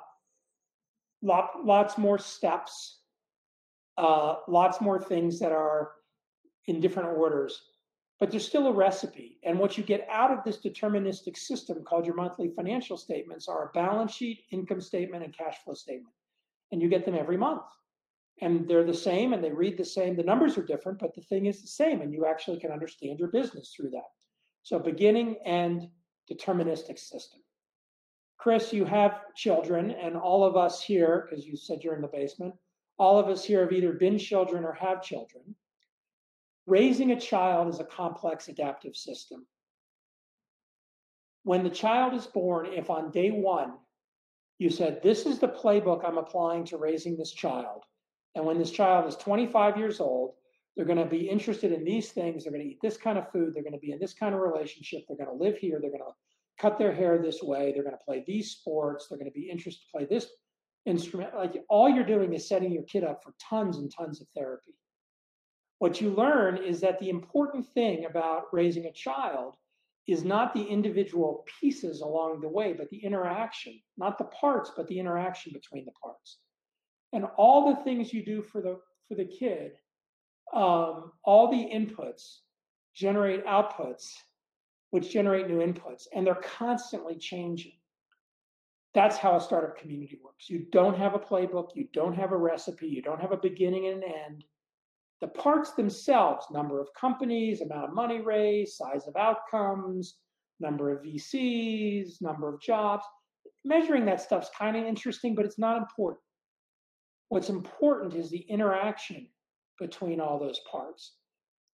lot, 1.22 1.64
lots 1.64 1.98
more 1.98 2.18
steps, 2.18 3.00
uh, 3.96 4.36
lots 4.48 4.80
more 4.80 5.00
things 5.00 5.38
that 5.40 5.52
are 5.52 5.92
in 6.66 6.80
different 6.80 7.16
orders, 7.16 7.62
but 8.18 8.30
there's 8.30 8.46
still 8.46 8.66
a 8.66 8.72
recipe. 8.72 9.38
And 9.44 9.58
what 9.58 9.76
you 9.76 9.84
get 9.84 10.06
out 10.10 10.30
of 10.30 10.42
this 10.44 10.58
deterministic 10.58 11.36
system 11.36 11.84
called 11.84 12.06
your 12.06 12.14
monthly 12.14 12.50
financial 12.54 12.96
statements 12.96 13.48
are 13.48 13.68
a 13.68 13.72
balance 13.72 14.14
sheet, 14.14 14.44
income 14.50 14.80
statement, 14.80 15.24
and 15.24 15.36
cash 15.36 15.58
flow 15.64 15.74
statement. 15.74 16.14
And 16.72 16.80
you 16.80 16.88
get 16.88 17.04
them 17.04 17.14
every 17.14 17.36
month. 17.36 17.62
And 18.42 18.68
they're 18.68 18.84
the 18.84 18.94
same 18.94 19.32
and 19.32 19.42
they 19.42 19.52
read 19.52 19.78
the 19.78 19.84
same. 19.84 20.16
The 20.16 20.22
numbers 20.22 20.58
are 20.58 20.62
different, 20.62 20.98
but 20.98 21.14
the 21.14 21.22
thing 21.22 21.46
is 21.46 21.62
the 21.62 21.68
same. 21.68 22.02
And 22.02 22.12
you 22.12 22.26
actually 22.26 22.58
can 22.58 22.70
understand 22.70 23.18
your 23.18 23.28
business 23.28 23.72
through 23.74 23.90
that. 23.90 24.10
So, 24.62 24.78
beginning 24.78 25.36
and 25.46 25.88
deterministic 26.30 26.98
system. 26.98 27.40
Chris, 28.38 28.72
you 28.72 28.84
have 28.84 29.22
children, 29.34 29.92
and 29.92 30.16
all 30.16 30.44
of 30.44 30.56
us 30.56 30.82
here, 30.82 31.26
because 31.28 31.46
you 31.46 31.56
said 31.56 31.82
you're 31.82 31.94
in 31.94 32.02
the 32.02 32.08
basement, 32.08 32.54
all 32.98 33.18
of 33.18 33.28
us 33.28 33.44
here 33.44 33.60
have 33.60 33.72
either 33.72 33.92
been 33.92 34.18
children 34.18 34.64
or 34.64 34.72
have 34.72 35.02
children. 35.02 35.54
Raising 36.66 37.12
a 37.12 37.20
child 37.20 37.68
is 37.68 37.80
a 37.80 37.84
complex 37.84 38.48
adaptive 38.48 38.96
system. 38.96 39.46
When 41.44 41.62
the 41.62 41.70
child 41.70 42.14
is 42.14 42.26
born, 42.26 42.66
if 42.66 42.90
on 42.90 43.10
day 43.10 43.30
one 43.30 43.74
you 44.58 44.70
said, 44.70 45.02
This 45.02 45.26
is 45.26 45.38
the 45.38 45.48
playbook 45.48 46.04
I'm 46.04 46.18
applying 46.18 46.64
to 46.66 46.76
raising 46.76 47.16
this 47.16 47.32
child, 47.32 47.84
and 48.34 48.44
when 48.44 48.58
this 48.58 48.70
child 48.70 49.06
is 49.06 49.16
25 49.16 49.76
years 49.76 50.00
old, 50.00 50.34
they're 50.76 50.84
going 50.84 50.98
to 50.98 51.06
be 51.06 51.28
interested 51.28 51.72
in 51.72 51.84
these 51.84 52.10
things. 52.10 52.42
They're 52.42 52.52
going 52.52 52.64
to 52.64 52.70
eat 52.70 52.82
this 52.82 52.96
kind 52.96 53.16
of 53.16 53.30
food. 53.30 53.54
They're 53.54 53.62
going 53.62 53.72
to 53.72 53.78
be 53.78 53.92
in 53.92 53.98
this 53.98 54.12
kind 54.12 54.34
of 54.34 54.40
relationship. 54.40 55.04
They're 55.06 55.16
going 55.16 55.38
to 55.38 55.44
live 55.44 55.56
here. 55.56 55.78
They're 55.80 55.90
going 55.90 56.02
to 56.02 56.14
cut 56.58 56.78
their 56.78 56.92
hair 56.92 57.18
this 57.18 57.42
way. 57.42 57.72
They're 57.72 57.82
going 57.82 57.96
to 57.96 58.04
play 58.04 58.24
these 58.26 58.50
sports. 58.50 59.06
They're 59.08 59.18
going 59.18 59.30
to 59.30 59.34
be 59.34 59.48
interested 59.48 59.82
to 59.86 59.98
play 59.98 60.06
this 60.08 60.26
instrument. 60.86 61.34
Like 61.34 61.64
all 61.68 61.88
you're 61.88 62.04
doing 62.04 62.32
is 62.32 62.48
setting 62.48 62.72
your 62.72 62.84
kid 62.84 63.04
up 63.04 63.22
for 63.22 63.34
tons 63.40 63.76
and 63.76 63.92
tons 63.92 64.20
of 64.20 64.28
therapy. 64.34 64.74
What 65.78 66.00
you 66.00 66.10
learn 66.10 66.56
is 66.56 66.80
that 66.80 66.98
the 66.98 67.10
important 67.10 67.66
thing 67.74 68.06
about 68.06 68.44
raising 68.52 68.86
a 68.86 68.92
child 68.92 69.56
is 70.06 70.24
not 70.24 70.54
the 70.54 70.62
individual 70.62 71.44
pieces 71.60 72.00
along 72.00 72.40
the 72.40 72.48
way, 72.48 72.72
but 72.72 72.88
the 72.90 73.04
interaction, 73.04 73.80
not 73.98 74.18
the 74.18 74.24
parts, 74.24 74.70
but 74.76 74.86
the 74.86 74.98
interaction 74.98 75.52
between 75.52 75.84
the 75.84 75.92
parts. 76.02 76.38
And 77.12 77.24
all 77.36 77.74
the 77.74 77.82
things 77.82 78.12
you 78.12 78.24
do 78.24 78.42
for 78.42 78.60
the 78.60 78.78
for 79.08 79.14
the 79.14 79.24
kid, 79.24 79.72
um, 80.52 81.12
all 81.24 81.48
the 81.50 81.68
inputs 81.72 82.38
generate 82.94 83.44
outputs, 83.44 84.12
which 84.90 85.12
generate 85.12 85.48
new 85.48 85.58
inputs, 85.58 86.04
and 86.14 86.26
they're 86.26 86.34
constantly 86.36 87.16
changing. 87.16 87.72
That's 88.96 89.18
how 89.18 89.36
a 89.36 89.40
startup 89.42 89.76
community 89.76 90.18
works. 90.24 90.48
You 90.48 90.64
don't 90.72 90.96
have 90.96 91.14
a 91.14 91.18
playbook, 91.18 91.68
you 91.74 91.86
don't 91.92 92.14
have 92.14 92.32
a 92.32 92.36
recipe, 92.38 92.86
you 92.86 93.02
don't 93.02 93.20
have 93.20 93.30
a 93.30 93.36
beginning 93.36 93.88
and 93.88 94.02
an 94.02 94.10
end. 94.26 94.44
The 95.20 95.28
parts 95.28 95.72
themselves, 95.72 96.46
number 96.50 96.80
of 96.80 96.88
companies, 96.98 97.60
amount 97.60 97.90
of 97.90 97.94
money 97.94 98.22
raised, 98.22 98.72
size 98.72 99.06
of 99.06 99.14
outcomes, 99.14 100.16
number 100.60 100.90
of 100.90 101.04
VCs, 101.04 102.22
number 102.22 102.48
of 102.48 102.58
jobs, 102.58 103.04
measuring 103.66 104.06
that 104.06 104.22
stuff's 104.22 104.48
kind 104.58 104.78
of 104.78 104.84
interesting, 104.84 105.34
but 105.34 105.44
it's 105.44 105.58
not 105.58 105.76
important. 105.76 106.22
What's 107.28 107.50
important 107.50 108.14
is 108.14 108.30
the 108.30 108.46
interaction 108.48 109.28
between 109.78 110.22
all 110.22 110.38
those 110.38 110.60
parts. 110.70 111.16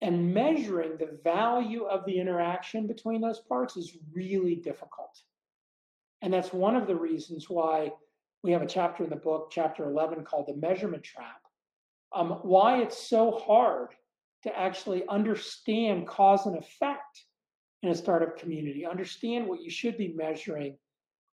And 0.00 0.34
measuring 0.34 0.96
the 0.98 1.20
value 1.22 1.84
of 1.84 2.04
the 2.04 2.18
interaction 2.18 2.88
between 2.88 3.20
those 3.20 3.38
parts 3.48 3.76
is 3.76 3.96
really 4.12 4.56
difficult. 4.56 5.16
And 6.22 6.32
that's 6.32 6.52
one 6.52 6.76
of 6.76 6.86
the 6.86 6.96
reasons 6.96 7.50
why 7.50 7.92
we 8.42 8.52
have 8.52 8.62
a 8.62 8.66
chapter 8.66 9.04
in 9.04 9.10
the 9.10 9.16
book, 9.16 9.50
chapter 9.50 9.88
11, 9.88 10.24
called 10.24 10.46
The 10.46 10.56
Measurement 10.56 11.02
Trap. 11.02 11.40
Um, 12.14 12.30
why 12.42 12.82
it's 12.82 12.98
so 12.98 13.32
hard 13.32 13.88
to 14.44 14.58
actually 14.58 15.04
understand 15.08 16.06
cause 16.06 16.46
and 16.46 16.56
effect 16.56 17.24
in 17.82 17.90
a 17.90 17.94
startup 17.94 18.38
community, 18.38 18.86
understand 18.86 19.46
what 19.46 19.60
you 19.60 19.70
should 19.70 19.96
be 19.96 20.14
measuring. 20.16 20.76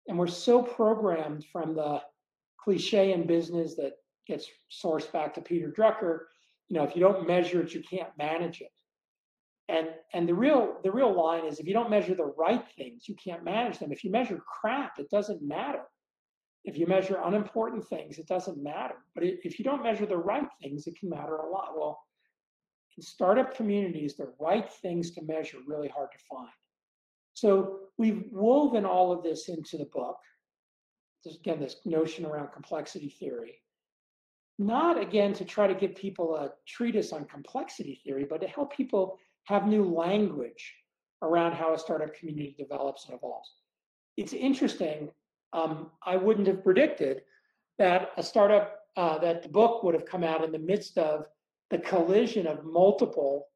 And 0.08 0.18
we're 0.18 0.26
so 0.26 0.62
programmed 0.62 1.44
from 1.50 1.74
the 1.74 2.02
cliche 2.62 3.12
in 3.12 3.26
business 3.26 3.76
that 3.76 3.92
gets 4.26 4.46
sourced 4.70 5.10
back 5.12 5.34
to 5.34 5.40
Peter 5.40 5.72
Drucker. 5.76 6.20
You 6.68 6.76
know, 6.76 6.84
if 6.84 6.94
you 6.94 7.00
don't 7.00 7.26
measure 7.26 7.62
it, 7.62 7.72
you 7.72 7.82
can't 7.82 8.10
manage 8.18 8.60
it. 8.60 8.72
And 9.68 9.88
and 10.12 10.28
the 10.28 10.34
real 10.34 10.76
the 10.84 10.92
real 10.92 11.12
line 11.14 11.46
is 11.46 11.58
if 11.58 11.66
you 11.66 11.72
don't 11.72 11.90
measure 11.90 12.14
the 12.14 12.32
right 12.36 12.64
things, 12.76 13.08
you 13.08 13.14
can't 13.16 13.44
manage 13.44 13.78
them. 13.78 13.92
If 13.92 14.04
you 14.04 14.10
measure 14.10 14.38
crap, 14.60 14.98
it 14.98 15.10
doesn't 15.10 15.42
matter. 15.42 15.82
If 16.64 16.78
you 16.78 16.86
measure 16.86 17.20
unimportant 17.22 17.86
things, 17.86 18.18
it 18.18 18.26
doesn't 18.26 18.62
matter. 18.62 18.96
But 19.14 19.24
if 19.24 19.58
you 19.58 19.64
don't 19.64 19.82
measure 19.82 20.06
the 20.06 20.16
right 20.16 20.48
things, 20.62 20.86
it 20.86 20.98
can 20.98 21.10
matter 21.10 21.36
a 21.36 21.48
lot. 21.48 21.72
Well, 21.76 21.98
in 22.96 23.02
startup 23.02 23.54
communities, 23.54 24.16
the 24.16 24.32
right 24.38 24.70
things 24.70 25.10
to 25.12 25.22
measure 25.22 25.58
really 25.66 25.88
hard 25.88 26.10
to 26.12 26.18
find. 26.30 26.50
So 27.34 27.80
we've 27.98 28.24
woven 28.30 28.84
all 28.86 29.12
of 29.12 29.22
this 29.22 29.48
into 29.48 29.76
the 29.76 29.86
book. 29.92 30.16
There's, 31.24 31.36
again, 31.36 31.60
this 31.60 31.76
notion 31.84 32.24
around 32.24 32.52
complexity 32.52 33.08
theory. 33.08 33.60
Not 34.58 35.00
again 35.00 35.32
to 35.34 35.44
try 35.44 35.66
to 35.66 35.74
give 35.74 35.96
people 35.96 36.36
a 36.36 36.52
treatise 36.66 37.12
on 37.12 37.24
complexity 37.24 38.00
theory, 38.04 38.24
but 38.28 38.40
to 38.40 38.46
help 38.46 38.74
people 38.74 39.18
have 39.44 39.66
new 39.66 39.84
language 39.84 40.74
around 41.22 41.52
how 41.52 41.74
a 41.74 41.78
startup 41.78 42.14
community 42.14 42.54
develops 42.58 43.06
and 43.06 43.14
evolves. 43.14 43.50
It's 44.16 44.32
interesting. 44.32 45.10
Um, 45.52 45.90
I 46.04 46.16
wouldn't 46.16 46.46
have 46.46 46.62
predicted 46.62 47.22
that 47.78 48.10
a 48.16 48.22
startup, 48.22 48.80
uh, 48.96 49.18
that 49.18 49.42
the 49.42 49.48
book 49.48 49.82
would 49.82 49.94
have 49.94 50.06
come 50.06 50.24
out 50.24 50.44
in 50.44 50.52
the 50.52 50.58
midst 50.58 50.98
of 50.98 51.26
the 51.70 51.78
collision 51.78 52.46
of 52.46 52.64
multiple 52.64 53.48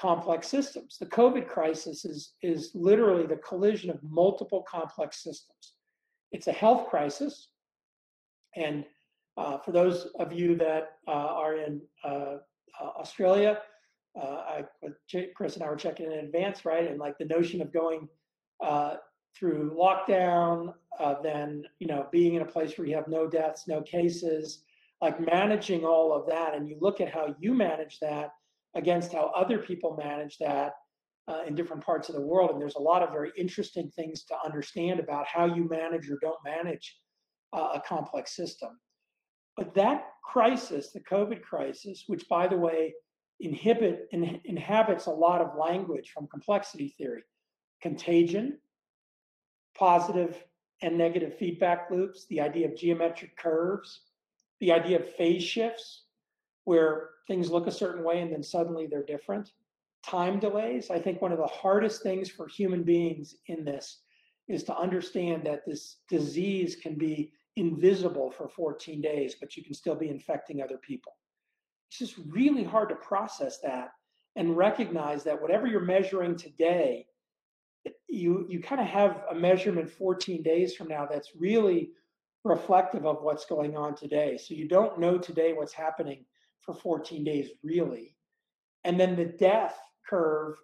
complex 0.00 0.48
systems. 0.48 0.98
The 0.98 1.06
COVID 1.06 1.48
crisis 1.48 2.04
is, 2.04 2.34
is 2.42 2.70
literally 2.74 3.26
the 3.26 3.36
collision 3.36 3.90
of 3.90 3.98
multiple 4.02 4.64
complex 4.68 5.22
systems. 5.22 5.74
It's 6.32 6.48
a 6.48 6.52
health 6.52 6.88
crisis. 6.88 7.48
And 8.54 8.84
uh, 9.36 9.58
for 9.58 9.72
those 9.72 10.08
of 10.18 10.32
you 10.32 10.56
that 10.56 10.92
uh, 11.06 11.10
are 11.10 11.56
in 11.56 11.80
uh, 12.04 12.36
uh 12.80 12.90
Australia, 12.98 13.58
uh, 14.20 14.62
I, 14.62 14.64
Chris 15.34 15.54
and 15.54 15.64
I 15.64 15.68
were 15.68 15.76
checking 15.76 16.06
in 16.06 16.18
advance, 16.18 16.64
right? 16.64 16.88
And 16.88 16.98
like 16.98 17.18
the 17.18 17.26
notion 17.26 17.60
of 17.60 17.72
going 17.72 18.08
uh, 18.64 18.96
through 19.38 19.76
lockdown, 19.78 20.72
uh, 20.98 21.16
then 21.22 21.64
you 21.78 21.86
know 21.86 22.06
being 22.10 22.34
in 22.34 22.42
a 22.42 22.46
place 22.46 22.76
where 22.76 22.86
you 22.86 22.94
have 22.94 23.08
no 23.08 23.26
deaths, 23.26 23.68
no 23.68 23.82
cases, 23.82 24.62
like 25.02 25.20
managing 25.20 25.84
all 25.84 26.12
of 26.12 26.26
that, 26.28 26.54
and 26.54 26.68
you 26.68 26.78
look 26.80 27.00
at 27.00 27.12
how 27.12 27.34
you 27.38 27.52
manage 27.52 27.98
that 28.00 28.30
against 28.74 29.12
how 29.12 29.32
other 29.34 29.58
people 29.58 29.96
manage 29.96 30.38
that 30.38 30.72
uh, 31.28 31.42
in 31.46 31.54
different 31.54 31.84
parts 31.84 32.08
of 32.08 32.14
the 32.14 32.20
world, 32.20 32.50
and 32.52 32.60
there's 32.60 32.76
a 32.76 32.82
lot 32.82 33.02
of 33.02 33.10
very 33.10 33.32
interesting 33.36 33.90
things 33.96 34.24
to 34.24 34.34
understand 34.44 35.00
about 35.00 35.26
how 35.26 35.44
you 35.44 35.68
manage 35.68 36.08
or 36.10 36.18
don't 36.20 36.38
manage 36.44 36.96
uh, 37.52 37.70
a 37.74 37.82
complex 37.86 38.34
system. 38.34 38.70
But 39.56 39.74
that 39.74 40.04
crisis, 40.22 40.92
the 40.92 41.00
COVID 41.00 41.42
crisis, 41.42 42.04
which 42.06 42.28
by 42.28 42.46
the 42.46 42.56
way 42.56 42.92
inhibit 43.40 44.08
in, 44.12 44.40
inhabits 44.44 45.06
a 45.06 45.10
lot 45.10 45.40
of 45.40 45.58
language 45.58 46.10
from 46.12 46.26
complexity 46.26 46.94
theory 46.96 47.22
contagion 47.82 48.58
positive 49.76 50.44
and 50.82 50.96
negative 50.96 51.36
feedback 51.36 51.90
loops 51.90 52.26
the 52.30 52.40
idea 52.40 52.66
of 52.66 52.76
geometric 52.76 53.36
curves 53.36 54.00
the 54.60 54.72
idea 54.72 54.98
of 54.98 55.14
phase 55.16 55.42
shifts 55.42 56.04
where 56.64 57.10
things 57.26 57.50
look 57.50 57.66
a 57.66 57.72
certain 57.72 58.02
way 58.02 58.20
and 58.20 58.32
then 58.32 58.42
suddenly 58.42 58.86
they're 58.86 59.04
different 59.04 59.52
time 60.04 60.38
delays 60.38 60.90
i 60.90 60.98
think 60.98 61.20
one 61.20 61.32
of 61.32 61.38
the 61.38 61.46
hardest 61.46 62.02
things 62.02 62.30
for 62.30 62.46
human 62.48 62.82
beings 62.82 63.36
in 63.48 63.64
this 63.64 64.00
is 64.48 64.62
to 64.62 64.76
understand 64.76 65.44
that 65.44 65.66
this 65.66 65.96
disease 66.08 66.76
can 66.76 66.94
be 66.94 67.32
invisible 67.56 68.30
for 68.30 68.48
14 68.48 69.00
days, 69.00 69.34
but 69.34 69.56
you 69.56 69.64
can 69.64 69.74
still 69.74 69.94
be 69.94 70.08
infecting 70.08 70.62
other 70.62 70.78
people. 70.78 71.16
It's 71.88 71.98
just 71.98 72.16
really 72.28 72.64
hard 72.64 72.88
to 72.90 72.96
process 72.96 73.58
that 73.60 73.90
and 74.36 74.56
recognize 74.56 75.24
that 75.24 75.40
whatever 75.40 75.66
you're 75.66 75.80
measuring 75.80 76.36
today, 76.36 77.06
you 78.08 78.46
you 78.48 78.60
kind 78.60 78.80
of 78.80 78.86
have 78.86 79.22
a 79.30 79.34
measurement 79.34 79.90
14 79.90 80.42
days 80.42 80.74
from 80.74 80.88
now 80.88 81.06
that's 81.06 81.30
really 81.38 81.90
reflective 82.44 83.06
of 83.06 83.22
what's 83.22 83.44
going 83.44 83.76
on 83.76 83.94
today. 83.94 84.36
So 84.36 84.54
you 84.54 84.68
don't 84.68 84.98
know 84.98 85.18
today 85.18 85.52
what's 85.52 85.72
happening 85.72 86.24
for 86.60 86.74
14 86.74 87.24
days 87.24 87.50
really, 87.62 88.16
and 88.84 88.98
then 88.98 89.16
the 89.16 89.24
death 89.24 89.78
curve 90.08 90.56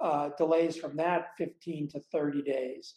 uh, 0.00 0.30
delays 0.36 0.76
from 0.76 0.96
that 0.96 1.28
15 1.38 1.88
to 1.88 2.00
30 2.00 2.42
days. 2.42 2.94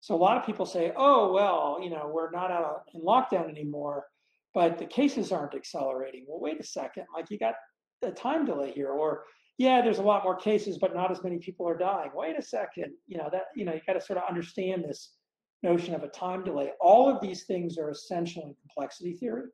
So 0.00 0.14
a 0.14 0.16
lot 0.16 0.36
of 0.36 0.46
people 0.46 0.66
say, 0.66 0.92
"Oh 0.96 1.32
well, 1.32 1.78
you 1.82 1.90
know, 1.90 2.10
we're 2.12 2.30
not 2.30 2.50
out 2.50 2.88
in 2.94 3.02
lockdown 3.02 3.48
anymore." 3.48 4.06
But 4.54 4.78
the 4.78 4.86
cases 4.86 5.32
aren't 5.32 5.54
accelerating. 5.54 6.24
Well, 6.26 6.40
wait 6.40 6.60
a 6.60 6.64
second, 6.64 7.04
like 7.14 7.30
you 7.30 7.38
got 7.38 7.54
a 8.02 8.10
time 8.10 8.44
delay 8.44 8.72
here, 8.72 8.90
or 8.90 9.24
yeah, 9.58 9.82
there's 9.82 9.98
a 9.98 10.02
lot 10.02 10.24
more 10.24 10.36
cases, 10.36 10.78
but 10.78 10.94
not 10.94 11.10
as 11.10 11.22
many 11.22 11.38
people 11.38 11.68
are 11.68 11.76
dying. 11.76 12.10
Wait 12.14 12.38
a 12.38 12.42
second, 12.42 12.92
you 13.06 13.18
know 13.18 13.28
that 13.32 13.46
you 13.56 13.64
know 13.64 13.72
you 13.74 13.80
got 13.86 13.94
to 13.94 14.00
sort 14.00 14.18
of 14.18 14.28
understand 14.28 14.84
this 14.84 15.14
notion 15.62 15.94
of 15.94 16.04
a 16.04 16.08
time 16.08 16.44
delay. 16.44 16.70
All 16.80 17.08
of 17.08 17.20
these 17.20 17.44
things 17.44 17.78
are 17.78 17.90
essential 17.90 18.42
in 18.44 18.54
complexity 18.62 19.14
theory. 19.14 19.48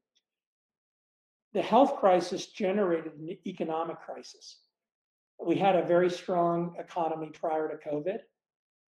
The 1.54 1.62
health 1.62 1.96
crisis 1.96 2.46
generated 2.46 3.12
an 3.14 3.38
economic 3.46 4.00
crisis. 4.00 4.60
We 5.44 5.56
had 5.56 5.76
a 5.76 5.86
very 5.86 6.10
strong 6.10 6.74
economy 6.78 7.30
prior 7.32 7.68
to 7.68 7.88
COVID. 7.88 8.18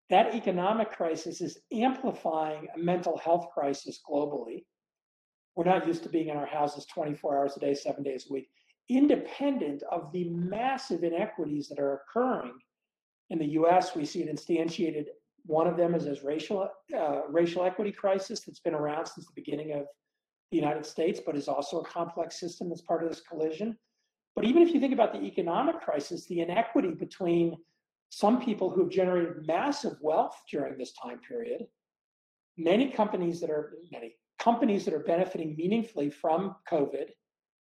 That 0.10 0.34
economic 0.34 0.92
crisis 0.92 1.42
is 1.42 1.60
amplifying 1.72 2.68
a 2.76 2.80
mental 2.80 3.18
health 3.18 3.48
crisis 3.54 4.00
globally 4.10 4.64
we're 5.56 5.66
not 5.66 5.88
used 5.88 6.04
to 6.04 6.10
being 6.10 6.30
in 6.30 6.38
our 6.38 6.46
houses 6.46 6.86
24 6.86 7.38
hours 7.38 7.58
a 7.58 7.60
day, 7.60 7.74
seven 7.74 8.04
days 8.04 8.26
a 8.30 8.34
week, 8.34 8.50
independent 8.90 9.84
of 9.92 10.12
the 10.12 10.30
massive 10.30 11.04
inequities 11.04 11.68
that 11.70 11.80
are 11.80 12.02
occurring. 12.02 12.54
In 13.30 13.40
the 13.40 13.50
US, 13.60 13.96
we 13.96 14.06
see 14.06 14.22
it 14.22 14.34
instantiated. 14.34 15.06
One 15.46 15.68
of 15.68 15.78
them 15.78 15.94
is 15.94 16.06
this 16.06 16.24
racial, 16.24 16.70
uh, 16.98 17.22
racial 17.30 17.64
equity 17.64 17.92
crisis 17.92 18.42
that's 18.42 18.60
been 18.60 18.74
around 18.74 19.06
since 19.06 19.26
the 19.28 19.34
beginning 19.36 19.74
of 19.74 19.86
the 20.52 20.58
United 20.58 20.86
States, 20.86 21.20
but 21.26 21.36
is 21.36 21.48
also 21.48 21.82
a 21.82 21.86
complex 21.86 22.40
system 22.40 22.70
that's 22.70 22.82
part 22.82 23.04
of 23.04 23.10
this 23.10 23.22
collision. 23.22 23.78
But 24.36 24.46
even 24.46 24.62
if 24.64 24.74
you 24.74 24.80
think 24.80 24.94
about 24.94 25.14
the 25.14 25.22
economic 25.22 25.82
crisis, 25.82 26.26
the 26.28 26.42
inequity 26.42 26.92
between 26.92 27.58
some 28.10 28.42
people 28.42 28.70
who 28.70 28.82
have 28.82 28.92
generated 28.92 29.46
massive 29.48 29.98
wealth 30.02 30.36
during 30.50 30.78
this 30.78 30.94
time 30.94 31.20
period, 31.28 31.66
many 32.58 32.90
companies 32.92 33.40
that 33.42 33.50
are, 33.50 33.74
many, 33.92 34.16
companies 34.44 34.84
that 34.86 34.94
are 34.94 35.00
benefiting 35.00 35.56
meaningfully 35.56 36.10
from 36.10 36.56
COVID, 36.70 37.10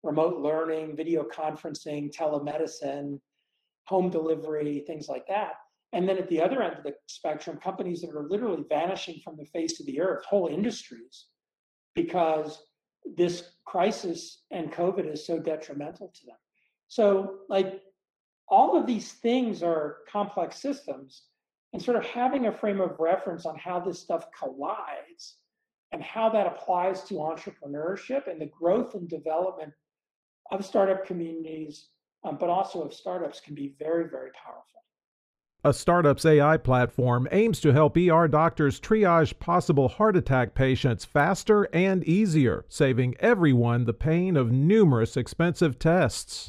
remote 0.02 0.38
learning, 0.40 0.96
video 0.96 1.24
conferencing, 1.24 2.14
telemedicine, 2.14 3.18
home 3.86 4.10
delivery, 4.10 4.84
things 4.86 5.08
like 5.08 5.26
that. 5.26 5.54
And 5.92 6.08
then 6.08 6.18
at 6.18 6.28
the 6.28 6.40
other 6.40 6.62
end 6.62 6.76
of 6.76 6.84
the 6.84 6.94
spectrum, 7.06 7.58
companies 7.62 8.02
that 8.02 8.14
are 8.14 8.28
literally 8.28 8.64
vanishing 8.68 9.20
from 9.24 9.36
the 9.36 9.46
face 9.46 9.80
of 9.80 9.86
the 9.86 10.00
earth, 10.00 10.24
whole 10.24 10.48
industries, 10.48 11.26
because 11.94 12.62
this 13.16 13.52
crisis 13.64 14.42
and 14.50 14.70
COVID 14.70 15.10
is 15.10 15.26
so 15.26 15.38
detrimental 15.38 16.12
to 16.14 16.26
them. 16.26 16.36
So, 16.88 17.38
like, 17.48 17.80
all 18.48 18.76
of 18.78 18.86
these 18.86 19.12
things 19.12 19.62
are 19.62 19.98
complex 20.10 20.60
systems, 20.60 21.24
and 21.72 21.82
sort 21.82 21.96
of 21.96 22.04
having 22.04 22.46
a 22.46 22.52
frame 22.52 22.80
of 22.80 22.98
reference 22.98 23.44
on 23.46 23.58
how 23.58 23.80
this 23.80 23.98
stuff 23.98 24.26
collides 24.38 25.36
and 25.92 26.02
how 26.02 26.28
that 26.28 26.46
applies 26.46 27.02
to 27.04 27.14
entrepreneurship 27.14 28.26
and 28.30 28.40
the 28.40 28.50
growth 28.58 28.94
and 28.94 29.08
development 29.08 29.72
of 30.50 30.64
startup 30.64 31.06
communities, 31.06 31.88
um, 32.24 32.36
but 32.38 32.48
also 32.48 32.82
of 32.82 32.92
startups 32.92 33.40
can 33.40 33.54
be 33.54 33.74
very, 33.78 34.08
very 34.08 34.30
powerful. 34.32 34.64
A 35.64 35.72
startup's 35.72 36.24
AI 36.24 36.56
platform 36.56 37.26
aims 37.32 37.58
to 37.60 37.72
help 37.72 37.96
ER 37.96 38.28
doctors 38.28 38.78
triage 38.78 39.36
possible 39.40 39.88
heart 39.88 40.16
attack 40.16 40.54
patients 40.54 41.04
faster 41.04 41.64
and 41.72 42.04
easier, 42.04 42.64
saving 42.68 43.16
everyone 43.18 43.84
the 43.84 43.92
pain 43.92 44.36
of 44.36 44.52
numerous 44.52 45.16
expensive 45.16 45.78
tests. 45.78 46.46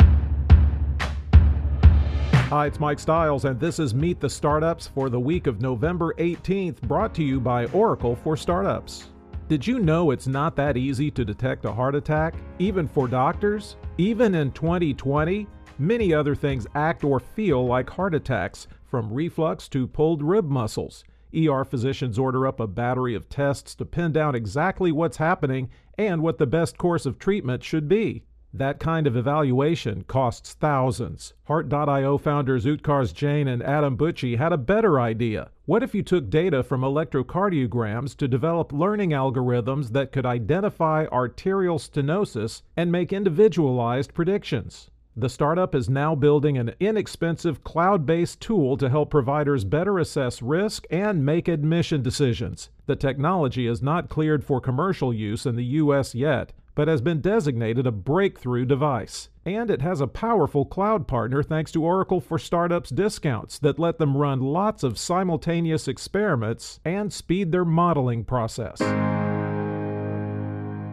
Hi, 2.50 2.68
it's 2.68 2.80
Mike 2.80 3.00
Stiles, 3.00 3.46
and 3.46 3.60
this 3.60 3.80
is 3.80 3.96
Meet 3.96 4.20
the 4.20 4.30
Startups 4.30 4.88
for 4.88 5.10
the 5.10 5.20
week 5.20 5.48
of 5.48 5.60
November 5.60 6.14
18th, 6.20 6.82
brought 6.82 7.16
to 7.16 7.24
you 7.24 7.40
by 7.40 7.66
Oracle 7.68 8.16
for 8.16 8.38
Startups. 8.38 9.10
Did 9.50 9.66
you 9.66 9.80
know 9.80 10.12
it's 10.12 10.28
not 10.28 10.56
that 10.58 10.78
easy 10.78 11.10
to 11.10 11.26
detect 11.26 11.66
a 11.66 11.74
heart 11.74 11.96
attack, 11.96 12.36
even 12.60 12.88
for 12.88 13.08
doctors? 13.08 13.78
Even 13.98 14.36
in 14.36 14.52
2020, 14.52 15.48
many 15.80 16.14
other 16.14 16.36
things 16.36 16.68
act 16.76 17.04
or 17.04 17.20
feel 17.20 17.66
like 17.66 17.90
heart 17.90 18.14
attacks, 18.14 18.68
from 18.86 19.12
reflux 19.12 19.68
to 19.70 19.88
pulled 19.88 20.22
rib 20.22 20.48
muscles. 20.48 21.04
ER 21.36 21.66
physicians 21.66 22.20
order 22.20 22.46
up 22.46 22.60
a 22.60 22.68
battery 22.68 23.16
of 23.16 23.28
tests 23.28 23.74
to 23.74 23.86
pin 23.86 24.12
down 24.12 24.36
exactly 24.36 24.92
what's 24.92 25.18
happening 25.18 25.72
and 25.98 26.22
what 26.22 26.38
the 26.38 26.46
best 26.46 26.78
course 26.78 27.08
of 27.08 27.18
treatment 27.18 27.64
should 27.64 27.90
be. 27.90 28.22
That 28.54 28.80
kind 28.80 29.08
of 29.08 29.18
evaluation 29.18 30.04
costs 30.04 30.54
thousands. 30.54 31.34
Heart.io 31.46 32.20
founders 32.20 32.66
Utkarsh 32.66 33.16
Jain 33.16 33.48
and 33.48 33.64
Adam 33.64 33.98
Bucci 33.98 34.38
had 34.38 34.54
a 34.54 34.58
better 34.58 35.00
idea. 35.00 35.50
What 35.70 35.84
if 35.84 35.94
you 35.94 36.02
took 36.02 36.32
data 36.32 36.64
from 36.64 36.82
electrocardiograms 36.82 38.18
to 38.18 38.28
develop 38.28 38.74
learning 38.74 39.12
algorithms 39.12 39.90
that 39.92 40.12
could 40.12 40.26
identify 40.26 41.06
arterial 41.12 41.78
stenosis 41.78 42.64
and 42.76 42.92
make 42.92 43.14
individualized 43.14 44.16
predictions? 44.16 44.90
The 45.16 45.30
startup 45.30 45.76
is 45.76 45.88
now 45.88 46.16
building 46.16 46.58
an 46.58 46.74
inexpensive 46.80 47.64
cloud 47.64 48.08
based 48.08 48.42
tool 48.42 48.78
to 48.78 48.90
help 48.90 49.12
providers 49.12 49.64
better 49.64 50.00
assess 50.00 50.42
risk 50.42 50.88
and 50.90 51.24
make 51.24 51.48
admission 51.48 52.02
decisions. 52.02 52.72
The 52.88 52.96
technology 52.96 53.68
is 53.68 53.84
not 53.84 54.10
cleared 54.10 54.44
for 54.44 54.60
commercial 54.60 55.14
use 55.14 55.46
in 55.46 55.56
the 55.56 55.66
U.S. 55.66 56.16
yet, 56.16 56.52
but 56.74 56.88
has 56.88 57.02
been 57.02 57.22
designated 57.22 57.86
a 57.86 57.92
breakthrough 57.92 58.66
device. 58.66 59.30
And 59.50 59.72
it 59.72 59.82
has 59.82 60.00
a 60.00 60.06
powerful 60.06 60.64
cloud 60.64 61.08
partner 61.08 61.42
thanks 61.42 61.72
to 61.72 61.84
Oracle 61.84 62.22
for 62.22 62.38
Startups 62.38 62.92
discounts 62.92 63.58
that 63.58 63.80
let 63.80 63.98
them 63.98 64.16
run 64.16 64.42
lots 64.42 64.84
of 64.84 65.00
simultaneous 65.00 65.88
experiments 65.88 66.80
and 66.86 67.12
speed 67.12 67.52
their 67.52 67.66
modeling 67.66 68.26
process. 68.26 68.80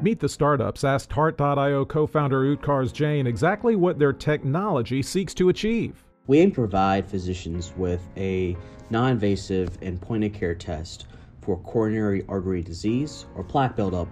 Meet 0.02 0.20
the 0.20 0.28
Startups 0.30 0.84
asked 0.84 1.12
Heart.io 1.12 1.84
co 1.84 2.06
founder 2.06 2.56
Utkarsh 2.56 2.94
Jain 2.94 3.26
exactly 3.26 3.76
what 3.76 3.98
their 3.98 4.14
technology 4.14 5.02
seeks 5.02 5.34
to 5.34 5.50
achieve. 5.50 6.02
We 6.26 6.38
aim 6.38 6.48
to 6.52 6.54
provide 6.54 7.06
physicians 7.06 7.74
with 7.76 8.08
a 8.16 8.56
non 8.88 9.10
invasive 9.10 9.76
and 9.82 10.00
point 10.00 10.24
of 10.24 10.32
care 10.32 10.54
test 10.54 11.08
for 11.42 11.58
coronary 11.58 12.24
artery 12.26 12.62
disease 12.62 13.26
or 13.34 13.44
plaque 13.44 13.76
buildup 13.76 14.08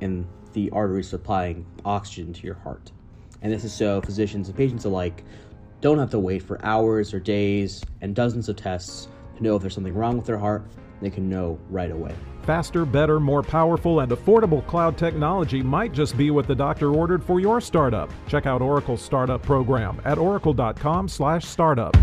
in 0.00 0.28
the 0.52 0.70
artery 0.70 1.02
supplying 1.02 1.66
oxygen 1.84 2.32
to 2.34 2.46
your 2.46 2.54
heart. 2.54 2.92
And 3.42 3.52
this 3.52 3.64
is 3.64 3.72
so 3.72 4.00
physicians 4.00 4.48
and 4.48 4.56
patients 4.56 4.84
alike 4.84 5.24
don't 5.80 5.98
have 5.98 6.10
to 6.10 6.18
wait 6.18 6.42
for 6.42 6.62
hours 6.64 7.14
or 7.14 7.20
days 7.20 7.82
and 8.00 8.14
dozens 8.14 8.48
of 8.48 8.56
tests 8.56 9.08
to 9.36 9.42
know 9.42 9.56
if 9.56 9.62
there's 9.62 9.74
something 9.74 9.94
wrong 9.94 10.16
with 10.16 10.26
their 10.26 10.38
heart. 10.38 10.62
They 11.00 11.08
can 11.08 11.30
know 11.30 11.58
right 11.70 11.90
away. 11.90 12.14
Faster, 12.42 12.84
better, 12.84 13.18
more 13.18 13.42
powerful, 13.42 14.00
and 14.00 14.12
affordable 14.12 14.66
cloud 14.66 14.98
technology 14.98 15.62
might 15.62 15.92
just 15.92 16.16
be 16.16 16.30
what 16.30 16.46
the 16.46 16.54
doctor 16.54 16.92
ordered 16.92 17.24
for 17.24 17.40
your 17.40 17.60
startup. 17.60 18.10
Check 18.28 18.44
out 18.44 18.60
Oracle's 18.60 19.00
startup 19.00 19.42
program 19.42 20.00
at 20.04 20.18
oracle.com/startup. 20.18 21.96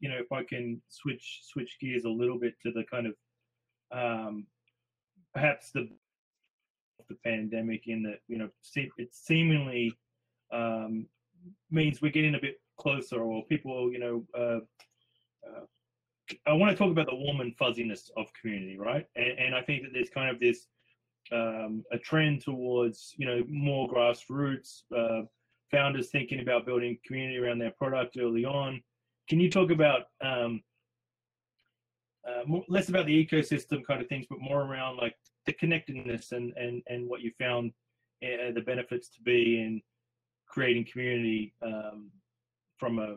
You 0.00 0.10
know, 0.10 0.16
if 0.18 0.32
I 0.32 0.42
can 0.42 0.82
switch 0.88 1.40
switch 1.44 1.76
gears 1.80 2.04
a 2.04 2.10
little 2.10 2.38
bit 2.38 2.54
to 2.62 2.72
the 2.72 2.84
kind 2.90 3.06
of 3.06 3.14
um, 3.96 4.46
perhaps 5.32 5.70
the 5.72 5.88
the 7.08 7.16
pandemic 7.24 7.86
in 7.86 8.02
that 8.02 8.20
you 8.28 8.38
know 8.38 8.48
it 8.76 9.08
seemingly 9.12 9.92
um, 10.52 11.06
means 11.70 12.00
we're 12.00 12.12
getting 12.12 12.34
a 12.34 12.40
bit 12.40 12.60
closer, 12.78 13.20
or 13.20 13.44
people 13.46 13.92
you 13.92 13.98
know. 13.98 14.24
Uh, 14.36 14.60
uh, 15.46 15.64
I 16.46 16.52
want 16.54 16.70
to 16.70 16.76
talk 16.76 16.90
about 16.90 17.06
the 17.06 17.14
warm 17.14 17.40
and 17.40 17.54
fuzziness 17.56 18.10
of 18.16 18.26
community, 18.40 18.78
right? 18.78 19.06
And, 19.14 19.38
and 19.38 19.54
I 19.54 19.60
think 19.60 19.82
that 19.82 19.90
there's 19.92 20.08
kind 20.08 20.30
of 20.30 20.40
this 20.40 20.68
um, 21.32 21.84
a 21.92 21.98
trend 21.98 22.42
towards 22.42 23.14
you 23.16 23.26
know 23.26 23.42
more 23.48 23.88
grassroots 23.88 24.82
uh, 24.96 25.22
founders 25.70 26.10
thinking 26.10 26.40
about 26.40 26.66
building 26.66 26.98
community 27.06 27.38
around 27.38 27.58
their 27.58 27.72
product 27.72 28.16
early 28.18 28.44
on. 28.44 28.82
Can 29.28 29.40
you 29.40 29.50
talk 29.50 29.70
about 29.70 30.02
um, 30.22 30.62
uh, 32.28 32.42
more, 32.46 32.64
less 32.68 32.88
about 32.88 33.06
the 33.06 33.26
ecosystem 33.26 33.84
kind 33.84 34.00
of 34.00 34.08
things, 34.08 34.26
but 34.28 34.40
more 34.40 34.62
around 34.62 34.96
like 34.96 35.14
the 35.46 35.52
connectedness 35.52 36.32
and 36.32 36.52
and 36.56 36.82
and 36.86 37.08
what 37.08 37.20
you 37.20 37.32
found 37.38 37.72
uh, 38.22 38.52
the 38.54 38.62
benefits 38.64 39.08
to 39.08 39.20
be 39.22 39.60
in 39.60 39.82
creating 40.46 40.86
community 40.90 41.54
um, 41.62 42.10
from 42.78 42.98
a 42.98 43.16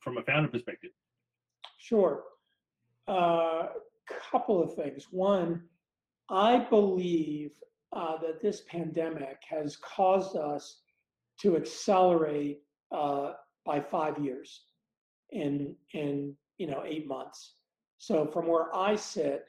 from 0.00 0.18
a 0.18 0.22
founder 0.22 0.48
perspective. 0.48 0.90
Sure. 1.78 2.24
A 3.08 3.12
uh, 3.12 3.68
couple 4.30 4.62
of 4.62 4.74
things. 4.74 5.06
One, 5.10 5.62
I 6.30 6.58
believe 6.58 7.52
uh, 7.92 8.18
that 8.18 8.40
this 8.40 8.62
pandemic 8.68 9.38
has 9.48 9.76
caused 9.76 10.36
us 10.36 10.80
to 11.40 11.56
accelerate 11.56 12.60
uh, 12.92 13.32
by 13.64 13.80
five 13.80 14.18
years 14.18 14.62
in 15.30 15.74
in 15.92 16.34
you 16.58 16.66
know 16.66 16.82
eight 16.86 17.06
months. 17.06 17.54
So 17.98 18.26
from 18.26 18.46
where 18.46 18.74
I 18.74 18.96
sit, 18.96 19.46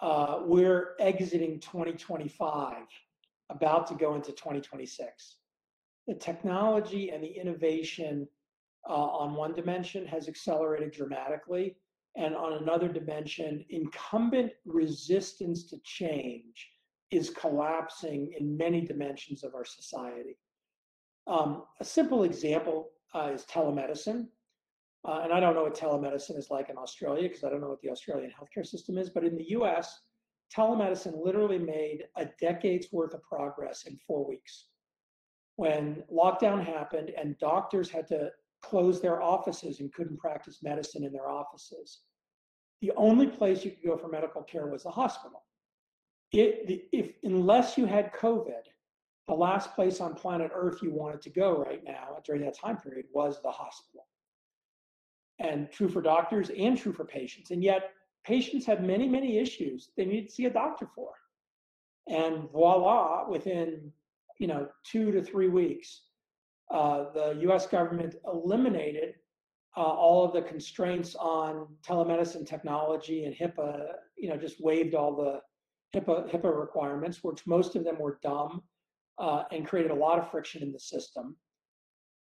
uh, 0.00 0.40
we're 0.42 0.94
exiting 1.00 1.58
2025, 1.60 2.76
about 3.50 3.86
to 3.86 3.94
go 3.94 4.14
into 4.14 4.32
2026. 4.32 5.36
The 6.06 6.14
technology 6.14 7.10
and 7.10 7.22
the 7.22 7.28
innovation 7.28 8.28
uh, 8.88 8.92
on 8.92 9.34
one 9.34 9.52
dimension 9.52 10.06
has 10.06 10.28
accelerated 10.28 10.92
dramatically, 10.92 11.76
and 12.16 12.34
on 12.34 12.62
another 12.62 12.88
dimension, 12.88 13.64
incumbent 13.70 14.52
resistance 14.64 15.64
to 15.64 15.78
change 15.84 16.70
is 17.10 17.30
collapsing 17.30 18.32
in 18.38 18.56
many 18.56 18.80
dimensions 18.80 19.44
of 19.44 19.54
our 19.54 19.64
society. 19.64 20.36
Um, 21.26 21.64
a 21.80 21.84
simple 21.84 22.24
example 22.24 22.90
uh, 23.14 23.30
is 23.34 23.44
telemedicine. 23.44 24.28
Uh, 25.06 25.20
and 25.22 25.32
I 25.32 25.38
don't 25.38 25.54
know 25.54 25.62
what 25.62 25.78
telemedicine 25.78 26.36
is 26.36 26.50
like 26.50 26.68
in 26.68 26.76
Australia 26.76 27.28
because 27.28 27.44
I 27.44 27.50
don't 27.50 27.60
know 27.60 27.68
what 27.68 27.80
the 27.80 27.90
Australian 27.90 28.32
healthcare 28.32 28.66
system 28.66 28.98
is. 28.98 29.08
But 29.08 29.24
in 29.24 29.36
the 29.36 29.50
US, 29.50 30.00
telemedicine 30.54 31.24
literally 31.24 31.58
made 31.58 32.04
a 32.16 32.26
decade's 32.40 32.88
worth 32.92 33.14
of 33.14 33.22
progress 33.22 33.84
in 33.86 33.96
four 34.04 34.26
weeks. 34.26 34.66
When 35.54 36.02
lockdown 36.12 36.64
happened 36.64 37.10
and 37.16 37.38
doctors 37.38 37.88
had 37.88 38.08
to 38.08 38.30
close 38.62 39.00
their 39.00 39.22
offices 39.22 39.78
and 39.78 39.92
couldn't 39.92 40.18
practice 40.18 40.58
medicine 40.62 41.04
in 41.04 41.12
their 41.12 41.28
offices, 41.28 42.00
the 42.82 42.92
only 42.96 43.28
place 43.28 43.64
you 43.64 43.70
could 43.70 43.84
go 43.84 43.96
for 43.96 44.08
medical 44.08 44.42
care 44.42 44.66
was 44.66 44.82
the 44.82 44.90
hospital. 44.90 45.44
It, 46.32 46.88
if 46.92 47.12
unless 47.22 47.78
you 47.78 47.86
had 47.86 48.12
COVID, 48.12 48.64
the 49.28 49.34
last 49.34 49.74
place 49.74 50.00
on 50.00 50.14
planet 50.14 50.50
Earth 50.52 50.82
you 50.82 50.92
wanted 50.92 51.22
to 51.22 51.30
go 51.30 51.64
right 51.64 51.82
now 51.84 52.18
during 52.24 52.42
that 52.42 52.58
time 52.58 52.76
period 52.76 53.06
was 53.14 53.40
the 53.42 53.50
hospital. 53.50 54.04
And 55.38 55.70
true 55.70 55.88
for 55.88 56.00
doctors 56.00 56.50
and 56.56 56.78
true 56.78 56.92
for 56.92 57.04
patients. 57.04 57.50
And 57.50 57.62
yet, 57.62 57.90
patients 58.24 58.66
have 58.66 58.82
many, 58.82 59.08
many 59.08 59.38
issues 59.38 59.90
they 59.96 60.04
need 60.04 60.28
to 60.28 60.32
see 60.32 60.46
a 60.46 60.50
doctor 60.50 60.88
for. 60.94 61.10
And 62.08 62.50
voila, 62.50 63.28
within 63.28 63.92
you 64.38 64.46
know 64.46 64.68
two 64.84 65.12
to 65.12 65.22
three 65.22 65.48
weeks, 65.48 66.02
uh, 66.70 67.06
the 67.14 67.38
U.S. 67.42 67.66
government 67.66 68.16
eliminated 68.26 69.14
uh, 69.76 69.82
all 69.82 70.24
of 70.24 70.32
the 70.32 70.42
constraints 70.42 71.14
on 71.16 71.66
telemedicine 71.86 72.46
technology 72.46 73.24
and 73.24 73.34
HIPAA. 73.34 73.94
You 74.16 74.30
know, 74.30 74.36
just 74.36 74.60
waived 74.60 74.94
all 74.94 75.14
the 75.14 75.40
HIPAA 75.98 76.30
HIPAA 76.30 76.58
requirements, 76.58 77.22
which 77.22 77.46
most 77.46 77.76
of 77.76 77.84
them 77.84 77.98
were 77.98 78.18
dumb 78.22 78.62
uh, 79.18 79.44
and 79.52 79.66
created 79.66 79.90
a 79.90 79.94
lot 79.94 80.18
of 80.18 80.30
friction 80.30 80.62
in 80.62 80.72
the 80.72 80.80
system. 80.80 81.36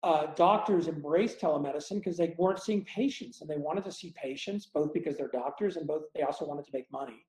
Uh, 0.06 0.28
doctors 0.36 0.88
embraced 0.88 1.41
telemedicine 1.41 1.95
because 1.95 2.16
they 2.16 2.36
weren't 2.38 2.62
seeing 2.62 2.86
patients 2.86 3.41
and 3.41 3.49
they 3.49 3.58
wanted 3.58 3.84
to 3.84 3.91
see 3.91 4.14
patients 4.16 4.68
both 4.68 4.93
because 4.93 5.18
they're 5.18 5.30
doctors 5.30 5.78
and 5.78 5.88
both 5.88 6.03
they 6.14 6.22
also 6.22 6.45
wanted 6.45 6.64
to 6.64 6.70
make 6.72 6.86
money. 6.91 7.26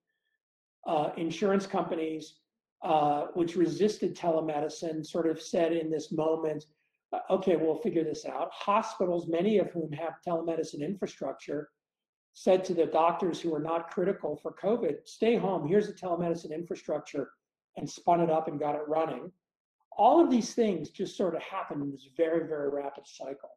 Uh, 0.87 1.09
insurance 1.17 1.67
companies, 1.67 2.35
uh, 2.85 3.29
which 3.33 3.57
resisted 3.57 4.15
telemedicine, 4.15 5.07
sort 5.07 5.27
of 5.27 5.41
said 5.41 5.73
in 5.73 5.91
this 5.91 6.13
moment, 6.13 6.67
uh, 7.15 7.21
okay, 7.31 7.57
we'll 7.57 7.79
figure 7.79 8.05
this 8.05 8.27
out. 8.27 8.51
Hospitals, 8.53 9.27
many 9.27 9.57
of 9.57 9.71
whom 9.71 9.91
have 9.93 10.17
telemedicine 10.27 10.83
infrastructure, 10.83 11.71
said 12.35 12.63
to 12.63 12.75
the 12.75 12.85
doctors 12.85 13.41
who 13.41 13.53
were 13.53 13.59
not 13.59 13.91
critical 13.91 14.37
for 14.37 14.53
COVID, 14.53 14.97
stay 15.07 15.37
home, 15.37 15.67
here's 15.67 15.87
the 15.87 15.95
telemedicine 15.95 16.53
infrastructure, 16.53 17.31
and 17.79 17.89
spun 17.89 18.21
it 18.21 18.29
up 18.29 18.49
and 18.49 18.61
got 18.61 18.75
it 18.75 18.87
running 18.87 19.33
all 19.97 20.23
of 20.23 20.31
these 20.31 20.55
things 20.55 20.91
just 20.91 21.17
sort 21.17 21.35
of 21.35 21.43
happen 21.43 21.83
in 21.83 21.91
this 21.91 22.09
very, 22.17 22.47
very 22.47 22.69
rapid 22.69 23.07
cycle. 23.07 23.51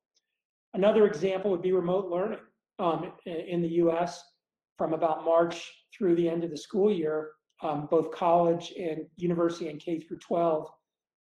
Another 0.73 1.05
example 1.05 1.51
would 1.51 1.61
be 1.61 1.71
remote 1.71 2.09
learning. 2.09 2.39
Um, 2.77 3.11
in 3.25 3.61
the 3.61 3.67
US, 3.83 4.23
from 4.77 4.93
about 4.93 5.25
March 5.25 5.69
through 5.93 6.15
the 6.15 6.29
end 6.29 6.45
of 6.45 6.51
the 6.51 6.57
school 6.57 6.89
year, 6.89 7.31
um, 7.61 7.87
both 7.91 8.11
college 8.11 8.73
and 8.79 9.05
university 9.17 9.67
and 9.67 9.81
K 9.81 9.99
through 9.99 10.19
12 10.19 10.67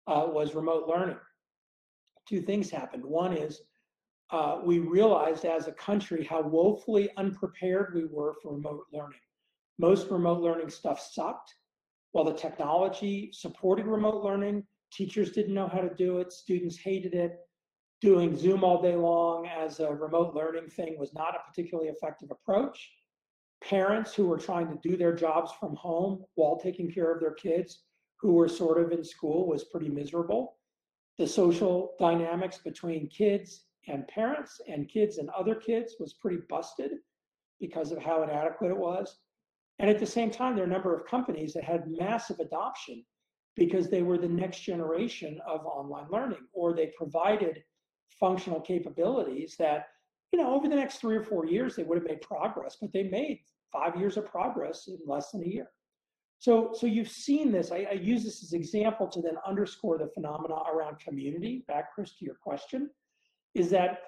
uh, 0.07 0.25
was 0.27 0.55
remote 0.55 0.87
learning. 0.87 1.17
Two 2.27 2.41
things 2.41 2.71
happened. 2.71 3.05
One 3.05 3.33
is 3.33 3.61
uh, 4.31 4.61
we 4.63 4.79
realized 4.79 5.45
as 5.45 5.67
a 5.67 5.73
country 5.73 6.23
how 6.23 6.41
woefully 6.41 7.09
unprepared 7.17 7.93
we 7.93 8.05
were 8.05 8.33
for 8.41 8.53
remote 8.55 8.85
learning. 8.91 9.19
Most 9.77 10.09
remote 10.09 10.41
learning 10.41 10.69
stuff 10.69 10.99
sucked. 10.99 11.53
While 12.13 12.25
the 12.25 12.33
technology 12.33 13.29
supported 13.31 13.85
remote 13.85 14.23
learning, 14.23 14.63
Teachers 14.93 15.31
didn't 15.31 15.55
know 15.55 15.67
how 15.67 15.81
to 15.81 15.93
do 15.95 16.19
it. 16.19 16.31
Students 16.31 16.77
hated 16.77 17.15
it. 17.15 17.39
Doing 18.01 18.37
Zoom 18.37 18.63
all 18.63 18.81
day 18.81 18.95
long 18.95 19.47
as 19.47 19.79
a 19.79 19.91
remote 19.91 20.35
learning 20.35 20.69
thing 20.69 20.99
was 20.99 21.13
not 21.15 21.35
a 21.35 21.49
particularly 21.49 21.89
effective 21.89 22.29
approach. 22.29 22.91
Parents 23.67 24.13
who 24.13 24.27
were 24.27 24.37
trying 24.37 24.67
to 24.67 24.87
do 24.87 24.95
their 24.95 25.15
jobs 25.15 25.51
from 25.59 25.75
home 25.75 26.23
while 26.35 26.59
taking 26.59 26.91
care 26.91 27.11
of 27.11 27.19
their 27.19 27.33
kids 27.33 27.83
who 28.19 28.33
were 28.33 28.47
sort 28.47 28.79
of 28.79 28.91
in 28.91 29.03
school 29.03 29.47
was 29.47 29.63
pretty 29.63 29.89
miserable. 29.89 30.57
The 31.17 31.27
social 31.27 31.95
dynamics 31.99 32.59
between 32.59 33.07
kids 33.07 33.63
and 33.87 34.07
parents 34.07 34.61
and 34.67 34.87
kids 34.89 35.17
and 35.17 35.29
other 35.29 35.55
kids 35.55 35.95
was 35.99 36.13
pretty 36.13 36.39
busted 36.49 36.91
because 37.59 37.91
of 37.91 38.01
how 38.01 38.21
inadequate 38.21 38.71
it 38.71 38.77
was. 38.77 39.17
And 39.79 39.89
at 39.89 39.99
the 39.99 40.05
same 40.05 40.29
time, 40.29 40.55
there 40.55 40.65
are 40.65 40.67
a 40.67 40.71
number 40.71 40.95
of 40.95 41.07
companies 41.07 41.53
that 41.53 41.63
had 41.63 41.89
massive 41.89 42.39
adoption 42.39 43.03
because 43.55 43.89
they 43.89 44.01
were 44.01 44.17
the 44.17 44.27
next 44.27 44.61
generation 44.61 45.39
of 45.47 45.65
online 45.65 46.07
learning 46.11 46.45
or 46.53 46.73
they 46.73 46.91
provided 46.97 47.63
functional 48.19 48.61
capabilities 48.61 49.55
that 49.59 49.87
you 50.31 50.39
know 50.39 50.53
over 50.53 50.67
the 50.67 50.75
next 50.75 50.97
three 50.97 51.15
or 51.15 51.23
four 51.23 51.45
years 51.45 51.75
they 51.75 51.83
would 51.83 51.97
have 51.97 52.07
made 52.07 52.21
progress 52.21 52.77
but 52.79 52.91
they 52.93 53.03
made 53.03 53.39
five 53.71 53.95
years 53.95 54.17
of 54.17 54.25
progress 54.25 54.87
in 54.87 54.97
less 55.07 55.31
than 55.31 55.43
a 55.43 55.47
year. 55.47 55.67
So 56.39 56.71
so 56.73 56.87
you've 56.87 57.09
seen 57.09 57.51
this. 57.51 57.71
I, 57.71 57.87
I 57.89 57.93
use 57.93 58.23
this 58.23 58.43
as 58.43 58.53
example 58.53 59.07
to 59.07 59.21
then 59.21 59.35
underscore 59.47 59.97
the 59.97 60.09
phenomena 60.13 60.55
around 60.73 60.99
community 60.99 61.63
back 61.67 61.93
chris 61.93 62.15
to 62.19 62.25
your 62.25 62.35
question 62.35 62.89
is 63.55 63.69
that 63.69 63.99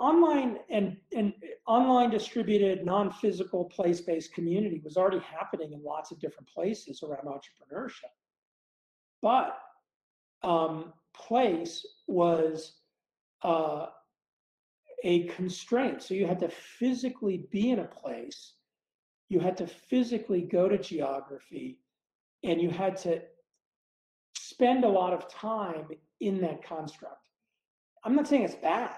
online 0.00 0.58
and, 0.70 0.96
and 1.14 1.32
online 1.66 2.10
distributed 2.10 2.84
non-physical 2.84 3.66
place-based 3.66 4.32
community 4.32 4.80
was 4.82 4.96
already 4.96 5.20
happening 5.20 5.72
in 5.72 5.82
lots 5.84 6.10
of 6.10 6.18
different 6.18 6.48
places 6.48 7.02
around 7.02 7.26
entrepreneurship 7.26 8.10
but 9.22 9.58
um, 10.42 10.92
place 11.14 11.86
was 12.06 12.72
uh, 13.42 13.86
a 15.04 15.24
constraint. 15.28 16.02
So 16.02 16.14
you 16.14 16.26
had 16.26 16.40
to 16.40 16.48
physically 16.48 17.46
be 17.50 17.70
in 17.70 17.80
a 17.80 17.84
place, 17.84 18.54
you 19.28 19.40
had 19.40 19.56
to 19.58 19.66
physically 19.66 20.42
go 20.42 20.68
to 20.68 20.78
geography, 20.78 21.78
and 22.42 22.60
you 22.60 22.70
had 22.70 22.96
to 22.98 23.22
spend 24.36 24.84
a 24.84 24.88
lot 24.88 25.12
of 25.12 25.28
time 25.28 25.86
in 26.20 26.40
that 26.40 26.62
construct. 26.64 27.28
I'm 28.04 28.14
not 28.14 28.26
saying 28.26 28.44
it's 28.44 28.54
bad, 28.54 28.96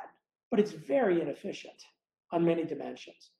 but 0.51 0.61
it's 0.61 0.73
very 0.73 1.21
inefficient 1.21 1.83
on 2.31 2.45
many 2.45 2.65
dimensions. 2.65 3.31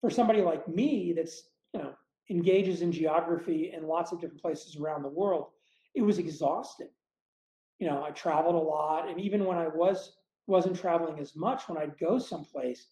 For 0.00 0.10
somebody 0.10 0.42
like 0.42 0.66
me 0.68 1.12
that's, 1.16 1.42
you 1.72 1.80
know, 1.80 1.94
engages 2.28 2.82
in 2.82 2.92
geography 2.92 3.72
in 3.74 3.86
lots 3.86 4.12
of 4.12 4.20
different 4.20 4.42
places 4.42 4.76
around 4.76 5.02
the 5.02 5.08
world, 5.08 5.46
it 5.94 6.02
was 6.02 6.18
exhausting. 6.18 6.90
You 7.78 7.88
know, 7.88 8.04
I 8.04 8.10
traveled 8.10 8.54
a 8.54 8.58
lot, 8.58 9.08
and 9.08 9.20
even 9.20 9.44
when 9.44 9.58
I 9.58 9.68
was 9.68 10.12
wasn't 10.46 10.76
traveling 10.76 11.20
as 11.20 11.36
much, 11.36 11.68
when 11.68 11.78
I'd 11.78 11.98
go 11.98 12.18
someplace, 12.18 12.86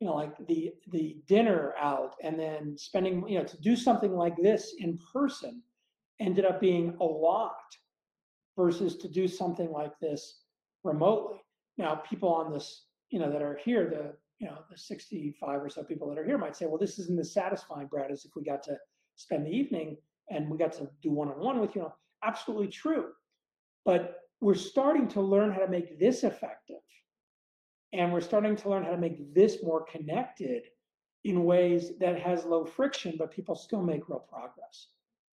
you 0.00 0.06
know, 0.06 0.14
like 0.14 0.34
the 0.46 0.72
the 0.90 1.16
dinner 1.26 1.74
out, 1.78 2.16
and 2.22 2.38
then 2.38 2.76
spending, 2.78 3.26
you 3.28 3.38
know, 3.38 3.44
to 3.44 3.60
do 3.60 3.76
something 3.76 4.14
like 4.14 4.36
this 4.36 4.74
in 4.78 4.98
person, 5.12 5.62
ended 6.20 6.44
up 6.44 6.60
being 6.60 6.96
a 7.00 7.04
lot 7.04 7.56
versus 8.56 8.96
to 8.96 9.08
do 9.08 9.26
something 9.26 9.70
like 9.70 9.98
this 10.00 10.40
remotely. 10.84 11.38
Now, 11.78 11.94
people 11.96 12.28
on 12.28 12.52
this, 12.52 12.84
you 13.10 13.18
know, 13.18 13.30
that 13.30 13.42
are 13.42 13.58
here, 13.64 13.88
the 13.88 14.14
you 14.42 14.48
know, 14.48 14.58
the 14.68 14.76
65 14.76 15.62
or 15.62 15.70
so 15.70 15.84
people 15.84 16.08
that 16.08 16.18
are 16.18 16.24
here 16.24 16.36
might 16.36 16.56
say, 16.56 16.66
well, 16.66 16.76
this 16.76 16.98
isn't 16.98 17.18
as 17.20 17.32
satisfying, 17.32 17.86
Brad, 17.86 18.10
as 18.10 18.24
if 18.24 18.32
we 18.34 18.42
got 18.42 18.60
to 18.64 18.76
spend 19.14 19.46
the 19.46 19.50
evening 19.50 19.96
and 20.30 20.50
we 20.50 20.58
got 20.58 20.72
to 20.72 20.90
do 21.00 21.12
one-on-one 21.12 21.60
with 21.60 21.76
you. 21.76 21.86
Absolutely 22.22 22.68
true. 22.68 23.08
But 23.84 24.18
we're 24.40 24.54
starting 24.54 25.08
to 25.08 25.20
learn 25.20 25.52
how 25.52 25.60
to 25.60 25.68
make 25.68 25.98
this 25.98 26.24
effective. 26.24 26.76
And 27.92 28.12
we're 28.12 28.20
starting 28.20 28.56
to 28.56 28.68
learn 28.68 28.84
how 28.84 28.90
to 28.90 28.98
make 28.98 29.34
this 29.34 29.62
more 29.62 29.84
connected 29.84 30.62
in 31.24 31.44
ways 31.44 31.92
that 32.00 32.20
has 32.20 32.44
low 32.44 32.64
friction, 32.64 33.14
but 33.18 33.30
people 33.30 33.54
still 33.54 33.82
make 33.82 34.08
real 34.08 34.18
progress. 34.18 34.88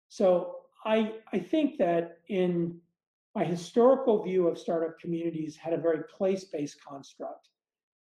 So 0.08 0.56
I, 0.84 1.14
I 1.32 1.38
think 1.38 1.78
that 1.78 2.18
in 2.28 2.78
my 3.34 3.44
historical 3.44 4.22
view 4.22 4.46
of 4.46 4.58
startup 4.58 4.98
communities 4.98 5.56
had 5.56 5.72
a 5.72 5.78
very 5.78 6.04
place-based 6.04 6.84
construct. 6.84 7.48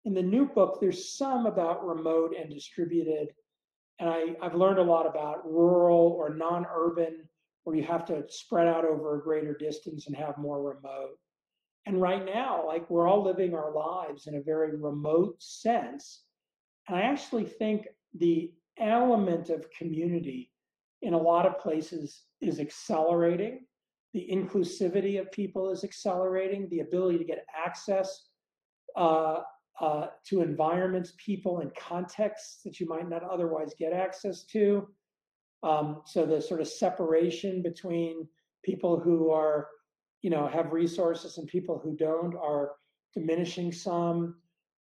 In 0.05 0.13
the 0.13 0.21
new 0.21 0.45
book, 0.45 0.79
there's 0.81 1.13
some 1.13 1.45
about 1.45 1.85
remote 1.85 2.35
and 2.37 2.49
distributed 2.53 3.29
and 4.01 4.09
I, 4.09 4.35
I've 4.41 4.55
learned 4.55 4.79
a 4.79 4.83
lot 4.83 5.05
about 5.05 5.45
rural 5.45 6.15
or 6.17 6.33
non-urban, 6.33 7.19
where 7.63 7.75
you 7.75 7.83
have 7.83 8.05
to 8.05 8.23
spread 8.29 8.67
out 8.67 8.85
over 8.85 9.15
a 9.15 9.23
greater 9.23 9.55
distance 9.55 10.07
and 10.07 10.15
have 10.15 10.37
more 10.37 10.61
remote. 10.61 11.17
And 11.85 12.01
right 12.01 12.23
now, 12.25 12.65
like 12.65 12.89
we're 12.89 13.07
all 13.07 13.23
living 13.23 13.53
our 13.53 13.73
lives 13.73 14.27
in 14.27 14.35
a 14.35 14.41
very 14.41 14.75
remote 14.77 15.35
sense. 15.39 16.23
And 16.87 16.97
I 16.97 17.01
actually 17.01 17.45
think 17.45 17.87
the 18.17 18.51
element 18.79 19.49
of 19.49 19.65
community 19.77 20.51
in 21.01 21.13
a 21.13 21.17
lot 21.17 21.45
of 21.45 21.59
places 21.59 22.23
is 22.41 22.59
accelerating. 22.59 23.65
The 24.13 24.27
inclusivity 24.31 25.19
of 25.19 25.31
people 25.31 25.71
is 25.71 25.83
accelerating. 25.83 26.67
The 26.69 26.81
ability 26.81 27.17
to 27.19 27.23
get 27.23 27.45
access 27.55 28.27
uh, 28.95 29.39
uh, 29.79 30.07
to 30.27 30.41
environments, 30.41 31.13
people, 31.17 31.59
and 31.59 31.73
contexts 31.75 32.61
that 32.63 32.79
you 32.79 32.87
might 32.87 33.09
not 33.09 33.23
otherwise 33.23 33.73
get 33.79 33.93
access 33.93 34.43
to. 34.43 34.87
Um, 35.63 36.01
so 36.05 36.25
the 36.25 36.41
sort 36.41 36.61
of 36.61 36.67
separation 36.67 37.61
between 37.61 38.27
people 38.63 38.99
who 38.99 39.31
are, 39.31 39.67
you 40.21 40.29
know, 40.29 40.47
have 40.47 40.71
resources 40.71 41.37
and 41.37 41.47
people 41.47 41.79
who 41.83 41.95
don't 41.95 42.35
are 42.35 42.71
diminishing 43.13 43.71
some. 43.71 44.35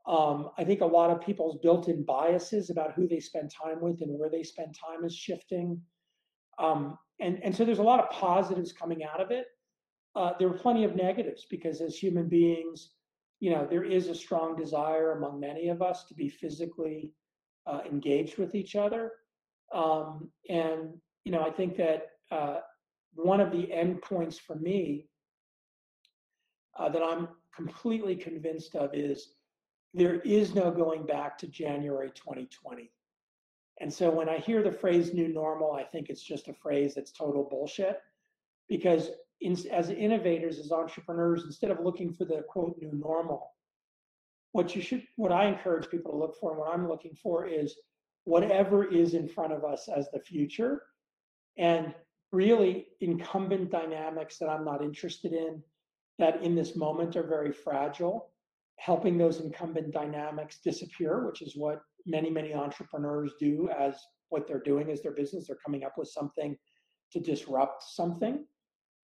Um, 0.08 0.50
I 0.58 0.64
think 0.64 0.82
a 0.82 0.86
lot 0.86 1.10
of 1.10 1.22
people's 1.22 1.60
built-in 1.62 2.04
biases 2.04 2.70
about 2.70 2.94
who 2.94 3.08
they 3.08 3.20
spend 3.20 3.52
time 3.52 3.82
with 3.82 4.02
and 4.02 4.18
where 4.18 4.30
they 4.30 4.44
spend 4.44 4.76
time 4.76 5.04
is 5.04 5.16
shifting. 5.16 5.82
Um, 6.60 6.98
and, 7.20 7.44
and 7.44 7.56
so 7.56 7.66
there's 7.66 7.80
a 7.80 7.84
lot 7.84 8.00
of 8.00 8.10
positives 8.10 8.72
coming 8.72 9.04
out 9.04 9.22
of 9.22 9.32
it. 9.32 9.48
Uh, 10.16 10.34
there 10.40 10.48
are 10.48 10.54
plenty 10.58 10.84
of 10.84 10.96
negatives 10.96 11.46
because 11.50 11.82
as 11.82 11.96
human 11.96 12.28
beings, 12.28 12.92
you 13.40 13.52
know, 13.52 13.68
there 13.70 13.84
is 13.84 14.08
a 14.08 14.16
strong 14.16 14.56
desire 14.56 15.12
among 15.12 15.40
many 15.40 15.68
of 15.70 15.82
us 15.82 16.06
to 16.06 16.14
be 16.14 16.30
physically 16.30 17.12
uh, 17.68 17.82
engaged 17.86 18.38
with 18.38 18.56
each 18.56 18.76
other. 18.76 19.12
Um, 19.74 20.30
and, 20.50 20.94
you 21.24 21.32
know, 21.32 21.42
I 21.42 21.52
think 21.52 21.78
that 21.78 22.08
uh, 22.32 22.58
one 23.14 23.40
of 23.40 23.52
the 23.52 23.68
endpoints 23.68 24.40
for 24.40 24.56
me 24.56 25.08
uh, 26.78 26.90
that 26.90 27.02
I'm 27.02 27.28
completely 27.56 28.16
convinced 28.16 28.76
of 28.76 28.92
is 28.94 29.34
there 29.94 30.20
is 30.22 30.54
no 30.54 30.72
going 30.72 31.06
back 31.06 31.38
to 31.40 31.48
January 31.48 32.12
2020. 32.14 32.92
And 33.80 33.94
so 33.94 34.10
when 34.10 34.30
I 34.30 34.38
hear 34.38 34.64
the 34.64 34.72
phrase 34.72 35.14
new 35.14 35.28
normal, 35.28 35.74
I 35.74 35.84
think 35.84 36.10
it's 36.10 36.22
just 36.22 36.48
a 36.48 36.54
phrase 36.54 36.96
that's 36.96 37.12
total 37.12 37.48
bullshit 37.50 38.00
because 38.68 39.10
in, 39.42 39.56
as 39.72 39.90
innovators, 39.90 40.60
as 40.60 40.72
entrepreneurs, 40.72 41.44
instead 41.44 41.72
of 41.72 41.80
looking 41.80 42.14
for 42.14 42.26
the 42.26 42.44
quote 42.50 42.76
new 42.82 42.92
normal, 42.94 43.54
what 44.52 44.76
you 44.76 44.82
should, 44.82 45.04
what 45.16 45.32
I 45.32 45.46
encourage 45.46 45.90
people 45.90 46.12
to 46.12 46.18
look 46.18 46.36
for 46.40 46.52
and 46.52 46.60
what 46.60 46.74
I'm 46.74 46.88
looking 46.88 47.16
for 47.22 47.48
is 47.48 47.76
whatever 48.28 48.84
is 48.84 49.14
in 49.14 49.26
front 49.26 49.54
of 49.54 49.64
us 49.64 49.88
as 49.88 50.12
the 50.12 50.20
future 50.20 50.82
and 51.58 51.96
really 52.34 52.88
incumbent 53.00 53.72
dynamics 53.72 54.38
that 54.38 54.50
I'm 54.50 54.66
not 54.66 54.84
interested 54.84 55.32
in 55.32 55.64
that 56.20 56.44
in 56.44 56.54
this 56.54 56.76
moment 56.76 57.16
are 57.16 57.26
very 57.26 57.54
fragile, 57.54 58.34
helping 58.80 59.18
those 59.18 59.40
incumbent 59.40 59.94
dynamics 59.94 60.60
disappear, 60.62 61.26
which 61.26 61.42
is 61.42 61.56
what 61.56 61.82
many, 62.06 62.30
many 62.30 62.54
entrepreneurs 62.54 63.32
do 63.40 63.70
as 63.70 63.96
what 64.28 64.46
they're 64.46 64.60
doing 64.60 64.90
is 64.90 65.02
their 65.02 65.14
business. 65.14 65.48
They're 65.48 65.64
coming 65.66 65.86
up 65.86 65.94
with 65.98 66.10
something 66.10 66.58
to 67.14 67.22
disrupt 67.22 67.82
something. 67.82 68.46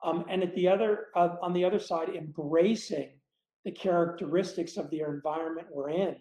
Um, 0.04 0.26
and 0.28 0.44
at 0.44 0.54
the 0.54 0.68
other, 0.68 1.06
uh, 1.16 1.38
on 1.42 1.54
the 1.54 1.64
other 1.64 1.80
side, 1.80 2.10
embracing 2.10 3.12
the 3.64 3.72
characteristics 3.72 4.76
of 4.76 4.90
the 4.90 5.00
environment 5.00 5.68
we're 5.72 5.92
in 5.92 6.18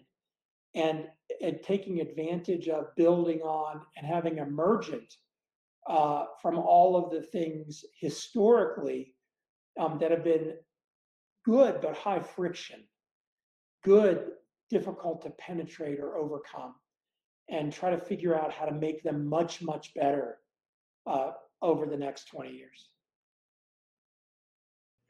and, 0.75 1.07
and 1.41 1.61
taking 1.63 2.01
advantage 2.01 2.67
of 2.67 2.95
building 2.95 3.41
on 3.41 3.81
and 3.97 4.05
having 4.05 4.37
emergent 4.37 5.15
uh, 5.87 6.25
from 6.41 6.57
all 6.57 6.95
of 6.95 7.11
the 7.11 7.21
things 7.21 7.83
historically 7.99 9.15
um, 9.79 9.97
that 9.99 10.11
have 10.11 10.23
been 10.23 10.53
good 11.45 11.81
but 11.81 11.95
high 11.95 12.21
friction, 12.21 12.79
good, 13.83 14.31
difficult 14.69 15.21
to 15.21 15.29
penetrate 15.31 15.99
or 15.99 16.17
overcome, 16.17 16.73
and 17.49 17.71
try 17.71 17.89
to 17.89 17.97
figure 17.97 18.35
out 18.35 18.51
how 18.51 18.65
to 18.65 18.73
make 18.73 19.03
them 19.03 19.27
much, 19.27 19.61
much 19.61 19.93
better 19.93 20.37
uh, 21.05 21.31
over 21.61 21.85
the 21.85 21.97
next 21.97 22.25
20 22.29 22.51
years 22.51 22.89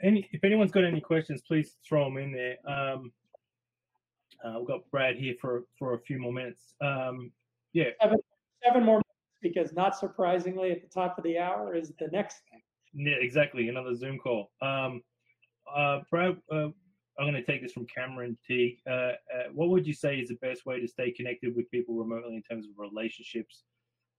any 0.03 0.29
if 0.31 0.43
anyone's 0.43 0.71
got 0.71 0.83
any 0.83 1.01
questions, 1.01 1.41
please 1.47 1.77
throw 1.87 2.05
them 2.05 2.17
in 2.17 2.31
there. 2.31 2.57
Um, 2.67 3.11
uh, 4.43 4.55
we've 4.57 4.67
got 4.67 4.81
Brad 4.91 5.15
here 5.15 5.35
for 5.39 5.63
for 5.77 5.93
a 5.93 5.99
few 5.99 6.19
more 6.19 6.33
minutes. 6.33 6.75
Um, 6.81 7.31
yeah, 7.73 7.85
seven, 8.01 8.17
seven 8.63 8.83
more 8.83 8.97
minutes 8.97 9.09
because 9.41 9.73
not 9.73 9.97
surprisingly, 9.97 10.71
at 10.71 10.81
the 10.81 10.87
top 10.87 11.17
of 11.17 11.23
the 11.23 11.37
hour 11.37 11.75
is 11.75 11.93
the 11.99 12.07
next 12.07 12.41
thing. 12.51 12.61
Yeah, 12.93 13.17
exactly. 13.19 13.69
Another 13.69 13.95
Zoom 13.95 14.19
call. 14.19 14.51
Um, 14.61 15.01
uh, 15.73 15.99
Brad, 16.11 16.37
uh, 16.51 16.69
I'm 17.19 17.31
going 17.31 17.33
to 17.33 17.43
take 17.43 17.61
this 17.61 17.73
from 17.73 17.85
Cameron 17.87 18.37
T. 18.47 18.79
Uh, 18.87 18.91
uh, 18.91 19.13
what 19.53 19.69
would 19.69 19.85
you 19.87 19.93
say 19.93 20.17
is 20.17 20.29
the 20.29 20.35
best 20.35 20.65
way 20.65 20.79
to 20.79 20.87
stay 20.87 21.11
connected 21.11 21.55
with 21.55 21.69
people 21.71 21.95
remotely 21.95 22.35
in 22.35 22.43
terms 22.43 22.65
of 22.65 22.71
relationships 22.77 23.63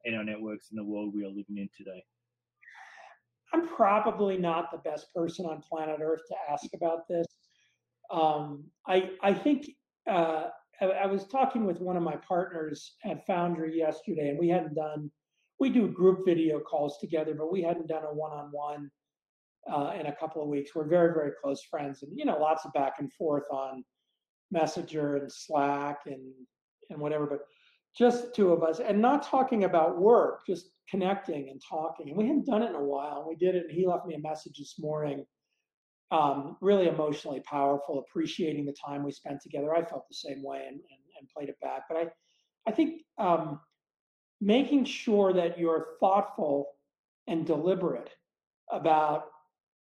in 0.04 0.14
our 0.14 0.24
networks 0.24 0.70
in 0.70 0.76
the 0.76 0.84
world 0.84 1.14
we 1.14 1.24
are 1.24 1.28
living 1.28 1.58
in 1.58 1.68
today? 1.76 2.02
I'm 3.52 3.68
probably 3.68 4.36
not 4.36 4.72
the 4.72 4.78
best 4.78 5.14
person 5.14 5.46
on 5.46 5.62
planet 5.62 6.00
Earth 6.02 6.22
to 6.28 6.34
ask 6.50 6.66
about 6.74 7.06
this. 7.08 7.26
Um, 8.10 8.64
I 8.86 9.10
I 9.22 9.32
think 9.32 9.66
uh, 10.10 10.44
I, 10.80 10.84
I, 10.84 11.06
was 11.06 11.26
talking 11.26 11.64
with 11.64 11.80
one 11.80 11.96
of 11.96 12.02
my 12.02 12.16
partners 12.16 12.94
at 13.04 13.26
Foundry 13.26 13.76
yesterday, 13.76 14.28
and 14.28 14.38
we 14.38 14.48
hadn't 14.48 14.74
done. 14.74 15.10
We 15.60 15.70
do 15.70 15.88
group 15.88 16.24
video 16.26 16.60
calls 16.60 16.98
together, 16.98 17.34
but 17.34 17.52
we 17.52 17.62
hadn't 17.62 17.88
done 17.88 18.02
a 18.02 18.12
one-on-one 18.12 18.90
uh, 19.72 19.92
in 19.98 20.06
a 20.06 20.16
couple 20.16 20.42
of 20.42 20.48
weeks. 20.48 20.74
We're 20.74 20.88
very 20.88 21.12
very 21.14 21.32
close 21.42 21.62
friends, 21.70 22.02
and 22.02 22.12
you 22.14 22.24
know 22.24 22.38
lots 22.38 22.64
of 22.64 22.72
back 22.72 22.94
and 22.98 23.12
forth 23.12 23.44
on 23.50 23.84
Messenger 24.50 25.16
and 25.16 25.32
Slack 25.32 26.00
and 26.06 26.32
and 26.90 26.98
whatever. 27.00 27.26
But 27.26 27.40
just 27.96 28.26
the 28.26 28.30
two 28.32 28.52
of 28.52 28.62
us, 28.62 28.80
and 28.80 29.00
not 29.00 29.22
talking 29.22 29.64
about 29.64 29.98
work, 29.98 30.40
just 30.46 30.70
connecting 30.90 31.48
and 31.48 31.62
talking. 31.66 32.08
And 32.08 32.16
we 32.16 32.26
hadn't 32.26 32.46
done 32.46 32.62
it 32.62 32.70
in 32.70 32.74
a 32.74 32.84
while. 32.84 33.24
We 33.28 33.36
did 33.36 33.54
it, 33.54 33.66
and 33.68 33.70
he 33.70 33.86
left 33.86 34.06
me 34.06 34.14
a 34.14 34.20
message 34.20 34.58
this 34.58 34.74
morning, 34.78 35.24
um, 36.14 36.56
really 36.60 36.86
emotionally 36.86 37.40
powerful, 37.40 37.98
appreciating 37.98 38.64
the 38.64 38.74
time 38.86 39.02
we 39.02 39.10
spent 39.10 39.40
together. 39.42 39.74
I 39.74 39.84
felt 39.84 40.06
the 40.08 40.14
same 40.14 40.44
way 40.44 40.58
and, 40.58 40.76
and, 40.76 41.02
and 41.18 41.28
played 41.36 41.48
it 41.48 41.58
back. 41.60 41.82
But 41.88 41.98
I, 41.98 42.06
I 42.68 42.70
think 42.70 43.02
um, 43.18 43.58
making 44.40 44.84
sure 44.84 45.32
that 45.32 45.58
you're 45.58 45.96
thoughtful 45.98 46.68
and 47.26 47.44
deliberate 47.44 48.10
about 48.70 49.24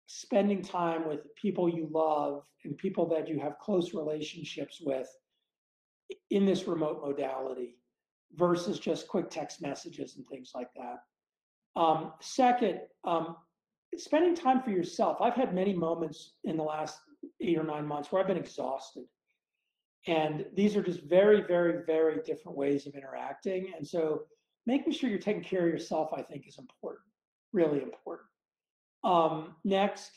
spending 0.07 0.61
time 0.63 1.09
with 1.09 1.21
people 1.35 1.69
you 1.69 1.89
love 1.91 2.43
and 2.65 2.77
people 2.77 3.09
that 3.09 3.27
you 3.29 3.41
have 3.41 3.59
close 3.59 3.95
relationships 3.95 4.81
with 4.83 5.09
in 6.31 6.45
this 6.45 6.67
remote 6.67 7.01
modality 7.03 7.77
versus 8.35 8.79
just 8.79 9.09
quick 9.09 9.31
text 9.31 9.63
messages 9.63 10.17
and 10.17 10.27
things 10.27 10.53
like 10.55 10.69
that. 10.77 11.81
Um, 11.81 12.13
second, 12.21 12.81
um, 13.05 13.37
spending 13.97 14.35
time 14.35 14.63
for 14.63 14.71
yourself. 14.71 15.19
I've 15.21 15.35
had 15.35 15.55
many 15.55 15.73
moments 15.73 16.35
in 16.45 16.57
the 16.57 16.63
last 16.63 16.99
eight 17.41 17.59
or 17.59 17.65
nine 17.65 17.87
months 17.87 18.11
where 18.11 18.21
I've 18.21 18.29
been 18.29 18.37
exhausted. 18.37 19.05
And 20.07 20.47
these 20.55 20.77
are 20.77 20.83
just 20.83 21.03
very, 21.03 21.43
very, 21.43 21.85
very 21.85 22.23
different 22.25 22.57
ways 22.57 22.87
of 22.87 22.95
interacting. 22.95 23.73
And 23.77 23.87
so 23.87 24.23
making 24.67 24.93
sure 24.93 25.11
you're 25.11 25.19
taking 25.19 25.43
care 25.43 25.67
of 25.67 25.73
yourself, 25.73 26.11
I 26.17 26.23
think, 26.23 26.47
is 26.47 26.59
important, 26.59 27.05
really 27.53 27.83
important. 27.83 28.29
Um, 29.05 29.57
next, 29.65 30.11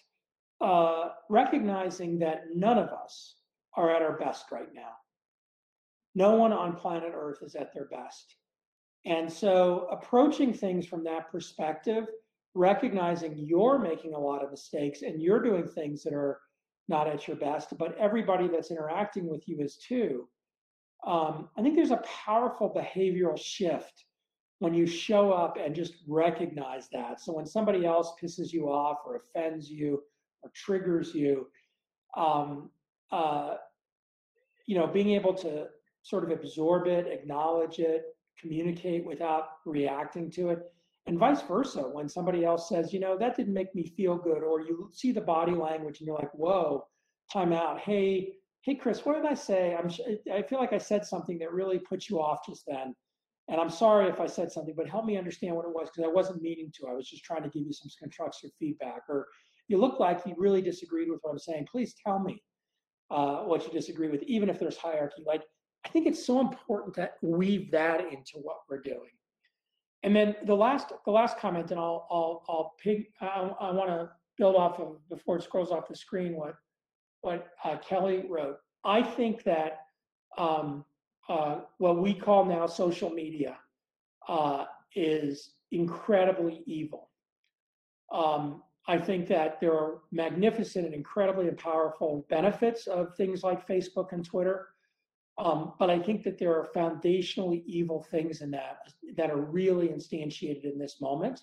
uh, 0.61 1.09
recognizing 1.30 2.19
that 2.19 2.43
none 2.53 2.78
of 2.78 2.89
us 2.89 3.36
are 3.76 3.89
at 3.89 4.01
our 4.01 4.17
best 4.17 4.51
right 4.51 4.74
now. 4.74 4.91
No 6.13 6.36
one 6.36 6.53
on 6.53 6.76
planet 6.76 7.13
Earth 7.15 7.41
is 7.41 7.55
at 7.55 7.74
their 7.74 7.86
best. 7.86 8.36
And 9.05 9.32
so 9.32 9.88
approaching 9.91 10.53
things 10.53 10.86
from 10.86 11.03
that 11.05 11.32
perspective, 11.32 12.05
recognizing 12.53 13.37
you're 13.37 13.79
making 13.79 14.13
a 14.13 14.19
lot 14.19 14.43
of 14.43 14.51
mistakes 14.51 15.01
and 15.03 15.21
you're 15.21 15.41
doing 15.41 15.67
things 15.67 16.03
that 16.03 16.13
are 16.13 16.39
not 16.87 17.07
at 17.07 17.27
your 17.27 17.37
best, 17.37 17.77
but 17.77 17.97
everybody 17.97 18.47
that's 18.47 18.71
interacting 18.71 19.27
with 19.29 19.47
you 19.47 19.59
is 19.61 19.77
too. 19.77 20.27
Um, 21.05 21.49
I 21.57 21.61
think 21.61 21.75
there's 21.75 21.91
a 21.91 22.03
powerful 22.25 22.69
behavioral 22.69 23.39
shift 23.39 24.05
when 24.59 24.73
you 24.73 24.85
show 24.85 25.31
up 25.31 25.57
and 25.57 25.73
just 25.73 25.95
recognize 26.07 26.87
that. 26.91 27.19
So 27.19 27.33
when 27.33 27.45
somebody 27.45 27.85
else 27.85 28.13
pisses 28.21 28.53
you 28.53 28.71
off 28.71 28.99
or 29.05 29.15
offends 29.15 29.69
you 29.69 30.03
or 30.43 30.51
triggers 30.53 31.15
you, 31.15 31.47
um, 32.15 32.69
uh, 33.11 33.55
you 34.67 34.77
know, 34.77 34.85
being 34.85 35.11
able 35.11 35.33
to 35.33 35.67
sort 36.03 36.23
of 36.23 36.31
absorb 36.31 36.87
it, 36.87 37.07
acknowledge 37.07 37.79
it, 37.79 38.15
communicate 38.39 39.05
without 39.05 39.45
reacting 39.65 40.29
to 40.31 40.49
it. 40.49 40.71
And 41.07 41.17
vice 41.17 41.41
versa, 41.41 41.81
when 41.81 42.07
somebody 42.07 42.45
else 42.45 42.69
says, 42.69 42.93
you 42.93 42.99
know, 42.99 43.17
that 43.17 43.35
didn't 43.35 43.53
make 43.53 43.73
me 43.73 43.87
feel 43.97 44.17
good, 44.17 44.43
or 44.43 44.61
you 44.61 44.89
see 44.93 45.11
the 45.11 45.21
body 45.21 45.53
language 45.53 45.99
and 45.99 46.07
you're 46.07 46.15
like, 46.15 46.33
whoa, 46.33 46.85
time 47.31 47.53
out. 47.53 47.79
Hey, 47.79 48.33
hey, 48.61 48.75
Chris, 48.75 49.03
what 49.03 49.15
did 49.15 49.25
I 49.25 49.33
say? 49.33 49.75
I'm, 49.75 49.89
I 50.31 50.43
feel 50.43 50.59
like 50.59 50.73
I 50.73 50.77
said 50.77 51.05
something 51.05 51.39
that 51.39 51.51
really 51.51 51.79
put 51.79 52.07
you 52.07 52.21
off 52.21 52.45
just 52.47 52.63
then. 52.67 52.93
And 53.47 53.59
I'm 53.59 53.69
sorry 53.69 54.07
if 54.07 54.19
I 54.19 54.27
said 54.27 54.51
something, 54.51 54.75
but 54.77 54.87
help 54.87 55.05
me 55.05 55.17
understand 55.17 55.55
what 55.55 55.65
it 55.65 55.73
was 55.73 55.89
because 55.89 56.07
I 56.07 56.13
wasn't 56.13 56.41
meaning 56.41 56.71
to. 56.75 56.87
I 56.87 56.93
was 56.93 57.09
just 57.09 57.23
trying 57.23 57.43
to 57.43 57.49
give 57.49 57.65
you 57.65 57.73
some 57.73 57.89
constructive 57.99 58.51
feedback. 58.59 59.01
Or 59.09 59.27
you 59.67 59.77
look 59.77 59.99
like 59.99 60.21
you 60.25 60.35
really 60.37 60.61
disagreed 60.61 61.09
with 61.09 61.19
what 61.23 61.31
I'm 61.31 61.39
saying. 61.39 61.67
Please 61.69 61.95
tell 62.05 62.19
me 62.19 62.41
uh, 63.09 63.37
what 63.39 63.65
you 63.65 63.73
disagree 63.73 64.09
with, 64.09 64.23
even 64.23 64.49
if 64.49 64.59
there's 64.59 64.77
hierarchy. 64.77 65.23
Like 65.25 65.41
I 65.85 65.89
think 65.89 66.07
it's 66.07 66.23
so 66.23 66.39
important 66.39 66.95
to 66.95 67.09
weave 67.21 67.71
that 67.71 68.01
into 68.01 68.37
what 68.41 68.57
we're 68.69 68.81
doing. 68.81 69.09
And 70.03 70.15
then 70.15 70.35
the 70.45 70.55
last 70.55 70.93
the 71.05 71.11
last 71.11 71.37
comment, 71.37 71.71
and 71.71 71.79
I'll 71.79 72.07
I'll 72.09 72.43
I'll 72.49 72.75
pig. 72.81 73.07
I, 73.21 73.51
I 73.59 73.71
want 73.71 73.89
to 73.89 74.09
build 74.37 74.55
off 74.55 74.79
of 74.79 74.97
before 75.09 75.37
it 75.37 75.43
scrolls 75.43 75.71
off 75.71 75.87
the 75.87 75.95
screen 75.95 76.35
what 76.35 76.55
what 77.21 77.49
uh, 77.63 77.77
Kelly 77.77 78.25
wrote. 78.27 78.57
I 78.83 79.03
think 79.03 79.43
that 79.43 79.81
um, 80.37 80.83
uh, 81.29 81.59
what 81.77 82.01
we 82.01 82.13
call 82.13 82.45
now 82.45 82.65
social 82.65 83.11
media 83.11 83.57
uh, 84.27 84.65
is 84.95 85.51
incredibly 85.71 86.63
evil. 86.65 87.09
Um, 88.11 88.63
I 88.87 88.97
think 88.97 89.27
that 89.27 89.61
there 89.61 89.73
are 89.73 89.99
magnificent 90.11 90.85
and 90.85 90.93
incredibly 90.95 91.49
powerful 91.51 92.25
benefits 92.29 92.87
of 92.87 93.15
things 93.15 93.43
like 93.43 93.67
Facebook 93.67 94.11
and 94.11 94.25
Twitter. 94.25 94.69
Um, 95.41 95.73
but 95.79 95.89
I 95.89 95.97
think 95.97 96.23
that 96.23 96.37
there 96.37 96.53
are 96.53 96.69
foundationally 96.75 97.63
evil 97.65 98.05
things 98.11 98.41
in 98.41 98.51
that 98.51 98.93
that 99.17 99.31
are 99.31 99.41
really 99.41 99.87
instantiated 99.87 100.65
in 100.71 100.77
this 100.77 101.01
moment. 101.01 101.41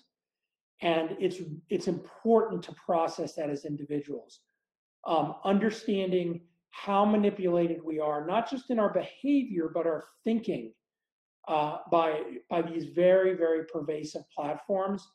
And 0.81 1.17
it's 1.19 1.41
it's 1.69 1.87
important 1.87 2.63
to 2.63 2.71
process 2.73 3.35
that 3.35 3.49
as 3.49 3.65
individuals. 3.65 4.39
Um, 5.05 5.35
understanding 5.43 6.41
how 6.71 7.03
manipulated 7.03 7.83
we 7.83 7.99
are, 7.99 8.25
not 8.25 8.49
just 8.49 8.69
in 8.69 8.79
our 8.79 8.93
behavior, 8.93 9.69
but 9.73 9.85
our 9.85 10.05
thinking 10.23 10.73
uh, 11.47 11.79
by, 11.91 12.21
by 12.49 12.61
these 12.61 12.85
very, 12.85 13.33
very 13.35 13.65
pervasive 13.65 14.21
platforms 14.35 15.07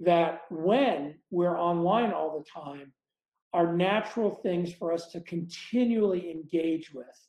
that 0.00 0.42
when 0.50 1.16
we're 1.30 1.58
online 1.58 2.12
all 2.12 2.38
the 2.38 2.60
time, 2.60 2.92
are 3.52 3.76
natural 3.76 4.30
things 4.30 4.72
for 4.72 4.92
us 4.92 5.08
to 5.08 5.20
continually 5.22 6.30
engage 6.30 6.92
with. 6.94 7.28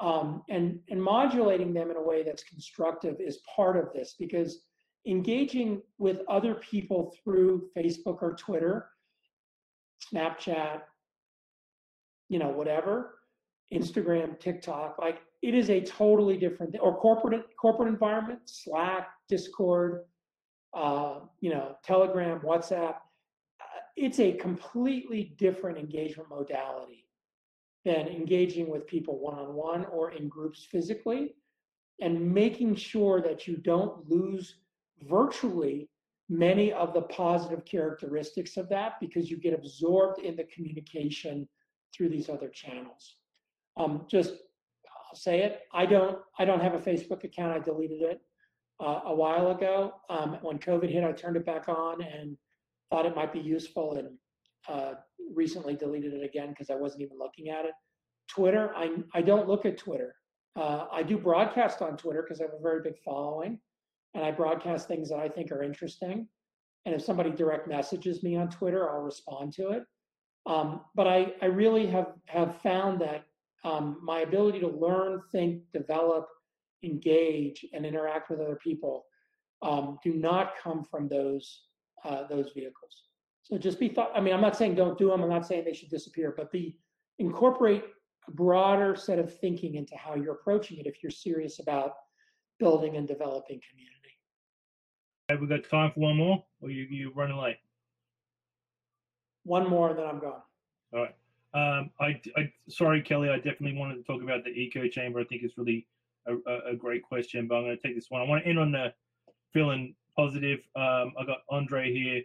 Um, 0.00 0.42
and, 0.48 0.80
and 0.90 1.00
modulating 1.00 1.72
them 1.72 1.90
in 1.90 1.96
a 1.96 2.02
way 2.02 2.24
that's 2.24 2.42
constructive 2.42 3.20
is 3.20 3.38
part 3.54 3.76
of 3.76 3.92
this 3.92 4.16
because 4.18 4.60
engaging 5.06 5.82
with 5.98 6.20
other 6.28 6.54
people 6.54 7.14
through 7.22 7.68
Facebook 7.76 8.18
or 8.22 8.34
Twitter, 8.34 8.88
Snapchat, 10.12 10.82
you 12.28 12.38
know, 12.38 12.48
whatever, 12.48 13.18
Instagram, 13.72 14.38
TikTok, 14.40 14.96
like 14.98 15.20
it 15.42 15.54
is 15.54 15.70
a 15.70 15.80
totally 15.80 16.36
different 16.36 16.74
or 16.80 16.96
corporate 16.96 17.44
corporate 17.60 17.88
environment, 17.88 18.40
Slack, 18.46 19.08
Discord, 19.28 20.04
uh, 20.74 21.20
you 21.40 21.50
know, 21.50 21.76
Telegram, 21.84 22.40
WhatsApp. 22.40 22.94
Uh, 23.60 23.80
it's 23.96 24.20
a 24.20 24.32
completely 24.32 25.34
different 25.38 25.78
engagement 25.78 26.28
modality 26.28 27.03
than 27.84 28.08
engaging 28.08 28.70
with 28.70 28.86
people 28.86 29.18
one 29.18 29.38
on 29.38 29.54
one 29.54 29.84
or 29.86 30.12
in 30.12 30.28
groups 30.28 30.64
physically, 30.64 31.34
and 32.00 32.32
making 32.32 32.74
sure 32.74 33.20
that 33.20 33.46
you 33.46 33.56
don't 33.56 34.08
lose 34.08 34.56
virtually 35.02 35.88
many 36.28 36.72
of 36.72 36.94
the 36.94 37.02
positive 37.02 37.64
characteristics 37.64 38.56
of 38.56 38.68
that 38.70 38.98
because 39.00 39.30
you 39.30 39.36
get 39.36 39.52
absorbed 39.52 40.18
in 40.20 40.34
the 40.36 40.44
communication 40.44 41.46
through 41.94 42.08
these 42.08 42.28
other 42.28 42.48
channels. 42.48 43.16
Um, 43.76 44.06
just 44.08 44.32
I'll 45.10 45.16
say 45.16 45.42
it. 45.42 45.62
I 45.72 45.86
don't. 45.86 46.18
I 46.38 46.44
don't 46.44 46.60
have 46.60 46.74
a 46.74 46.78
Facebook 46.78 47.24
account. 47.24 47.52
I 47.52 47.58
deleted 47.58 48.02
it 48.02 48.20
uh, 48.80 49.00
a 49.04 49.14
while 49.14 49.50
ago. 49.50 49.94
Um, 50.08 50.38
when 50.42 50.58
COVID 50.58 50.90
hit, 50.90 51.04
I 51.04 51.12
turned 51.12 51.36
it 51.36 51.46
back 51.46 51.68
on 51.68 52.02
and 52.02 52.36
thought 52.90 53.06
it 53.06 53.14
might 53.14 53.32
be 53.32 53.40
useful, 53.40 53.96
and 53.96 54.16
uh, 54.68 54.94
recently 55.34 55.74
deleted 55.74 56.14
it 56.14 56.24
again 56.24 56.50
because 56.50 56.70
I 56.70 56.74
wasn't 56.74 57.02
even 57.02 57.18
looking 57.18 57.48
at 57.50 57.64
it. 57.64 57.72
Twitter. 58.28 58.72
I 58.76 58.90
I 59.12 59.22
don't 59.22 59.48
look 59.48 59.66
at 59.66 59.78
Twitter. 59.78 60.14
Uh, 60.56 60.86
I 60.90 61.02
do 61.02 61.18
broadcast 61.18 61.82
on 61.82 61.96
Twitter 61.96 62.22
because 62.22 62.40
I 62.40 62.44
have 62.44 62.54
a 62.58 62.62
very 62.62 62.80
big 62.82 62.98
following, 63.04 63.58
and 64.14 64.24
I 64.24 64.30
broadcast 64.30 64.88
things 64.88 65.08
that 65.10 65.18
I 65.18 65.28
think 65.28 65.50
are 65.50 65.62
interesting. 65.62 66.28
And 66.86 66.94
if 66.94 67.02
somebody 67.02 67.30
direct 67.30 67.66
messages 67.66 68.22
me 68.22 68.36
on 68.36 68.50
Twitter, 68.50 68.90
I'll 68.90 69.02
respond 69.02 69.52
to 69.54 69.70
it. 69.70 69.84
Um, 70.46 70.82
but 70.94 71.06
I, 71.06 71.32
I 71.40 71.46
really 71.46 71.86
have, 71.86 72.12
have 72.26 72.60
found 72.60 73.00
that 73.00 73.24
um, 73.64 73.98
my 74.02 74.20
ability 74.20 74.60
to 74.60 74.68
learn, 74.68 75.22
think, 75.32 75.62
develop, 75.72 76.26
engage, 76.82 77.64
and 77.72 77.86
interact 77.86 78.30
with 78.30 78.40
other 78.40 78.58
people 78.62 79.06
um, 79.62 79.98
do 80.04 80.12
not 80.12 80.52
come 80.62 80.84
from 80.84 81.08
those 81.08 81.62
uh, 82.04 82.26
those 82.28 82.50
vehicles. 82.54 83.03
So 83.44 83.58
just 83.58 83.78
be 83.78 83.88
thought. 83.88 84.10
I 84.14 84.20
mean, 84.20 84.34
I'm 84.34 84.40
not 84.40 84.56
saying 84.56 84.74
don't 84.74 84.98
do 84.98 85.10
them. 85.10 85.22
I'm 85.22 85.28
not 85.28 85.46
saying 85.46 85.64
they 85.64 85.74
should 85.74 85.90
disappear, 85.90 86.34
but 86.36 86.50
be 86.50 86.76
incorporate 87.18 87.84
a 88.26 88.30
broader 88.30 88.96
set 88.96 89.18
of 89.18 89.38
thinking 89.38 89.74
into 89.74 89.96
how 89.96 90.14
you're 90.14 90.32
approaching 90.32 90.78
it 90.78 90.86
if 90.86 91.02
you're 91.02 91.10
serious 91.10 91.60
about 91.60 91.92
building 92.58 92.96
and 92.96 93.06
developing 93.06 93.60
community. 93.70 93.94
Have 95.28 95.40
we 95.40 95.46
got 95.46 95.68
time 95.68 95.92
for 95.92 96.00
one 96.00 96.16
more, 96.16 96.42
or 96.60 96.70
you 96.70 96.86
you 96.90 97.12
running 97.14 97.36
late? 97.36 97.58
One 99.44 99.68
more, 99.68 99.90
and 99.90 99.98
then 99.98 100.06
I'm 100.06 100.20
gone. 100.20 100.40
All 100.94 101.00
right. 101.02 101.14
Um, 101.52 101.90
I, 102.00 102.20
I, 102.36 102.50
sorry, 102.68 103.02
Kelly. 103.02 103.28
I 103.28 103.36
definitely 103.36 103.76
wanted 103.76 103.96
to 103.96 104.02
talk 104.02 104.22
about 104.22 104.42
the 104.42 104.50
eco 104.50 104.88
chamber. 104.88 105.20
I 105.20 105.24
think 105.24 105.42
it's 105.42 105.56
really 105.58 105.86
a, 106.26 106.34
a 106.70 106.74
great 106.74 107.02
question, 107.02 107.46
but 107.46 107.56
I'm 107.56 107.64
going 107.64 107.76
to 107.76 107.82
take 107.82 107.94
this 107.94 108.06
one. 108.08 108.22
I 108.22 108.24
want 108.24 108.42
to 108.42 108.48
end 108.48 108.58
on 108.58 108.72
the 108.72 108.92
feeling 109.52 109.94
positive. 110.16 110.60
Um, 110.74 111.12
I 111.18 111.24
got 111.26 111.38
Andre 111.50 111.92
here. 111.92 112.22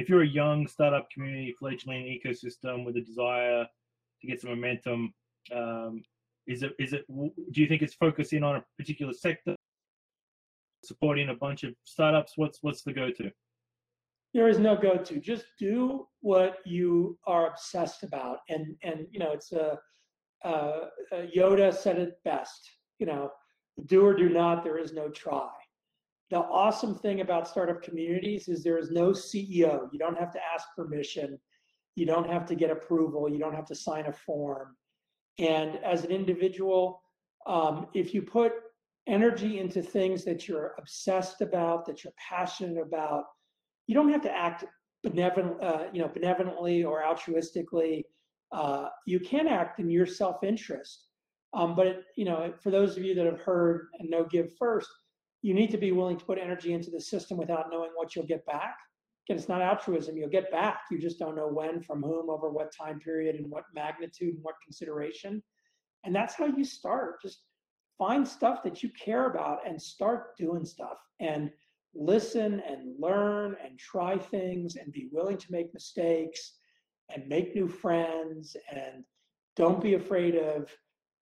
If 0.00 0.08
you're 0.08 0.22
a 0.22 0.26
young 0.26 0.66
startup 0.66 1.10
community, 1.10 1.54
fledgling 1.58 2.04
ecosystem 2.04 2.86
with 2.86 2.96
a 2.96 3.02
desire 3.02 3.66
to 4.20 4.26
get 4.26 4.40
some 4.40 4.48
momentum, 4.48 5.12
um, 5.54 6.02
is 6.46 6.62
it 6.62 6.72
is 6.78 6.94
it? 6.94 7.04
Do 7.06 7.60
you 7.60 7.66
think 7.66 7.82
it's 7.82 7.92
focusing 7.94 8.42
on 8.42 8.56
a 8.56 8.64
particular 8.78 9.12
sector, 9.12 9.54
supporting 10.82 11.28
a 11.28 11.34
bunch 11.34 11.64
of 11.64 11.74
startups? 11.84 12.32
What's 12.36 12.60
what's 12.62 12.82
the 12.82 12.94
go-to? 12.94 13.30
there 14.32 14.48
is 14.48 14.58
no 14.58 14.74
go-to. 14.76 15.18
Just 15.18 15.44
do 15.58 16.06
what 16.20 16.58
you 16.64 17.18
are 17.26 17.48
obsessed 17.48 18.02
about, 18.02 18.38
and 18.48 18.76
and 18.82 19.06
you 19.10 19.18
know 19.18 19.32
it's 19.32 19.52
a, 19.52 19.78
uh, 20.44 20.86
Yoda 21.36 21.74
said 21.74 21.98
it 21.98 22.18
best. 22.24 22.70
You 22.98 23.06
know, 23.06 23.30
do 23.84 24.06
or 24.06 24.14
do 24.14 24.30
not. 24.30 24.64
There 24.64 24.78
is 24.78 24.94
no 24.94 25.10
try. 25.10 25.50
The 26.30 26.38
awesome 26.38 26.94
thing 26.94 27.20
about 27.20 27.48
startup 27.48 27.82
communities 27.82 28.48
is 28.48 28.62
there 28.62 28.78
is 28.78 28.90
no 28.90 29.10
CEO. 29.10 29.88
You 29.92 29.98
don't 29.98 30.18
have 30.18 30.32
to 30.32 30.40
ask 30.54 30.68
permission. 30.76 31.38
You 31.96 32.06
don't 32.06 32.28
have 32.28 32.46
to 32.46 32.54
get 32.54 32.70
approval. 32.70 33.28
You 33.28 33.38
don't 33.38 33.54
have 33.54 33.66
to 33.66 33.74
sign 33.74 34.06
a 34.06 34.12
form. 34.12 34.76
And 35.38 35.76
as 35.84 36.04
an 36.04 36.12
individual, 36.12 37.02
um, 37.46 37.88
if 37.94 38.14
you 38.14 38.22
put 38.22 38.52
energy 39.08 39.58
into 39.58 39.82
things 39.82 40.24
that 40.24 40.46
you're 40.46 40.74
obsessed 40.78 41.40
about, 41.40 41.84
that 41.86 42.04
you're 42.04 42.12
passionate 42.16 42.80
about, 42.80 43.24
you 43.88 43.94
don't 43.94 44.12
have 44.12 44.22
to 44.22 44.30
act 44.30 44.64
benevolent, 45.02 45.62
uh, 45.62 45.84
you 45.92 46.00
know, 46.00 46.08
benevolently 46.08 46.84
or 46.84 47.02
altruistically. 47.02 48.04
Uh, 48.52 48.88
you 49.06 49.18
can 49.18 49.48
act 49.48 49.80
in 49.80 49.90
your 49.90 50.06
self-interest. 50.06 51.06
Um, 51.54 51.74
but 51.74 51.86
it, 51.88 52.04
you 52.16 52.24
know, 52.24 52.52
for 52.62 52.70
those 52.70 52.96
of 52.96 53.02
you 53.02 53.14
that 53.16 53.26
have 53.26 53.40
heard 53.40 53.88
and 53.98 54.08
know 54.08 54.24
give 54.24 54.56
first, 54.56 54.88
you 55.42 55.54
need 55.54 55.70
to 55.70 55.78
be 55.78 55.92
willing 55.92 56.18
to 56.18 56.24
put 56.24 56.38
energy 56.38 56.72
into 56.72 56.90
the 56.90 57.00
system 57.00 57.38
without 57.38 57.66
knowing 57.70 57.90
what 57.94 58.14
you'll 58.14 58.26
get 58.26 58.44
back. 58.46 58.76
Again, 59.26 59.38
it's 59.38 59.48
not 59.48 59.62
altruism. 59.62 60.16
You'll 60.16 60.28
get 60.28 60.50
back. 60.50 60.80
You 60.90 60.98
just 60.98 61.18
don't 61.18 61.36
know 61.36 61.48
when, 61.48 61.82
from 61.82 62.02
whom, 62.02 62.28
over 62.30 62.50
what 62.50 62.72
time 62.76 63.00
period, 63.00 63.36
and 63.36 63.50
what 63.50 63.64
magnitude 63.74 64.34
and 64.34 64.42
what 64.42 64.56
consideration. 64.62 65.42
And 66.04 66.14
that's 66.14 66.34
how 66.34 66.46
you 66.46 66.64
start. 66.64 67.22
Just 67.22 67.42
find 67.98 68.26
stuff 68.26 68.62
that 68.64 68.82
you 68.82 68.90
care 68.90 69.26
about 69.26 69.66
and 69.66 69.80
start 69.80 70.36
doing 70.36 70.64
stuff. 70.64 70.98
And 71.20 71.50
listen 71.94 72.62
and 72.66 72.94
learn 72.98 73.56
and 73.64 73.78
try 73.78 74.16
things 74.16 74.76
and 74.76 74.92
be 74.92 75.08
willing 75.12 75.36
to 75.36 75.46
make 75.50 75.72
mistakes 75.74 76.54
and 77.14 77.26
make 77.28 77.54
new 77.54 77.68
friends 77.68 78.56
and 78.70 79.04
don't 79.56 79.82
be 79.82 79.94
afraid 79.94 80.36
of 80.36 80.70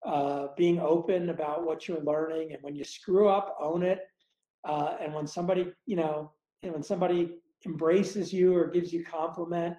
uh, 0.06 0.48
being 0.56 0.80
open 0.80 1.30
about 1.30 1.66
what 1.66 1.88
you're 1.88 2.02
learning 2.02 2.54
and 2.54 2.62
when 2.62 2.76
you 2.76 2.84
screw 2.84 3.28
up 3.28 3.56
own 3.60 3.84
it 3.84 4.02
uh, 4.68 4.96
and 5.02 5.14
when 5.14 5.28
somebody 5.28 5.72
you 5.86 5.96
know 5.96 6.32
and 6.64 6.72
when 6.74 6.84
somebody 6.84 7.36
embraces 7.66 8.32
you 8.32 8.56
or 8.56 8.68
gives 8.68 8.94
you 8.94 9.04
compliment 9.04 9.76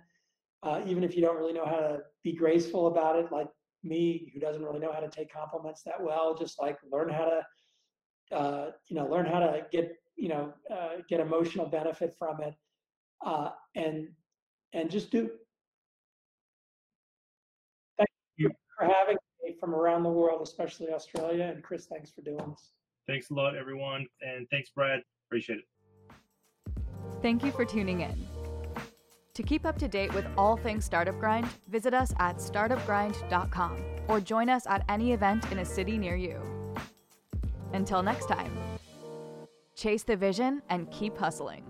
uh, 0.62 0.80
even 0.86 1.04
if 1.04 1.14
you 1.14 1.22
don't 1.22 1.36
really 1.36 1.52
know 1.52 1.64
how 1.64 1.78
to 1.78 2.00
be 2.24 2.32
graceful 2.32 2.88
about 2.88 3.16
it 3.16 3.30
like 3.30 3.48
me 3.84 4.30
who 4.34 4.40
doesn't 4.40 4.64
really 4.64 4.80
know 4.80 4.92
how 4.92 5.00
to 5.00 5.08
take 5.08 5.32
compliments 5.32 5.82
that 5.84 6.02
well 6.02 6.36
just 6.36 6.60
like 6.60 6.78
learn 6.90 7.08
how 7.08 7.24
to 7.24 8.36
uh, 8.36 8.70
you 8.88 8.96
know 8.96 9.06
learn 9.06 9.24
how 9.24 9.38
to 9.38 9.64
get 9.70 9.96
you 10.16 10.28
know 10.28 10.52
uh, 10.70 10.96
get 11.08 11.20
emotional 11.20 11.66
benefit 11.66 12.14
from 12.18 12.40
it 12.42 12.54
uh, 13.24 13.50
and 13.76 14.08
and 14.72 14.90
just 14.90 15.10
do 15.10 15.30
thank 17.96 18.10
you. 18.36 18.50
for 18.76 18.86
having 18.86 19.16
from 19.58 19.74
around 19.74 20.02
the 20.02 20.08
world 20.08 20.40
especially 20.42 20.92
australia 20.92 21.52
and 21.54 21.62
chris 21.62 21.86
thanks 21.86 22.10
for 22.10 22.22
doing 22.22 22.50
this 22.50 22.72
Thanks 23.08 23.30
a 23.30 23.34
lot, 23.34 23.56
everyone. 23.56 24.06
And 24.20 24.46
thanks, 24.50 24.68
Brad. 24.70 25.00
Appreciate 25.26 25.60
it. 25.60 26.82
Thank 27.22 27.42
you 27.42 27.50
for 27.50 27.64
tuning 27.64 28.02
in. 28.02 28.28
To 29.32 29.42
keep 29.42 29.64
up 29.64 29.78
to 29.78 29.88
date 29.88 30.12
with 30.14 30.26
all 30.36 30.56
things 30.56 30.84
Startup 30.84 31.18
Grind, 31.18 31.48
visit 31.68 31.94
us 31.94 32.12
at 32.18 32.36
startupgrind.com 32.36 33.82
or 34.08 34.20
join 34.20 34.50
us 34.50 34.66
at 34.66 34.84
any 34.88 35.12
event 35.12 35.50
in 35.50 35.60
a 35.60 35.64
city 35.64 35.96
near 35.96 36.16
you. 36.16 36.40
Until 37.72 38.02
next 38.02 38.26
time, 38.26 38.52
chase 39.74 40.02
the 40.02 40.16
vision 40.16 40.62
and 40.68 40.90
keep 40.90 41.16
hustling. 41.16 41.64